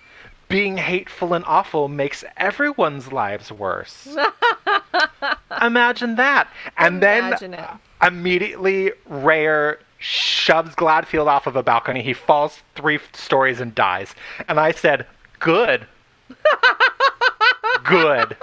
[0.50, 4.08] Being hateful and awful makes everyone's lives worse.
[5.62, 6.48] Imagine that.
[6.78, 8.06] And Imagine then it.
[8.06, 12.04] immediately Rayer shoves Gladfield off of a balcony.
[12.04, 14.14] He falls three stories and dies.
[14.48, 15.08] And I said,
[15.40, 15.88] good.
[17.84, 18.38] good.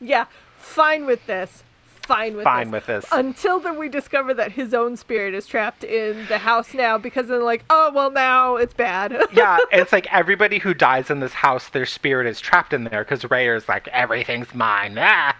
[0.00, 0.26] Yeah,
[0.74, 1.62] fine with this.
[2.06, 2.72] Fine with Fine this.
[2.72, 3.06] with this.
[3.12, 7.28] Until then, we discover that his own spirit is trapped in the house now because
[7.28, 9.16] then, like, oh, well, now it's bad.
[9.32, 13.04] yeah, it's like everybody who dies in this house, their spirit is trapped in there
[13.04, 14.96] because Rayer's like, everything's mine.
[14.98, 15.34] Ah.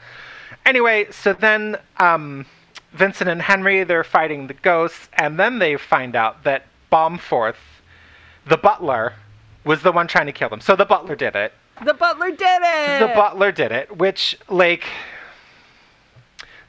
[0.64, 2.46] Anyway, so then um,
[2.92, 7.56] Vincent and Henry, they're fighting the ghosts, and then they find out that Bombforth,
[8.46, 9.14] the butler,
[9.64, 10.60] was the one trying to kill them.
[10.60, 11.52] So the butler did it.
[11.84, 13.00] the butler did it!
[13.00, 14.84] The butler did it, which, like.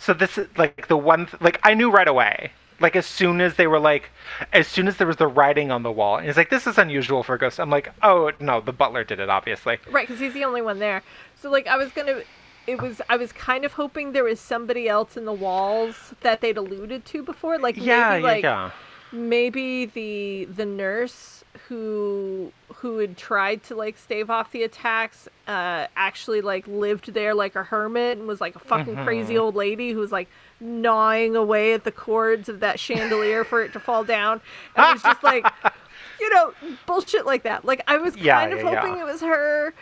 [0.06, 2.52] So this is like the one, th- like, I knew right away.
[2.80, 4.12] Like, as soon as they were like,
[4.52, 6.78] as soon as there was the writing on the wall, and he's like, this is
[6.78, 7.60] unusual for a ghost.
[7.60, 9.80] I'm like, oh, no, the butler did it, obviously.
[9.90, 11.02] Right, because he's the only one there.
[11.36, 12.24] So, like, I was gonna.
[12.68, 13.02] It was.
[13.10, 17.06] I was kind of hoping there was somebody else in the walls that they'd alluded
[17.06, 17.58] to before.
[17.60, 18.72] Like, Yeah, maybe, yeah, like, yeah.
[19.14, 25.88] maybe the the nurse who who had tried to like stave off the attacks uh
[25.96, 29.92] actually like lived there like a hermit and was like a fucking crazy old lady
[29.92, 30.28] who was like
[30.60, 34.42] gnawing away at the cords of that chandelier for it to fall down.
[34.76, 35.46] And it was just like
[36.20, 36.54] you know
[36.86, 37.66] bullshit like that.
[37.66, 38.82] Like i was Yeah, kind of yeah, yeah.
[38.82, 39.74] hoping it was her.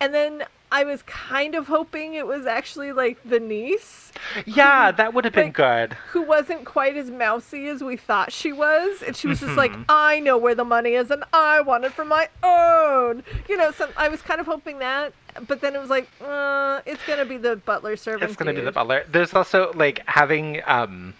[0.00, 4.10] And then i was kind of hoping it was actually like the niece
[4.46, 5.92] Yeah, that would have been like- good.
[6.10, 9.02] who wasn't quite as mousy as we thought she was.
[9.02, 9.82] And she was just like, Mm-hmm.
[9.88, 13.22] I know where the money is and I want it for my own.
[13.48, 15.12] You know, so I was kind of hoping that.
[15.48, 18.24] But then it was like, uh, it's going to be the butler servant.
[18.30, 19.04] It's gonna be the butler.
[19.10, 21.14] There's also like having um,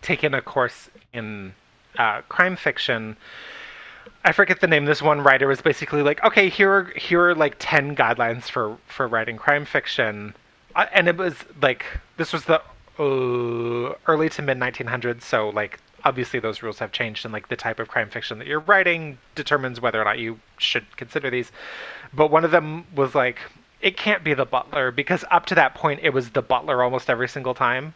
[0.00, 1.52] taken a course in
[1.98, 3.16] uh, crime fiction.
[4.24, 4.84] I forget the name.
[4.84, 8.76] This one writer was basically like, okay, here are here are like ten guidelines for
[8.86, 10.34] for writing crime fiction,
[10.74, 11.84] uh, and it was like
[12.16, 12.60] this was the
[12.98, 17.56] uh, early to mid 1900s, so like obviously those rules have changed, and like the
[17.56, 21.52] type of crime fiction that you're writing determines whether or not you should consider these.
[22.12, 23.38] But one of them was like,
[23.80, 27.08] it can't be the butler because up to that point it was the butler almost
[27.08, 27.94] every single time.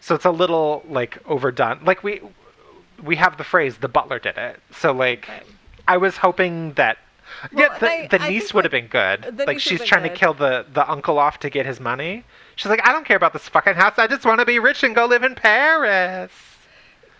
[0.00, 1.80] So it's a little like overdone.
[1.84, 2.20] Like we
[3.02, 4.60] we have the phrase the butler did it.
[4.72, 5.28] So like.
[5.86, 6.98] I was hoping that
[7.52, 9.46] Well, yeah, the, I- the niece would have like, been good.
[9.46, 12.24] Like she's trying been to kill the the uncle off to get his money.
[12.56, 13.98] She's like, I don't care about this fucking house.
[13.98, 16.30] I just want to be rich and go live in Paris.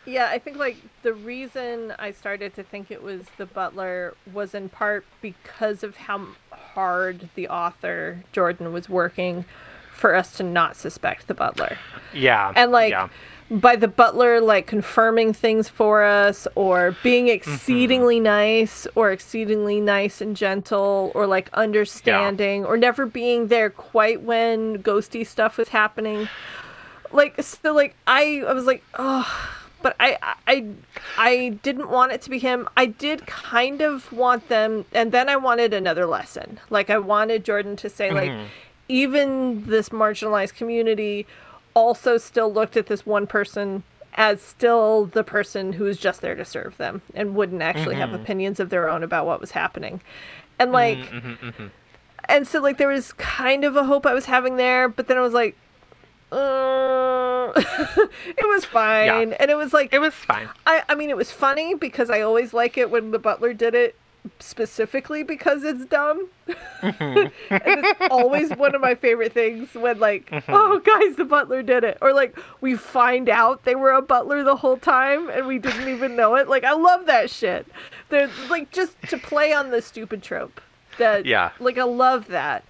[0.07, 4.55] Yeah, I think like the reason I started to think it was the butler was
[4.55, 9.45] in part because of how hard the author Jordan was working
[9.93, 11.79] for us to not suspect the butler.
[12.13, 12.53] Yeah.
[12.55, 13.09] And like yeah.
[13.51, 17.35] By the butler like confirming things for us or being mm-hmm.
[17.35, 24.23] exceedingly nice or exceedingly nice and gentle or like understanding or never being there quite
[24.23, 26.29] when ghosty stuff was happening.
[27.13, 30.17] Like so like i i was like oh but I,
[30.49, 30.67] I
[31.19, 32.67] i didn't want it to be him.
[32.77, 36.59] I did kind of want them and then i wanted another lesson.
[36.71, 38.47] Like i wanted jordan to say like mm-hmm.
[38.89, 41.27] even this marginalized community
[41.75, 43.83] also still looked at this one person
[44.15, 48.11] as still the person who was just there to serve them and wouldn't actually have
[48.11, 48.23] mm-hmm.
[48.23, 50.01] opinions of their own about what was happening.
[50.59, 51.67] And mm-hmm, like mm-hmm,
[52.29, 55.19] and so like there was kind of a hope i was having there but then
[55.19, 55.57] i was like
[56.33, 59.35] uh, it was fine.
[59.35, 60.49] And it was like it was fine.
[60.67, 63.77] I, I mean, it was funny because I always like it when the butler did
[63.77, 63.95] it
[64.39, 66.29] specifically because it's dumb.
[66.49, 67.19] Mm-hmm.
[67.51, 70.53] and it's always one of my favorite things when, like, mm-hmm.
[70.53, 71.99] oh, guys, the butler did it.
[72.01, 75.89] Or, like, we find out they were a butler the whole time and we didn't
[75.89, 76.49] even know it.
[76.49, 77.67] Like, I love that shit.
[78.09, 80.61] They're, like, just to play on the stupid trope.
[80.99, 81.51] That, Yeah.
[81.59, 82.65] Like, I love that.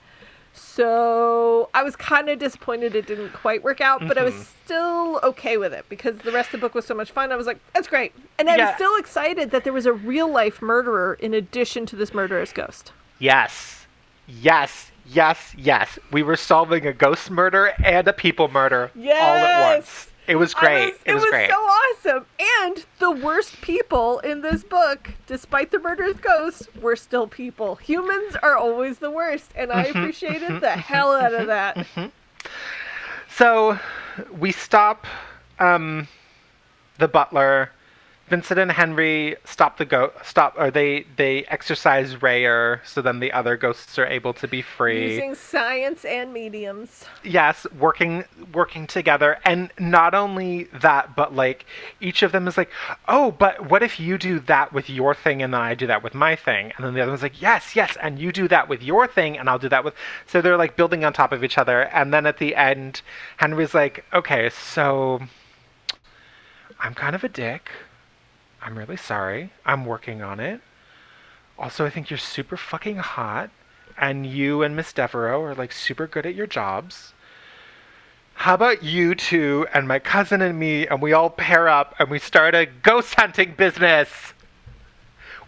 [0.57, 4.65] So I was kind of disappointed it didn't quite work out, but I was mm-hmm.
[4.65, 7.33] still okay with it because the rest of the book was so much fun.
[7.33, 8.13] I was like, that's great.
[8.39, 11.97] And I was still excited that there was a real life murderer in addition to
[11.97, 12.93] this murderous ghost.
[13.19, 13.87] Yes.
[14.29, 14.93] Yes.
[15.07, 15.55] Yes.
[15.59, 15.99] Yes.
[16.13, 20.09] We were solving a ghost murder and a people murder all at once.
[20.27, 20.93] It was great.
[20.93, 21.51] was- it, was, great.
[21.51, 22.27] so awesome.
[22.63, 27.75] And the worst people in this book, despite the murderous ghosts, were still people.
[27.77, 29.99] Humans are always the worst, and I Mm-hmm.
[29.99, 31.87] appreciated the hell out of that.
[33.29, 33.79] So
[34.39, 35.07] we stop
[35.59, 36.09] um,
[36.99, 37.71] the butler.
[38.29, 43.31] Vincent and Henry stop the go stop or they they exercise Rayer so then the
[43.33, 45.13] other ghosts are able to be free.
[45.13, 47.05] Using science and mediums.
[47.23, 51.67] yes, working working together and not only that but like
[52.01, 52.71] each of them is like,
[53.09, 56.03] "Oh, but what if you do that with your thing and then I do that
[56.03, 58.69] with my thing?" And then the other one's like, "Yes, yes, and you do that
[58.69, 59.95] with your thing and I'll do that with."
[60.27, 63.03] So they're like building on top of each other and then at the end
[63.37, 65.21] Henry's like, "Okay, so
[66.81, 67.71] I'm kind of a dick.
[68.65, 69.53] I'm really sorry.
[69.67, 70.61] I'm working on it.
[71.59, 73.51] Also, I think you're super fucking hot,
[73.99, 77.13] and you and Miss Devereaux are like super good at your jobs.
[78.35, 82.11] How about you two and my cousin and me, and we all pair up and
[82.11, 84.09] we start a ghost hunting business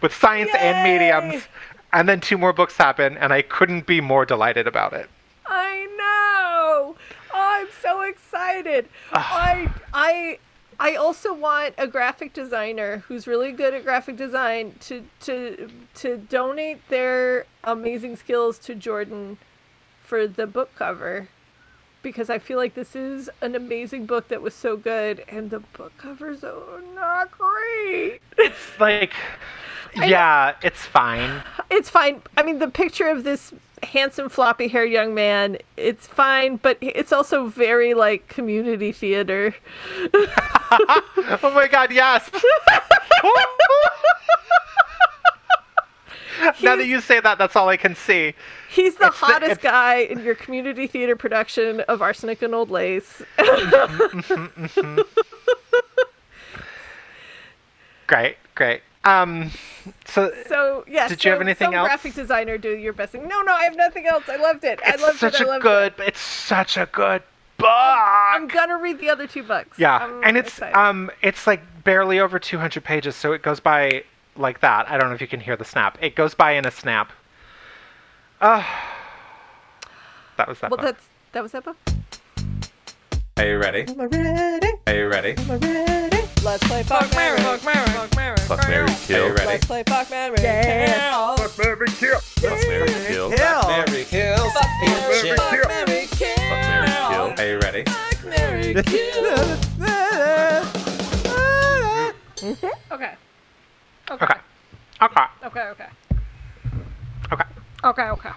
[0.01, 0.97] with science and Yay!
[0.97, 1.47] mediums?
[1.91, 5.09] And then two more books happen, and I couldn't be more delighted about it.
[5.45, 6.95] I know.
[7.33, 8.87] Oh, I'm so excited.
[9.11, 10.39] I I
[10.79, 16.17] I also want a graphic designer who's really good at graphic design to to to
[16.17, 19.37] donate their amazing skills to Jordan
[20.03, 21.29] for the book cover
[22.03, 25.59] because I feel like this is an amazing book that was so good and the
[25.59, 28.21] book covers are not great.
[28.37, 29.13] It's like,
[29.95, 31.41] yeah, it's fine.
[31.69, 32.21] It's fine.
[32.37, 33.53] I mean, the picture of this
[33.83, 39.55] handsome floppy haired young man, it's fine, but it's also very like community theater.
[40.69, 42.29] Oh my god, yes!
[46.61, 48.33] now that you say that, that's all I can see.
[48.69, 52.69] He's the It's hottest it's- guy in your community theater production of Arsenic and Old
[52.69, 53.21] Lace.
[58.07, 58.81] Great, great.
[59.07, 59.51] Um,
[60.05, 61.09] so So yes.
[61.09, 61.87] Did you have anything else?
[61.87, 63.27] graphic designer do your best thing.
[63.27, 64.23] No, no, I have nothing else.
[64.27, 64.79] I loved it.
[64.85, 65.41] I it's loved such it.
[65.41, 66.07] I a loved good, it.
[66.09, 67.21] it's such a good
[67.57, 67.67] book.
[67.69, 69.79] I'm gonna read the other two books.
[69.79, 70.75] yeah, I'm and it's excited.
[70.77, 74.03] um, it's like barely over 200 pages, so it goes by
[74.35, 74.89] like that.
[74.89, 75.97] I don't know if you can hear the snap.
[76.01, 77.11] It goes by in a snap.
[78.41, 78.63] Uh,
[80.37, 80.85] that was that well, book.
[80.85, 81.77] that's that was that book.
[83.37, 83.85] Are you ready?
[83.87, 84.67] Am I ready?
[84.87, 85.35] Are you ready?
[85.37, 86.06] Am I ready?
[86.47, 87.37] Let's play Fuck Mary.
[87.39, 87.87] Fuck Mary.
[87.87, 88.37] Fuck Mary.
[88.37, 89.21] Fuck Mary Kill.
[89.21, 89.65] Are you ready?
[89.65, 90.37] play Fuck Mary.
[90.37, 92.15] Fuck Mary Kill.
[92.15, 93.31] Fuck Mary Kill.
[93.31, 94.49] Fuck Mary Kill.
[94.51, 95.35] Fuck Mary.
[95.35, 97.33] Fuck Mary Kill.
[97.37, 97.83] Are you ready?
[97.83, 98.73] Fuck Mary.
[98.85, 99.27] Kill.
[102.93, 103.13] Okay.
[104.09, 104.21] Okay.
[104.21, 104.35] Okay.
[105.01, 105.25] Okay.
[105.43, 105.59] Okay.
[105.67, 105.89] Okay.
[107.33, 107.45] Okay.
[107.83, 108.03] Okay.
[108.09, 108.31] Okay.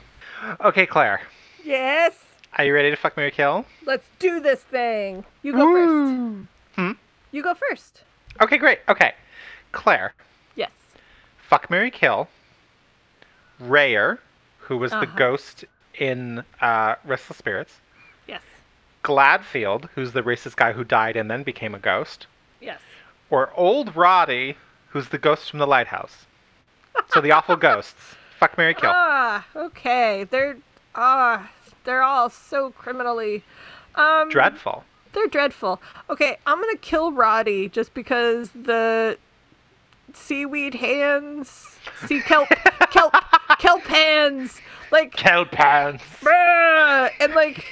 [0.62, 1.20] Okay, Claire.
[1.62, 2.14] Yes.
[2.58, 3.66] Are you ready to fuck Mary Kill?
[3.86, 5.24] Let's do this thing.
[5.44, 6.48] You go first.
[6.74, 6.92] Hmm?
[7.32, 8.02] You go first.
[8.40, 8.80] Okay, great.
[8.88, 9.14] Okay.
[9.72, 10.14] Claire,
[10.56, 10.70] Yes.
[11.38, 12.28] fuck Mary Kill.
[13.58, 14.18] Rayer,
[14.58, 15.16] who was the Uh-huh.
[15.16, 17.80] ghost in uh, Restless Spirits.
[18.26, 18.42] Yes.
[19.04, 22.26] Gladfield, who's the racist guy who died and then became a ghost.
[22.60, 22.80] Yes.
[23.28, 24.56] Or Old Roddy,
[24.88, 26.26] who's the ghost from the lighthouse.
[27.12, 28.14] So the awful ghosts.
[28.38, 28.90] Fuck Mary Kill.
[28.92, 29.46] Ah.
[29.54, 30.24] Okay.
[30.24, 30.56] They're
[30.94, 31.48] ah.
[31.84, 33.42] they're all so criminally.
[33.94, 34.28] Um.
[34.30, 34.84] Dreadful.
[35.12, 35.80] They're dreadful.
[36.08, 39.18] Okay, I'm gonna kill Roddy just because the
[40.14, 42.48] seaweed hands, sea kelp,
[42.90, 43.14] kelp,
[43.58, 44.60] kelp hands,
[44.90, 46.00] like, Kelpans.
[46.20, 47.64] bruh, and like,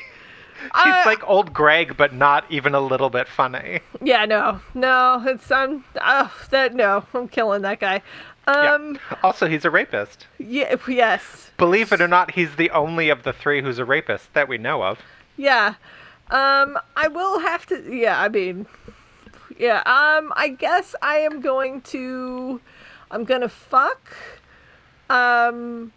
[0.61, 3.81] He's uh, like old Greg, but not even a little bit funny.
[4.03, 8.03] yeah, no, no, it's I'm, oh, that no, I'm killing that guy.
[8.49, 8.75] Yeah.
[8.75, 10.27] Um, Also, he's a rapist.
[10.39, 14.33] yeah, yes, Believe it or not, he's the only of the three who's a rapist
[14.35, 14.99] that we know of.
[15.37, 15.75] yeah.
[16.31, 17.83] Um, I will have to.
[17.95, 18.67] Yeah, I mean,
[19.59, 19.79] yeah.
[19.87, 22.61] Um, I guess I am going to.
[23.11, 24.15] I'm gonna fuck.
[25.09, 25.93] Um.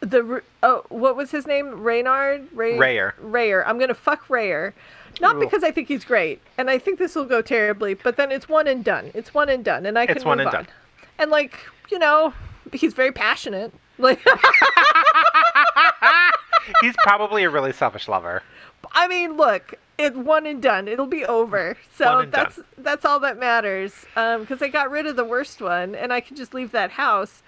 [0.00, 1.80] The oh, what was his name?
[1.82, 2.48] Reynard.
[2.52, 3.14] Ray- Rayer.
[3.20, 3.64] Rayer.
[3.66, 4.74] I'm gonna fuck Rayer,
[5.20, 5.40] not Ooh.
[5.40, 8.48] because I think he's great, and I think this will go terribly, but then it's
[8.48, 9.12] one and done.
[9.14, 10.64] It's one and done, and I can It's one move and on.
[10.64, 10.72] done.
[11.20, 11.56] And like
[11.90, 12.34] you know,
[12.72, 13.72] he's very passionate.
[13.98, 14.20] Like.
[16.80, 18.42] He's probably a really selfish lover.
[18.92, 20.88] I mean, look, it's one and done.
[20.88, 21.76] It'll be over.
[21.94, 24.06] So One and that's that's all that matters.
[24.16, 26.90] Um, because I got rid of the worst one, and I can just leave that
[26.92, 27.42] house.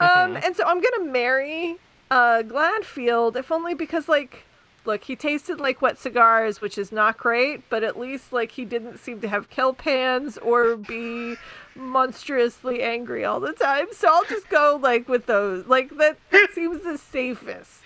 [0.00, 0.44] Um, Mm-hmm.
[0.44, 1.76] and so I'm gonna marry
[2.10, 4.44] uh Gladfield, if only because like,
[4.84, 8.64] look, he tasted like wet cigars, which is not great, but at least like he
[8.64, 11.36] didn't seem to have kelp hands or be
[11.74, 13.86] monstrously angry all the time.
[13.92, 15.66] So I'll just go like with those.
[15.66, 17.82] Like that, that seems the safest.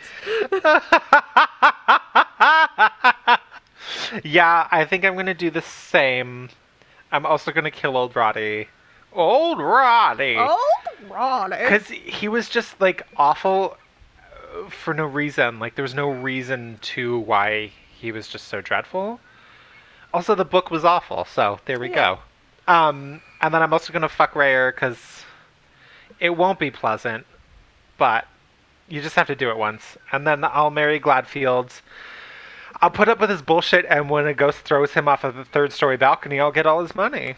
[4.25, 6.49] yeah, I think I'm gonna do the same.
[7.11, 8.69] I'm also gonna kill old Roddy.
[9.13, 10.37] Old Roddy!
[10.39, 11.57] Oh, Ronnie.
[11.59, 13.77] Because he was just like awful
[14.65, 15.59] uh, for no reason.
[15.59, 19.21] Like there was no reason to why he was just so dreadful.
[20.15, 22.17] Also, the book was awful, so there we Yeah.
[22.67, 22.73] go.
[22.73, 25.25] Um, and then I'm also gonna fuck Rayer because
[26.21, 27.27] it won't be pleasant,
[27.99, 28.27] but
[28.89, 29.97] you just have to do it once.
[30.13, 31.81] And then I'll marry Gladfield.
[32.83, 35.45] I'll put up with his bullshit, and when a ghost throws him off of the
[35.45, 37.37] third story balcony, I'll get all his money.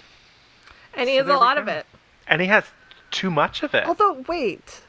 [0.95, 1.85] And he So has a lot of it.
[2.27, 2.65] And he has
[3.11, 3.87] too much of it.
[3.87, 4.81] Although, wait.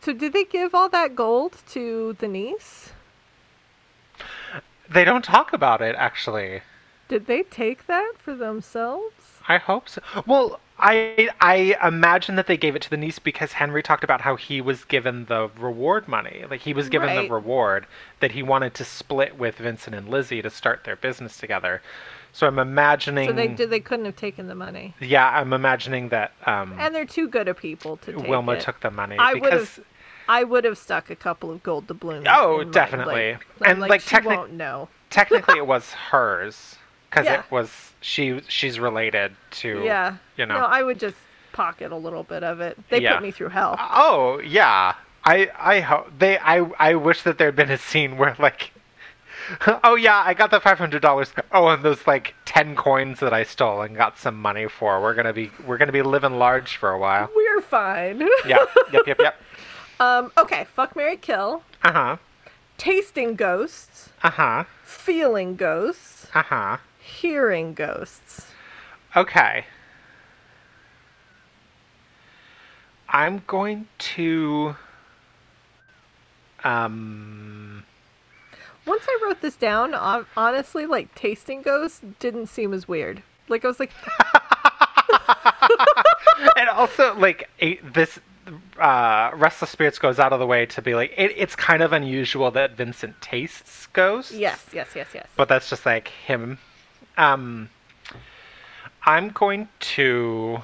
[0.00, 2.92] So, did they give all that gold to the niece?
[4.88, 6.62] They don't talk about it, actually.
[7.08, 9.12] Did they take that for themselves?
[9.48, 10.00] I hope so.
[10.26, 14.20] Well, I I imagine that they gave it to the niece because Henry talked about
[14.20, 16.44] how he was given the reward money.
[16.50, 17.28] Like he was given Right.
[17.28, 17.86] the reward
[18.20, 21.82] that he wanted to split with Vincent and Lizzie to start their business together.
[22.32, 23.28] So I'm imagining.
[23.28, 23.70] So they did.
[23.70, 27.46] They couldn't have taken the money, Yeah, I'm imagining that um, and they're too good
[27.48, 28.60] of people to take Wilma it.
[28.62, 29.76] took the money I would because.
[29.76, 29.84] have.
[30.28, 32.26] I would have stuck a couple of gold doubloons.
[32.30, 33.32] Oh, definitely.
[33.32, 34.88] Like, And, like, like, she technic- won't know.
[35.10, 36.76] technically it was hers
[37.12, 37.40] because Yeah.
[37.40, 40.16] it was she she's related to Yeah.
[40.36, 41.16] you know No, I would just
[41.52, 42.78] pocket a little bit of it.
[42.88, 43.14] They Yeah.
[43.14, 43.76] put me through hell.
[43.78, 44.94] Oh yeah,
[45.24, 48.72] I I hope they I I wish that there'd been a scene where like,
[49.84, 51.32] oh yeah, I got the five hundred dollars.
[51.52, 55.00] Oh, and those like ten coins that I stole and got some money for.
[55.02, 57.28] We're gonna be we're gonna be living large for a while.
[57.36, 58.20] We're fine.
[58.46, 58.64] Yeah.
[58.92, 59.06] yep.
[59.06, 59.18] Yep.
[59.20, 59.34] Yep.
[60.00, 60.32] um.
[60.38, 60.66] Okay.
[60.74, 61.62] Fuck Mary Kill.
[61.84, 62.16] Uh huh.
[62.78, 64.08] Tasting ghosts.
[64.22, 64.64] Uh huh.
[64.84, 66.26] Feeling ghosts.
[66.34, 66.76] Uh huh.
[67.20, 68.46] Hearing ghosts.
[69.16, 69.64] Okay.
[73.08, 74.76] I'm going to.
[76.64, 77.84] Um.
[78.86, 79.94] Once I wrote this down,
[80.36, 83.22] honestly, like tasting ghosts didn't seem as weird.
[83.48, 83.92] Like I was like,
[86.56, 87.48] and also like
[87.94, 88.18] this
[88.78, 91.92] uh restless spirits goes out of the way to be like it, it's kind of
[91.92, 95.26] unusual that vincent tastes ghosts yes, yes, yes, yes.
[95.36, 96.58] but that's just like him
[97.16, 97.68] um
[99.04, 100.58] i'm going to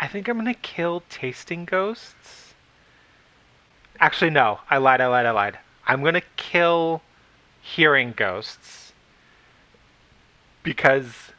[0.00, 2.54] i think i'm gonna kill tasting ghosts
[4.00, 7.02] actually no i lied i lied i lied i'm gonna kill
[7.62, 8.92] hearing ghosts
[10.62, 11.32] because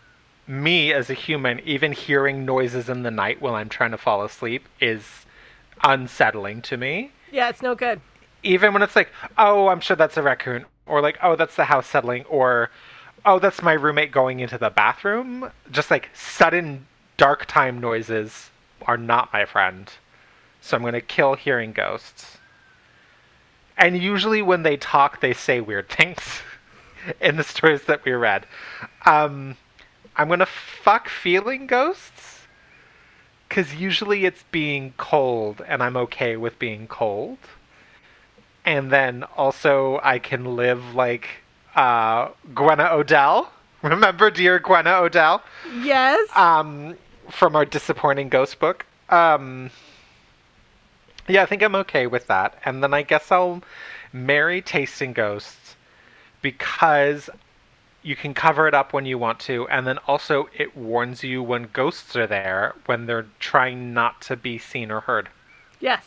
[0.48, 4.24] me as a human, even hearing noises in the night while I'm trying to fall
[4.24, 5.26] asleep is
[5.84, 7.12] unsettling to me.
[7.32, 8.00] yeah, it's no good.
[8.44, 10.66] Even when it's like, oh, I'm sure that's a raccoon.
[10.86, 12.70] Or like oh that's the house settling or
[13.26, 15.52] oh that's my roommate going into the bathroom.
[15.72, 16.86] Just like sudden
[17.18, 18.50] dark time noises
[18.84, 19.92] are not my friend.
[20.62, 22.38] So i'm going to kill hearing ghosts.
[23.78, 26.42] And usually when they talk they say weird things
[27.22, 28.46] in the stories that we read.
[29.06, 29.58] Um,
[30.16, 32.36] i'm going to fuck feeling ghosts
[33.50, 37.38] because usually it's being cold and i'm okay with being cold
[38.66, 41.28] and then also I can live like
[41.76, 43.52] uh, Gwenna Odell.
[43.82, 45.44] Remember, dear Gwenna Odell,
[45.82, 46.28] Yes.
[46.36, 46.96] um,
[47.30, 48.86] from our disappointing ghost book.
[49.10, 49.70] Um,
[51.28, 53.62] yeah, I think I'm okay with that, and then I guess I'll
[54.14, 55.76] marry tasting ghosts
[56.42, 57.30] because
[58.04, 61.42] you can cover it up when you want to, and then also it warns you
[61.42, 65.30] when ghosts are there when they're trying not to be seen or heard.
[65.80, 66.04] yes.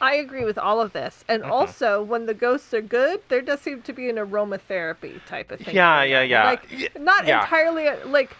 [0.00, 1.24] I agree with all of this.
[1.28, 1.52] And Mm-hmm.
[1.52, 5.60] also, when the ghosts are good, there does seem to be an aromatherapy type of
[5.60, 5.74] thing.
[5.74, 6.44] Yeah, yeah, yeah.
[6.44, 7.42] Like, not yeah.
[7.42, 8.36] entirely, uh, like,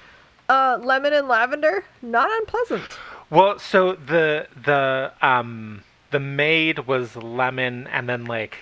[0.49, 2.99] uh, lemon and lavender, not unpleasant.
[3.31, 8.57] Well, so the the um the maid was lemon and then like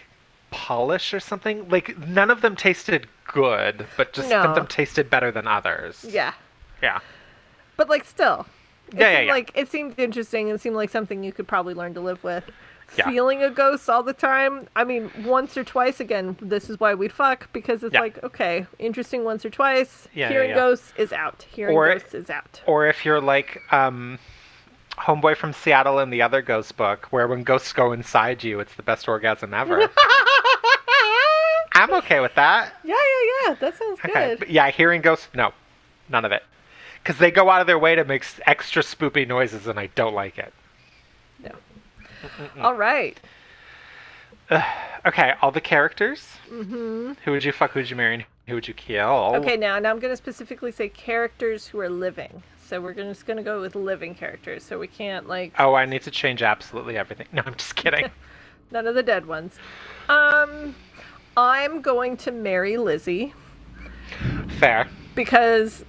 [0.51, 1.69] polish or something.
[1.69, 6.05] Like none of them tasted good, but just some of them tasted better than others.
[6.09, 6.33] Yeah.
[6.83, 7.01] Yeah.
[7.77, 8.47] But, like, still.
[8.89, 9.33] It Yeah, yeah, seemed yeah.
[9.33, 12.45] Like, it seemed interesting and seemed like something you could probably learn to live with.
[12.97, 13.09] Yeah.
[13.11, 14.69] Feeling a ghost all the time.
[14.77, 16.37] I mean, once or twice again.
[16.41, 18.01] This is why we'd fuck because it's Yeah.
[18.01, 20.09] like okay, interesting once or twice.
[20.15, 21.47] Yeah, Hearing ghosts is out.
[21.51, 22.62] Hearing Or- ghosts is out.
[22.66, 24.19] Or if you're like um
[24.99, 28.75] Homeboy from Seattle in the other ghost book, where when ghosts go inside you, it's
[28.75, 29.89] the best orgasm ever.
[31.77, 32.75] I'm okay with that.
[32.85, 33.55] Yeah, yeah, yeah.
[33.55, 34.37] That sounds Okay.
[34.37, 34.49] good.
[34.49, 35.53] Yeah, hearing ghosts, no.
[36.09, 36.45] None of it.
[37.03, 40.15] Because they go out of their way to make extra spoopy noises, and I don't
[40.15, 40.53] like it.
[42.60, 43.20] All right.
[45.06, 46.26] Okay, all the characters.
[46.51, 47.12] Mm-hmm.
[47.26, 47.72] Who would you fuck?
[47.72, 48.14] Who would you marry?
[48.14, 49.34] and Who would you kill?
[49.36, 52.42] Okay, now now I'm gonna specifically say characters who are living.
[52.66, 54.64] So we're gonna, just gonna go with living characters.
[54.64, 57.26] So we can't like Oh, I need to change absolutely everything.
[57.32, 58.10] No, I'm just kidding.
[58.70, 59.56] none of the dead ones.
[60.09, 60.74] Um,
[61.36, 63.34] I'm going to marry Lizzie
[64.59, 64.88] Fair.
[65.14, 65.84] because.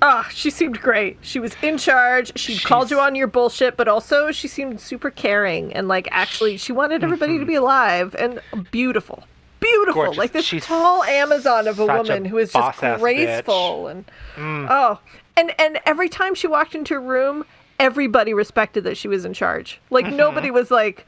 [0.00, 1.18] Ah, she seemed great.
[1.22, 2.38] She was in charge.
[2.38, 6.56] She called you on your bullshit, but also she seemed super caring and like actually
[6.56, 7.48] she wanted everybody to mm-hmm.
[7.48, 9.24] be alive and beautiful.
[9.60, 10.02] Beautiful.
[10.02, 10.18] Gorgeous.
[10.18, 14.04] Like this She's tall Amazon of a such a woman who is just graceful and
[14.36, 14.66] mm.
[14.70, 15.00] oh.
[15.36, 17.44] And and every time she walked into a room,
[17.80, 19.80] everybody respected that she was in charge.
[19.90, 20.16] Like mm-hmm.
[20.16, 21.06] nobody was like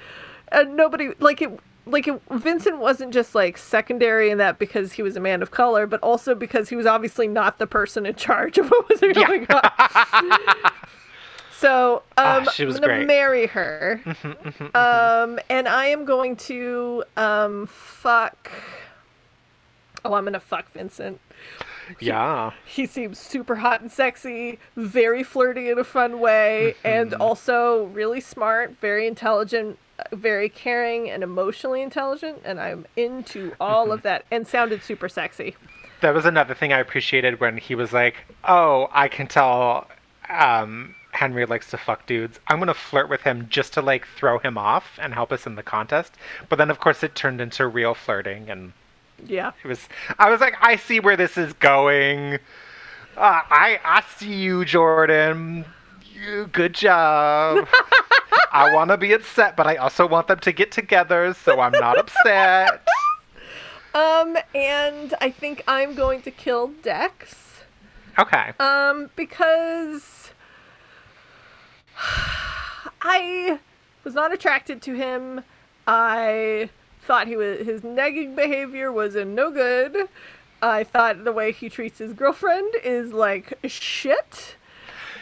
[0.50, 5.02] and nobody like it like it, Vincent wasn't just like secondary in that because he
[5.02, 8.14] was a man of color, but also because he was obviously not the person in
[8.14, 10.38] charge of what was going on.
[11.56, 13.06] so um, Ah, she was I'm gonna great.
[13.06, 14.00] marry her,
[14.74, 18.50] um, and I am going to um, fuck.
[20.04, 21.20] Oh, I'm gonna fuck Vincent.
[21.98, 22.52] Yeah.
[22.64, 28.20] He seems super hot and sexy, very flirty in a fun way, and also really
[28.20, 29.76] smart, very intelligent,
[30.12, 32.40] very caring, and emotionally intelligent.
[32.44, 35.56] And I'm into all of that, and sounded super sexy.
[36.00, 38.14] That was another thing I appreciated when he was like,
[38.44, 39.86] "Oh, I can tell
[40.28, 42.38] um, Henry likes to fuck dudes.
[42.46, 45.56] I'm gonna flirt with him just to like throw him off and help us in
[45.56, 46.14] the contest."
[46.48, 48.72] But then, of course, it turned into real flirting, and
[49.26, 49.52] Yeah.
[49.62, 49.88] it was.
[50.18, 52.34] I was like, "I see where this is going.
[53.16, 55.66] Uh, I I see you, Jordan.
[56.52, 57.68] Good job."
[58.52, 61.72] I want to be upset, but I also want them to get together, so I'm
[61.72, 62.86] not upset.
[63.94, 67.62] Um, and I think I'm going to kill Dex.
[68.18, 68.52] Okay.
[68.60, 70.30] Um, because
[73.02, 73.58] I
[74.04, 75.42] was not attracted to him.
[75.86, 76.70] I
[77.02, 80.08] thought he was his nagging behavior was a no good.
[80.62, 84.56] I thought the way he treats his girlfriend is like shit.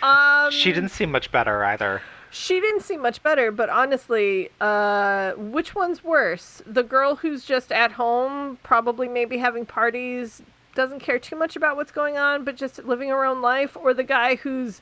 [0.03, 2.03] Um, She didn't seem much better either.
[2.31, 6.63] she didn't seem much better, but honestly, uh, which one's worse?
[6.67, 10.43] The girl who's just at home, probably maybe having parties,
[10.75, 13.95] doesn't care too much about what's going on, but just living her own life, or
[13.95, 14.81] the guy who's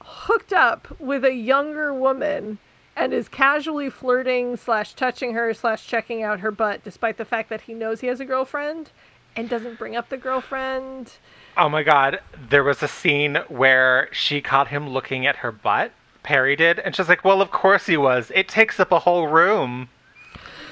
[0.00, 2.58] hooked up with a younger woman
[2.96, 7.48] and is casually flirting slash touching her slash checking out her butt, despite the fact
[7.48, 8.90] that he knows he has a girlfriend
[9.36, 11.12] and doesn't bring up the girlfriend.
[11.56, 12.20] Oh my god,
[12.50, 15.92] there was a scene where she caught him looking at her butt.
[16.22, 18.30] Perry did, and she's like, Well, of course he was.
[18.34, 19.88] It takes up a whole room.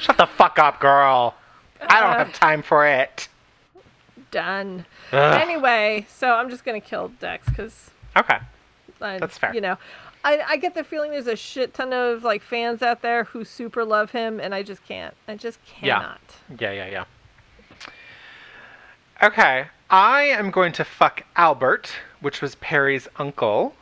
[0.00, 1.34] Shut the fuck up, girl.
[1.80, 2.18] I don't Uh.
[2.18, 3.28] have time for it.
[4.30, 4.84] Done.
[5.12, 5.40] Ugh.
[5.40, 8.38] Anyway, so I'm just gonna kill Dex because Okay.
[9.00, 9.54] I, That's fair.
[9.54, 9.76] You know,
[10.24, 13.44] I, I get the feeling there's a shit ton of like fans out there who
[13.44, 15.14] super love him, and I just can't.
[15.28, 15.98] I just Yeah.
[15.98, 16.20] cannot.
[16.58, 17.04] Yeah, yeah, yeah.
[19.22, 19.66] Okay.
[19.94, 23.76] I am going to fuck Albert, which was Perry's uncle.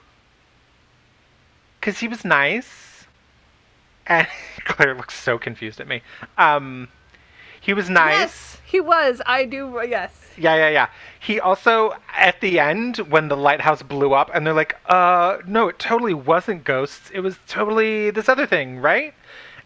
[1.81, 3.07] Because he was nice.
[4.07, 4.29] And
[4.67, 6.03] Claire looks so confused at me.
[6.37, 6.89] Um,
[7.63, 8.13] he was nice.
[8.13, 9.23] Yes, he was.
[9.25, 9.81] I do.
[9.89, 10.13] Yes.
[10.37, 10.89] Yeah, yeah, yeah.
[11.19, 15.69] He also, at the end, when the lighthouse blew up, and they're like, uh, no,
[15.69, 17.11] it totally wasn't ghosts.
[17.15, 19.15] It was totally this other thing, right?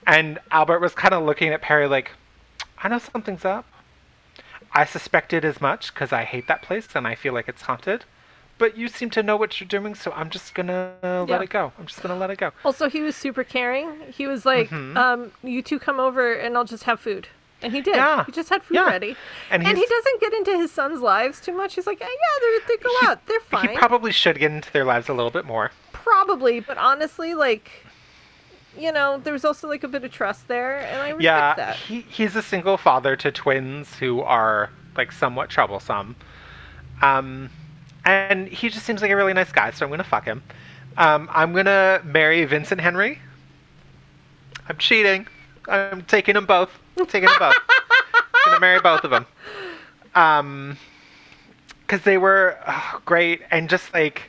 [0.07, 2.13] And Albert was kind of looking at Perry like,
[2.79, 3.67] I know something's up.
[4.73, 8.05] I suspected as much because I hate that place and I feel like it's haunted.
[8.59, 11.73] But you seem to know what you're doing, so I'm just gonna let it go.
[11.79, 12.53] I'm just gonna let it go.
[12.65, 13.91] Also, he was super caring.
[14.11, 14.97] He was like, Mhm.
[14.97, 17.29] um, "You two come over, and I'll just have food."
[17.63, 17.97] And he did.
[17.97, 18.25] Yeah.
[18.25, 18.87] He just had food Yeah.
[18.87, 19.17] ready.
[19.51, 21.75] And And, he doesn't get into his son's lives too much.
[21.75, 23.27] He's like, "Eh, yeah, they're, they go He- out.
[23.27, 23.69] They're fine.
[23.71, 25.71] He probably should get into their lives a little bit more.
[25.93, 27.71] Probably, but honestly, like,
[28.79, 31.77] you know, there's also like a bit of trust there, and I respect yeah, that.
[31.77, 36.17] he he's a single father to twins who are like somewhat troublesome.
[37.03, 37.51] Um,
[38.05, 40.43] and he just seems like a really nice guy, so I'm gonna fuck him.
[40.97, 43.19] Um, I'm gonna marry Vincent Henry.
[44.69, 45.27] I'm cheating.
[45.69, 46.71] I'm taking them both.
[46.99, 47.55] I'm taking them both.
[48.35, 49.27] I'm gonna marry both of them.
[50.15, 50.79] Um,
[51.81, 54.23] because they were oh, great, and just like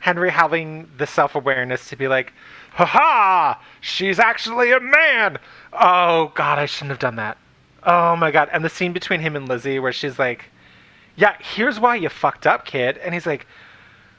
[0.00, 2.32] Henry having the self awareness to be like,
[2.76, 5.38] ha ha, she's actually a man.
[5.72, 7.38] Oh god, I shouldn't have done that.
[7.82, 8.50] Oh my god.
[8.52, 10.44] And the scene between him and Lizzie where she's like,
[11.16, 12.98] Yeah, here's why you fucked up, kid.
[12.98, 13.46] And he's like,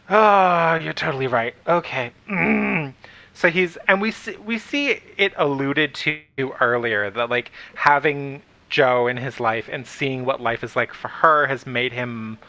[0.09, 1.53] Oh, you're totally right.
[1.67, 2.11] Okay.
[2.27, 2.93] Mm.
[3.33, 6.19] So he's and we see we see it alluded to
[6.59, 11.09] earlier that like having Joe in his life and seeing what life is like for
[11.09, 12.39] her has made him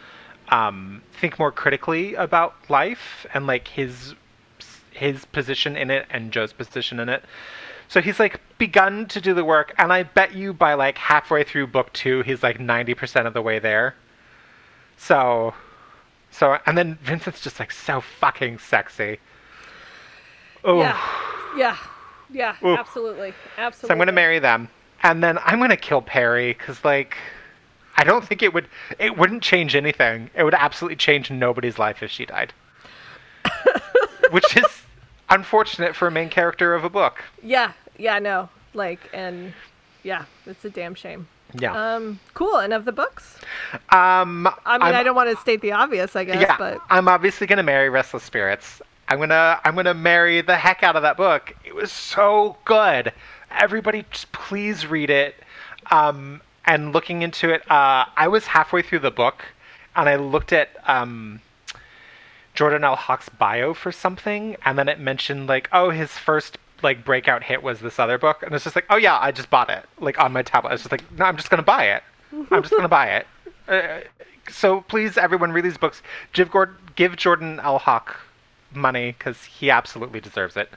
[0.49, 4.15] um, think more critically about life and like his
[4.99, 7.25] his position in it and Joe's position in it.
[7.89, 11.43] So he's like begun to do the work, and I bet you by like halfway
[11.43, 13.95] through book two, he's like ninety percent of the way there.
[14.99, 15.55] So,
[16.31, 19.19] so and then Vincent's just like so fucking sexy.
[20.65, 21.01] Oh, Yeah,
[21.57, 21.77] yeah,
[22.31, 22.79] yeah, Oof.
[22.79, 23.89] absolutely, absolutely.
[23.89, 24.69] so I'm gonna marry them,
[25.03, 27.17] and then I'm gonna kill Perry because like.
[28.01, 28.69] I don't think it would.
[29.01, 30.31] It wouldn't change anything.
[30.37, 32.53] It would absolutely change nobody's life if she died,
[34.31, 34.83] which is
[35.31, 37.23] unfortunate for a main character of a book.
[37.43, 39.53] Yeah, yeah, no, like, and
[40.03, 41.27] yeah, it's a damn shame.
[41.59, 41.95] Yeah.
[41.95, 42.57] Um, cool.
[42.59, 43.39] And of the books,
[43.91, 44.47] Um.
[44.67, 47.09] I mean, I'm- I don't want to state the obvious, I guess, yeah, but I'm
[47.09, 48.83] obviously gonna marry Restless Spirits.
[49.09, 51.55] I'm gonna I'm gonna marry the heck out of that book.
[51.65, 53.13] It was so good.
[53.51, 55.37] Everybody, just please read it.
[55.91, 59.43] Um, and looking into it, uh, I was halfway through the book,
[59.97, 61.41] and I looked at um,
[62.59, 62.97] Jordan L.
[62.97, 67.63] Hawk's bio for something, and then it mentioned like, oh, his first like breakout hit
[67.63, 70.19] was this other book, and it's just like, oh yeah, I just bought it like
[70.19, 70.73] on my tablet.
[70.73, 72.03] It's just like, no, I'm just gonna buy it.
[72.51, 73.27] I'm just gonna buy it.
[73.69, 74.01] Uh,
[74.51, 76.03] so please, everyone, read these books.
[76.33, 77.79] Give, Gord- give Jordan L.
[77.79, 78.17] Hawk
[78.75, 80.69] money because he absolutely deserves it.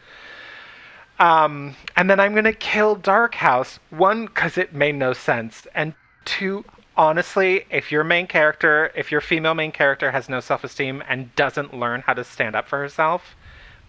[1.17, 3.79] Um, and then I'm gonna kill Dark House.
[3.89, 5.95] One, because it made no sense, and
[6.25, 6.63] two,
[7.01, 11.73] honestly, if your main character, if your female main character has no self-esteem and doesn't
[11.73, 13.35] learn how to stand up for herself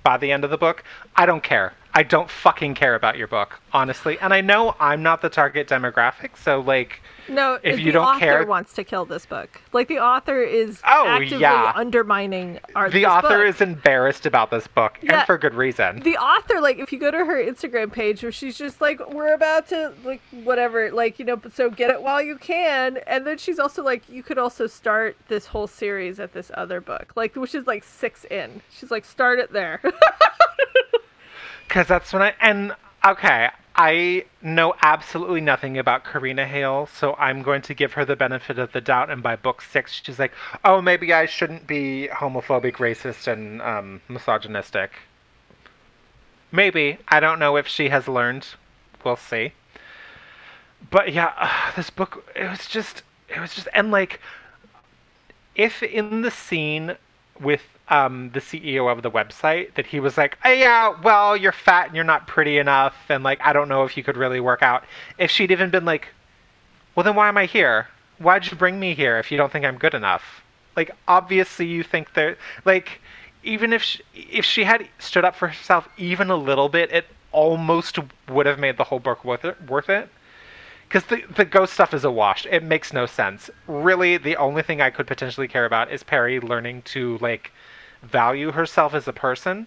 [0.03, 0.83] by the end of the book,
[1.15, 1.75] I don't care.
[1.95, 4.19] I don't fucking care about your book, honestly.
[4.19, 8.19] And I know I'm not the target demographic, so like, no, if you don't author
[8.19, 9.61] care- wants to kill this book.
[9.75, 11.73] Like the author is Oh, actively yeah.
[11.75, 13.47] undermining our the author book.
[13.55, 15.19] is embarrassed about this book, Yeah.
[15.19, 16.01] and for good reason.
[16.01, 19.35] the author like if you go to her instagram page where she's just like we're
[19.35, 23.27] about to like whatever like you know but so get it while you can and
[23.27, 27.13] then she's also like you could also start this whole series at this other book
[27.17, 29.81] like which is like six in she's like start it there
[31.73, 37.41] Because that's when I and okay, I know absolutely nothing about Karina Halle, so I'm
[37.41, 39.09] going to give her the benefit of the doubt.
[39.09, 40.33] And by book six, she's like,
[40.67, 44.91] "Oh, maybe I shouldn't be homophobic, racist, and um, misogynistic."
[46.51, 48.49] Maybe I don't know if she has learned.
[49.03, 49.55] We'll see.
[50.91, 54.21] But yeah, this book it was just it was just and like
[55.55, 56.97] if in the scene
[57.41, 57.63] with
[57.93, 61.89] um, the CEO of the website that he was like, oh, yeah, well, you're fat
[61.89, 64.63] and you're not pretty enough, and like, I don't know if you could really work
[64.63, 64.85] out.
[65.19, 66.09] If she'd even been like,
[66.95, 67.89] well, then why am I here?
[68.17, 70.43] Why'd you bring me here if you don't think I'm good enough?
[70.75, 73.03] Like, obviously, you think that, like,
[73.45, 77.05] even if she, if she had stood up for herself even a little bit, it
[77.31, 77.99] almost
[78.31, 79.57] would have made the whole book worth it.
[79.69, 80.09] Worth it
[80.89, 82.47] because the, the ghost stuff is a wash.
[82.51, 83.51] It makes no sense.
[83.67, 87.51] Really, the only thing I could potentially care about is Perry learning to like
[88.03, 89.67] value herself as a person,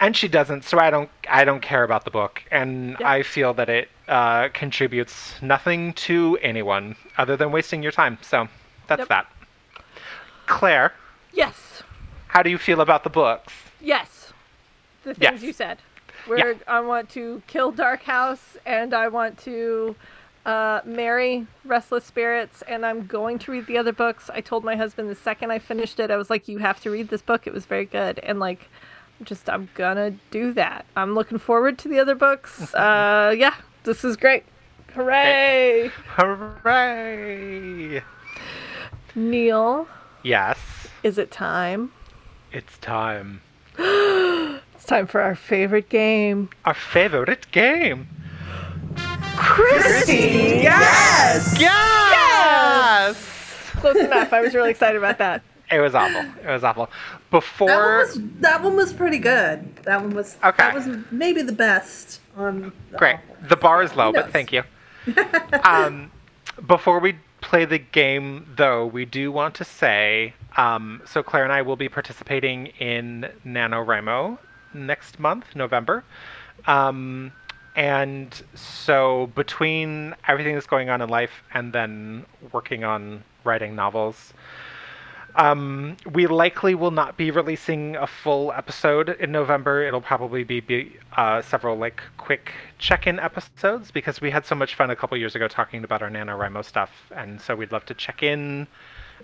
[0.00, 0.64] and she doesn't.
[0.64, 3.08] So I don't I don't care about the book, and Yeah.
[3.10, 8.18] I feel that it uh, contributes nothing to anyone other than wasting your time.
[8.22, 8.48] So
[8.88, 9.08] that's Yep.
[9.08, 9.26] that.
[10.46, 10.92] Claire,
[11.32, 11.82] Yes.
[12.28, 13.52] how do you feel about the books?
[13.80, 14.32] Yes.
[15.04, 15.42] The things Yes.
[15.42, 15.78] you said.
[16.26, 16.58] Where Yeah.
[16.68, 19.96] I want to kill Dark House and I want to
[20.44, 24.30] uh, marry Restless Spirits and I'm going to read the other books.
[24.32, 26.90] I told my husband the second I finished it, I was like, you have to
[26.90, 27.46] read this book.
[27.46, 28.18] It was very good.
[28.20, 28.68] And like,
[29.22, 30.84] just, I'm gonna do that.
[30.96, 32.74] I'm looking forward to the other books.
[32.74, 33.54] uh, yeah,
[33.84, 34.44] this is great.
[34.94, 35.90] Hooray!
[36.16, 38.02] Hooray!
[39.14, 39.86] Neil,
[40.22, 40.58] Yes,
[41.02, 41.92] is it time?
[42.52, 43.40] it's time.
[44.74, 46.50] It's time for our favorite game.
[46.64, 48.08] Our favorite game.
[49.36, 50.60] Christy!
[50.62, 51.56] Yes!
[51.58, 53.16] Yes!
[53.76, 54.32] Close enough.
[54.32, 55.42] I was really excited about that.
[55.70, 56.20] It was awful.
[56.20, 56.86] It was awful.
[56.86, 59.74] That one Before was that one was pretty good.
[59.84, 60.56] That one was Okay.
[60.58, 63.14] that was maybe the best on the Great.
[63.16, 63.36] awful.
[63.48, 64.62] The bar is low, but thank you.
[65.64, 66.10] um,
[66.66, 71.52] before we play the game, though, we do want to say um, so Claire and
[71.52, 74.38] I will be participating in NaNoWriMo
[74.74, 76.04] next month, November.
[76.66, 77.32] Um,
[77.74, 84.34] and so between everything that's going on in life and then working on writing novels,
[85.36, 89.82] um, we likely will not be releasing a full episode in November.
[89.82, 94.74] It'll probably be, be uh, several like quick check-in episodes because we had so much
[94.74, 97.94] fun a couple years ago talking about our NaNoWriMo stuff, and so we'd love to
[97.94, 98.66] check in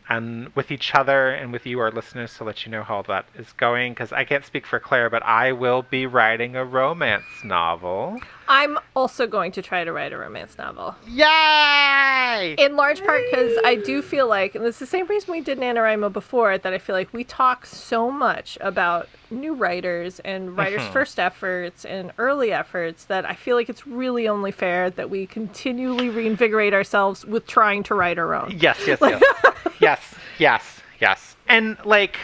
[0.08, 3.26] and with each other and with you, our listeners, to let you know how that
[3.36, 3.92] is going.
[3.92, 8.20] Because I can't speak for Claire, but I will be writing a romance novel.
[8.48, 10.94] I'm also going to try to write a romance novel.
[11.06, 12.54] Yay!
[12.58, 15.40] In large part because I do feel like, and this is the same reason we
[15.40, 20.56] did NaNoWriMo before, that I feel like we talk so much about new writers and
[20.56, 20.92] writers' Mhm.
[20.92, 25.26] first efforts and early efforts that I feel like it's really only fair that we
[25.26, 28.56] continually reinvigorate ourselves with trying to write our own.
[28.59, 29.22] Yes, yes, yes.
[29.80, 31.36] yes, yes, yes.
[31.48, 32.16] And like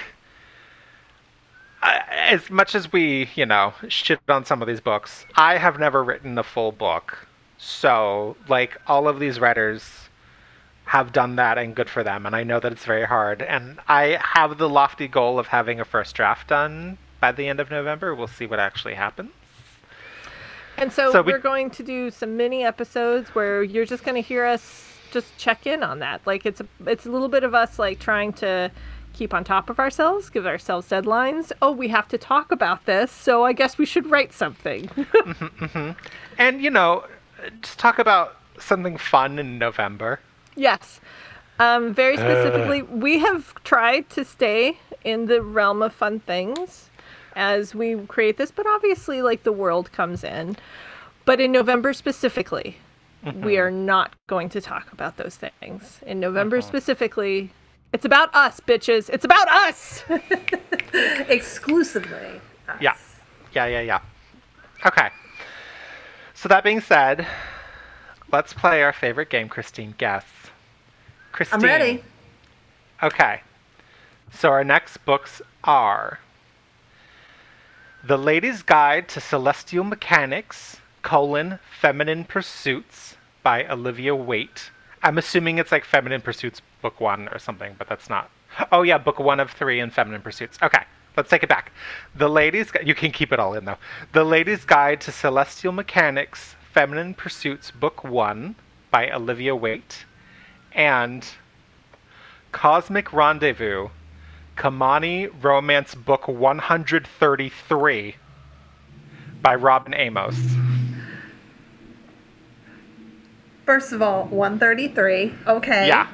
[1.83, 6.03] as much as we, you know, shit on some of these books, I have never
[6.03, 7.27] written a full book.
[7.59, 10.04] So, like all of these writers
[10.85, 13.79] have done that and good for them and I know that it's very hard and
[13.89, 17.71] I have the lofty goal of having a first draft done by the end of
[17.71, 18.15] November.
[18.15, 19.31] We'll see what actually happens.
[20.77, 24.17] And so, So we- we're going to do some mini episodes where you're just going
[24.17, 26.21] to hear us just check in on that.
[26.27, 28.71] Like it's a, it's a little bit of us like trying to
[29.13, 31.53] keep on top of ourselves, give ourselves deadlines.
[31.63, 34.87] Oh, we have to talk about this, so I guess we should write something.
[35.15, 35.91] Mm-hmm, mm-hmm.
[36.39, 37.05] And you know,
[37.63, 40.21] just talk about something fun in November.
[40.57, 41.01] Yes.
[41.59, 42.21] Um, very uh.
[42.21, 46.91] specifically, we have tried to stay in the realm of fun things
[47.37, 50.57] as we create this, but obviously, like the world comes in.
[51.25, 52.77] But in November specifically,
[53.25, 53.61] we mm-hmm.
[53.61, 56.01] are not going to talk about those things.
[56.07, 56.69] In November uh-huh.
[56.69, 57.51] specifically,
[57.93, 59.09] it's about us, bitches.
[59.09, 60.05] It's about us.
[61.29, 62.41] exclusively.
[62.69, 62.77] us.
[62.81, 62.97] Yeah.
[63.55, 64.01] Yeah, yeah, yeah.
[64.85, 65.09] Okay.
[66.35, 67.27] So that being said,
[68.33, 69.95] let's play our favorite game, Christine.
[69.97, 70.25] Guess.
[71.35, 71.59] Christine.
[71.59, 72.05] I'm ready.
[73.03, 73.41] Okay.
[74.33, 76.21] So our next books are
[78.05, 84.71] The Lady's Guide to Celestial Mechanics, colon, Feminine Pursuits by Olivia Waite.
[85.03, 88.31] I'm assuming it's like Feminine Pursuits book one or something, but that's not.
[88.71, 90.57] Oh yeah, book one of three in Feminine Pursuits.
[90.63, 90.85] Okay,
[91.17, 91.73] let's take it back.
[92.15, 93.79] The Lady's Gu- you can keep it all in though.
[94.13, 98.55] The Lady's Guide to Celestial Mechanics, Feminine Pursuits, book one
[98.93, 100.05] by Olivia Waite,
[100.75, 101.27] and
[102.53, 103.89] Cosmic Rendezvous,
[104.57, 108.17] Kimani Romance Book 133
[109.43, 110.39] by Robyn Amos.
[113.67, 115.35] First of all, 133.
[115.47, 115.89] Okay.
[115.89, 116.09] Yeah.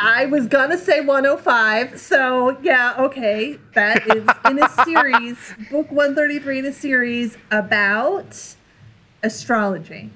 [0.00, 3.58] I was gonna say 105, so yeah, okay.
[3.74, 5.36] That is in a series,
[5.70, 8.54] book 133 in a series about
[9.24, 10.10] astrology,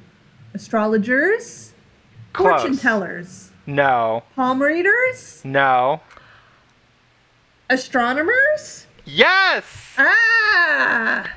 [0.55, 1.73] astrologers,
[2.33, 4.23] fortune tellers, No.
[4.35, 6.01] palm readers, No.
[7.71, 8.87] astronomers.
[9.05, 9.65] Yes.
[9.99, 11.29] Ah.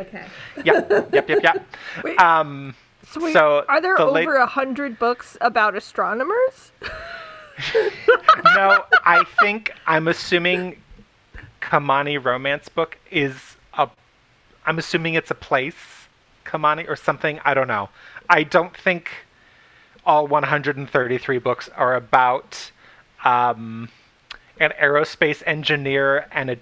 [0.00, 0.24] Okay.
[0.64, 0.90] Yep.
[1.12, 1.28] Yep.
[1.28, 1.42] Yep.
[1.42, 1.66] Yep.
[2.04, 2.20] Wait.
[2.20, 2.74] Um.
[3.10, 6.72] So, wait, So, are there the over late- a hundred books about astronomers?
[8.54, 8.84] No.
[9.04, 10.80] I think I'm assuming
[11.60, 13.88] Kimani Romance Book is a.
[14.64, 15.74] I'm assuming it's a place,
[16.44, 17.40] Kimani or something.
[17.44, 17.88] I don't know.
[18.30, 19.10] I don't think
[20.08, 22.72] all 133 books are about
[23.26, 23.90] um,
[24.58, 26.60] an aerospace engineer and an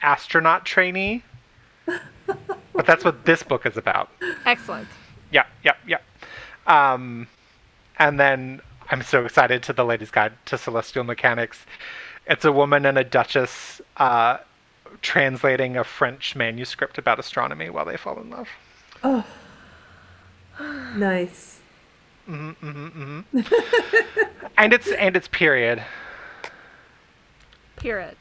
[0.00, 1.24] astronaut trainee.
[1.86, 4.10] but that's what this book is about.
[4.46, 4.86] Excellent.
[5.32, 5.98] Yeah, yeah, yeah.
[6.68, 7.26] Um,
[7.98, 8.60] and then
[8.90, 11.66] I'm so excited to the Ladies Guide to Celestial Mechanics.
[12.28, 14.38] It's a woman and a duchess uh,
[15.02, 18.48] translating a French manuscript about astronomy while they fall in love.
[19.02, 19.26] Oh,
[20.96, 21.53] nice.
[22.28, 24.46] Mm-hmm, mm-hmm, mm-hmm.
[24.56, 25.82] and it's and it's period.
[27.76, 28.16] Period.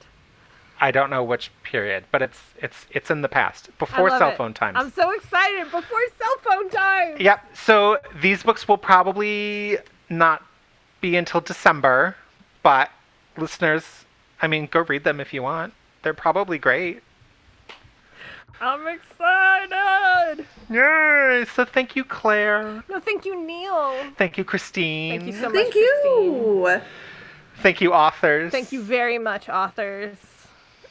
[0.81, 4.37] I don't know which period, but it's it's it's in the past before cell it.
[4.37, 4.75] phone times.
[4.77, 7.15] I'm so excited before cell phone time.
[7.19, 7.55] Yep.
[7.55, 9.77] So these books will probably
[10.09, 10.43] not
[10.99, 12.15] be until December,
[12.63, 12.89] but
[13.37, 14.05] listeners,
[14.41, 15.73] I mean, go read them if you want.
[16.01, 17.01] They're probably great.
[18.61, 20.45] I'm excited.
[20.69, 21.45] Yay!
[21.53, 22.83] So thank you, Claire.
[22.89, 23.95] No, thank you, Neil.
[24.17, 25.19] Thank you, Christine.
[25.19, 25.55] Thank you so much.
[25.55, 26.33] Thank Christine.
[26.33, 26.81] you.
[27.61, 28.51] Thank you, authors.
[28.51, 30.17] Thank you very much, authors.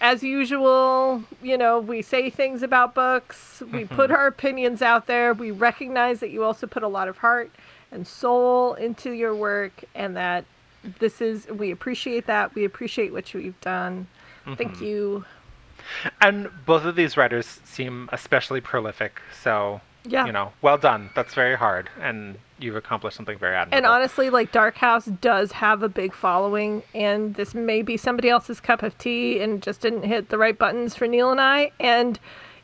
[0.00, 3.94] As usual, you know, we say things about books, we mm-hmm.
[3.94, 7.50] put our opinions out there, we recognize that you also put a lot of heart
[7.92, 10.44] and soul into your work, and that
[10.98, 12.54] this is, we appreciate that.
[12.54, 14.08] We appreciate what you've done.
[14.44, 14.84] Thank mm-hmm.
[14.84, 15.24] you.
[16.20, 19.20] And both of these writers seem especially prolific.
[19.42, 20.26] So, Yeah.
[20.26, 21.10] you know, well done.
[21.14, 23.76] That's very hard, and you've accomplished something very admirable.
[23.76, 28.28] And honestly, like Dark House does have a big following, and this may be somebody
[28.28, 31.70] else's cup of tea and just didn't hit the right buttons for Neil and I.
[31.80, 32.18] And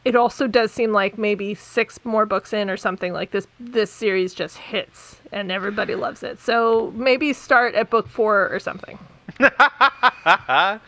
[0.05, 3.47] it also does seem like maybe six more books in or something like this.
[3.61, 6.39] This series just hits, and everybody loves it.
[6.40, 8.99] So maybe start at book four or something.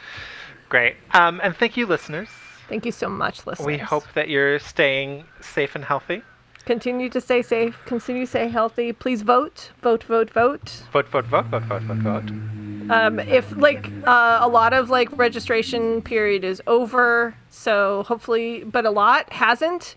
[0.70, 0.96] Great.
[1.12, 2.28] Um, and thank you, listeners.
[2.68, 3.66] Thank you so much, listeners.
[3.66, 6.22] We hope that you're staying safe and healthy.
[6.64, 8.92] continue to stay safe, continue to stay healthy.
[8.92, 10.84] Please vote, vote, vote, vote.
[10.92, 12.30] Vote, vote, vote, vote, vote, vote, vote.
[12.90, 18.84] um, if like uh, a lot of like registration period is over so hopefully but
[18.84, 19.94] a lot hasn't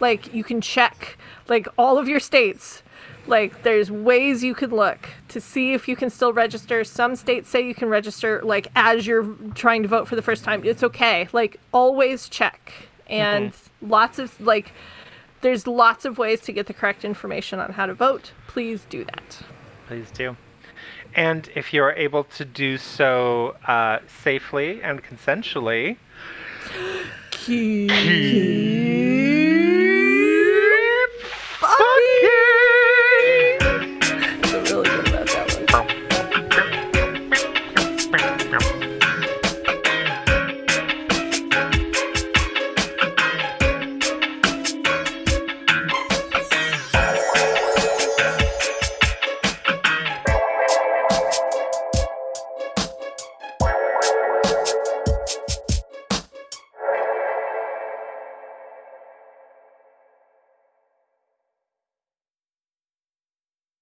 [0.00, 1.16] like you can check
[1.48, 2.82] like all of your states
[3.26, 6.84] like there's ways you can look to see if you can still register.
[6.84, 9.24] Some states say you can register like as you're
[9.54, 10.62] trying to vote for the first time.
[10.64, 11.28] It's okay.
[11.32, 12.72] Like always check.
[13.08, 13.90] And mm-hmm.
[13.90, 14.72] lots of like
[15.40, 18.32] there's lots of ways to get the correct information on how to vote.
[18.46, 19.38] Please do that.
[19.86, 20.36] Please do.
[21.14, 25.96] And if you are able to do so uh, safely and consensually,
[27.30, 28.36] keep, keep
[31.58, 32.65] fucking
[34.56, 35.05] a really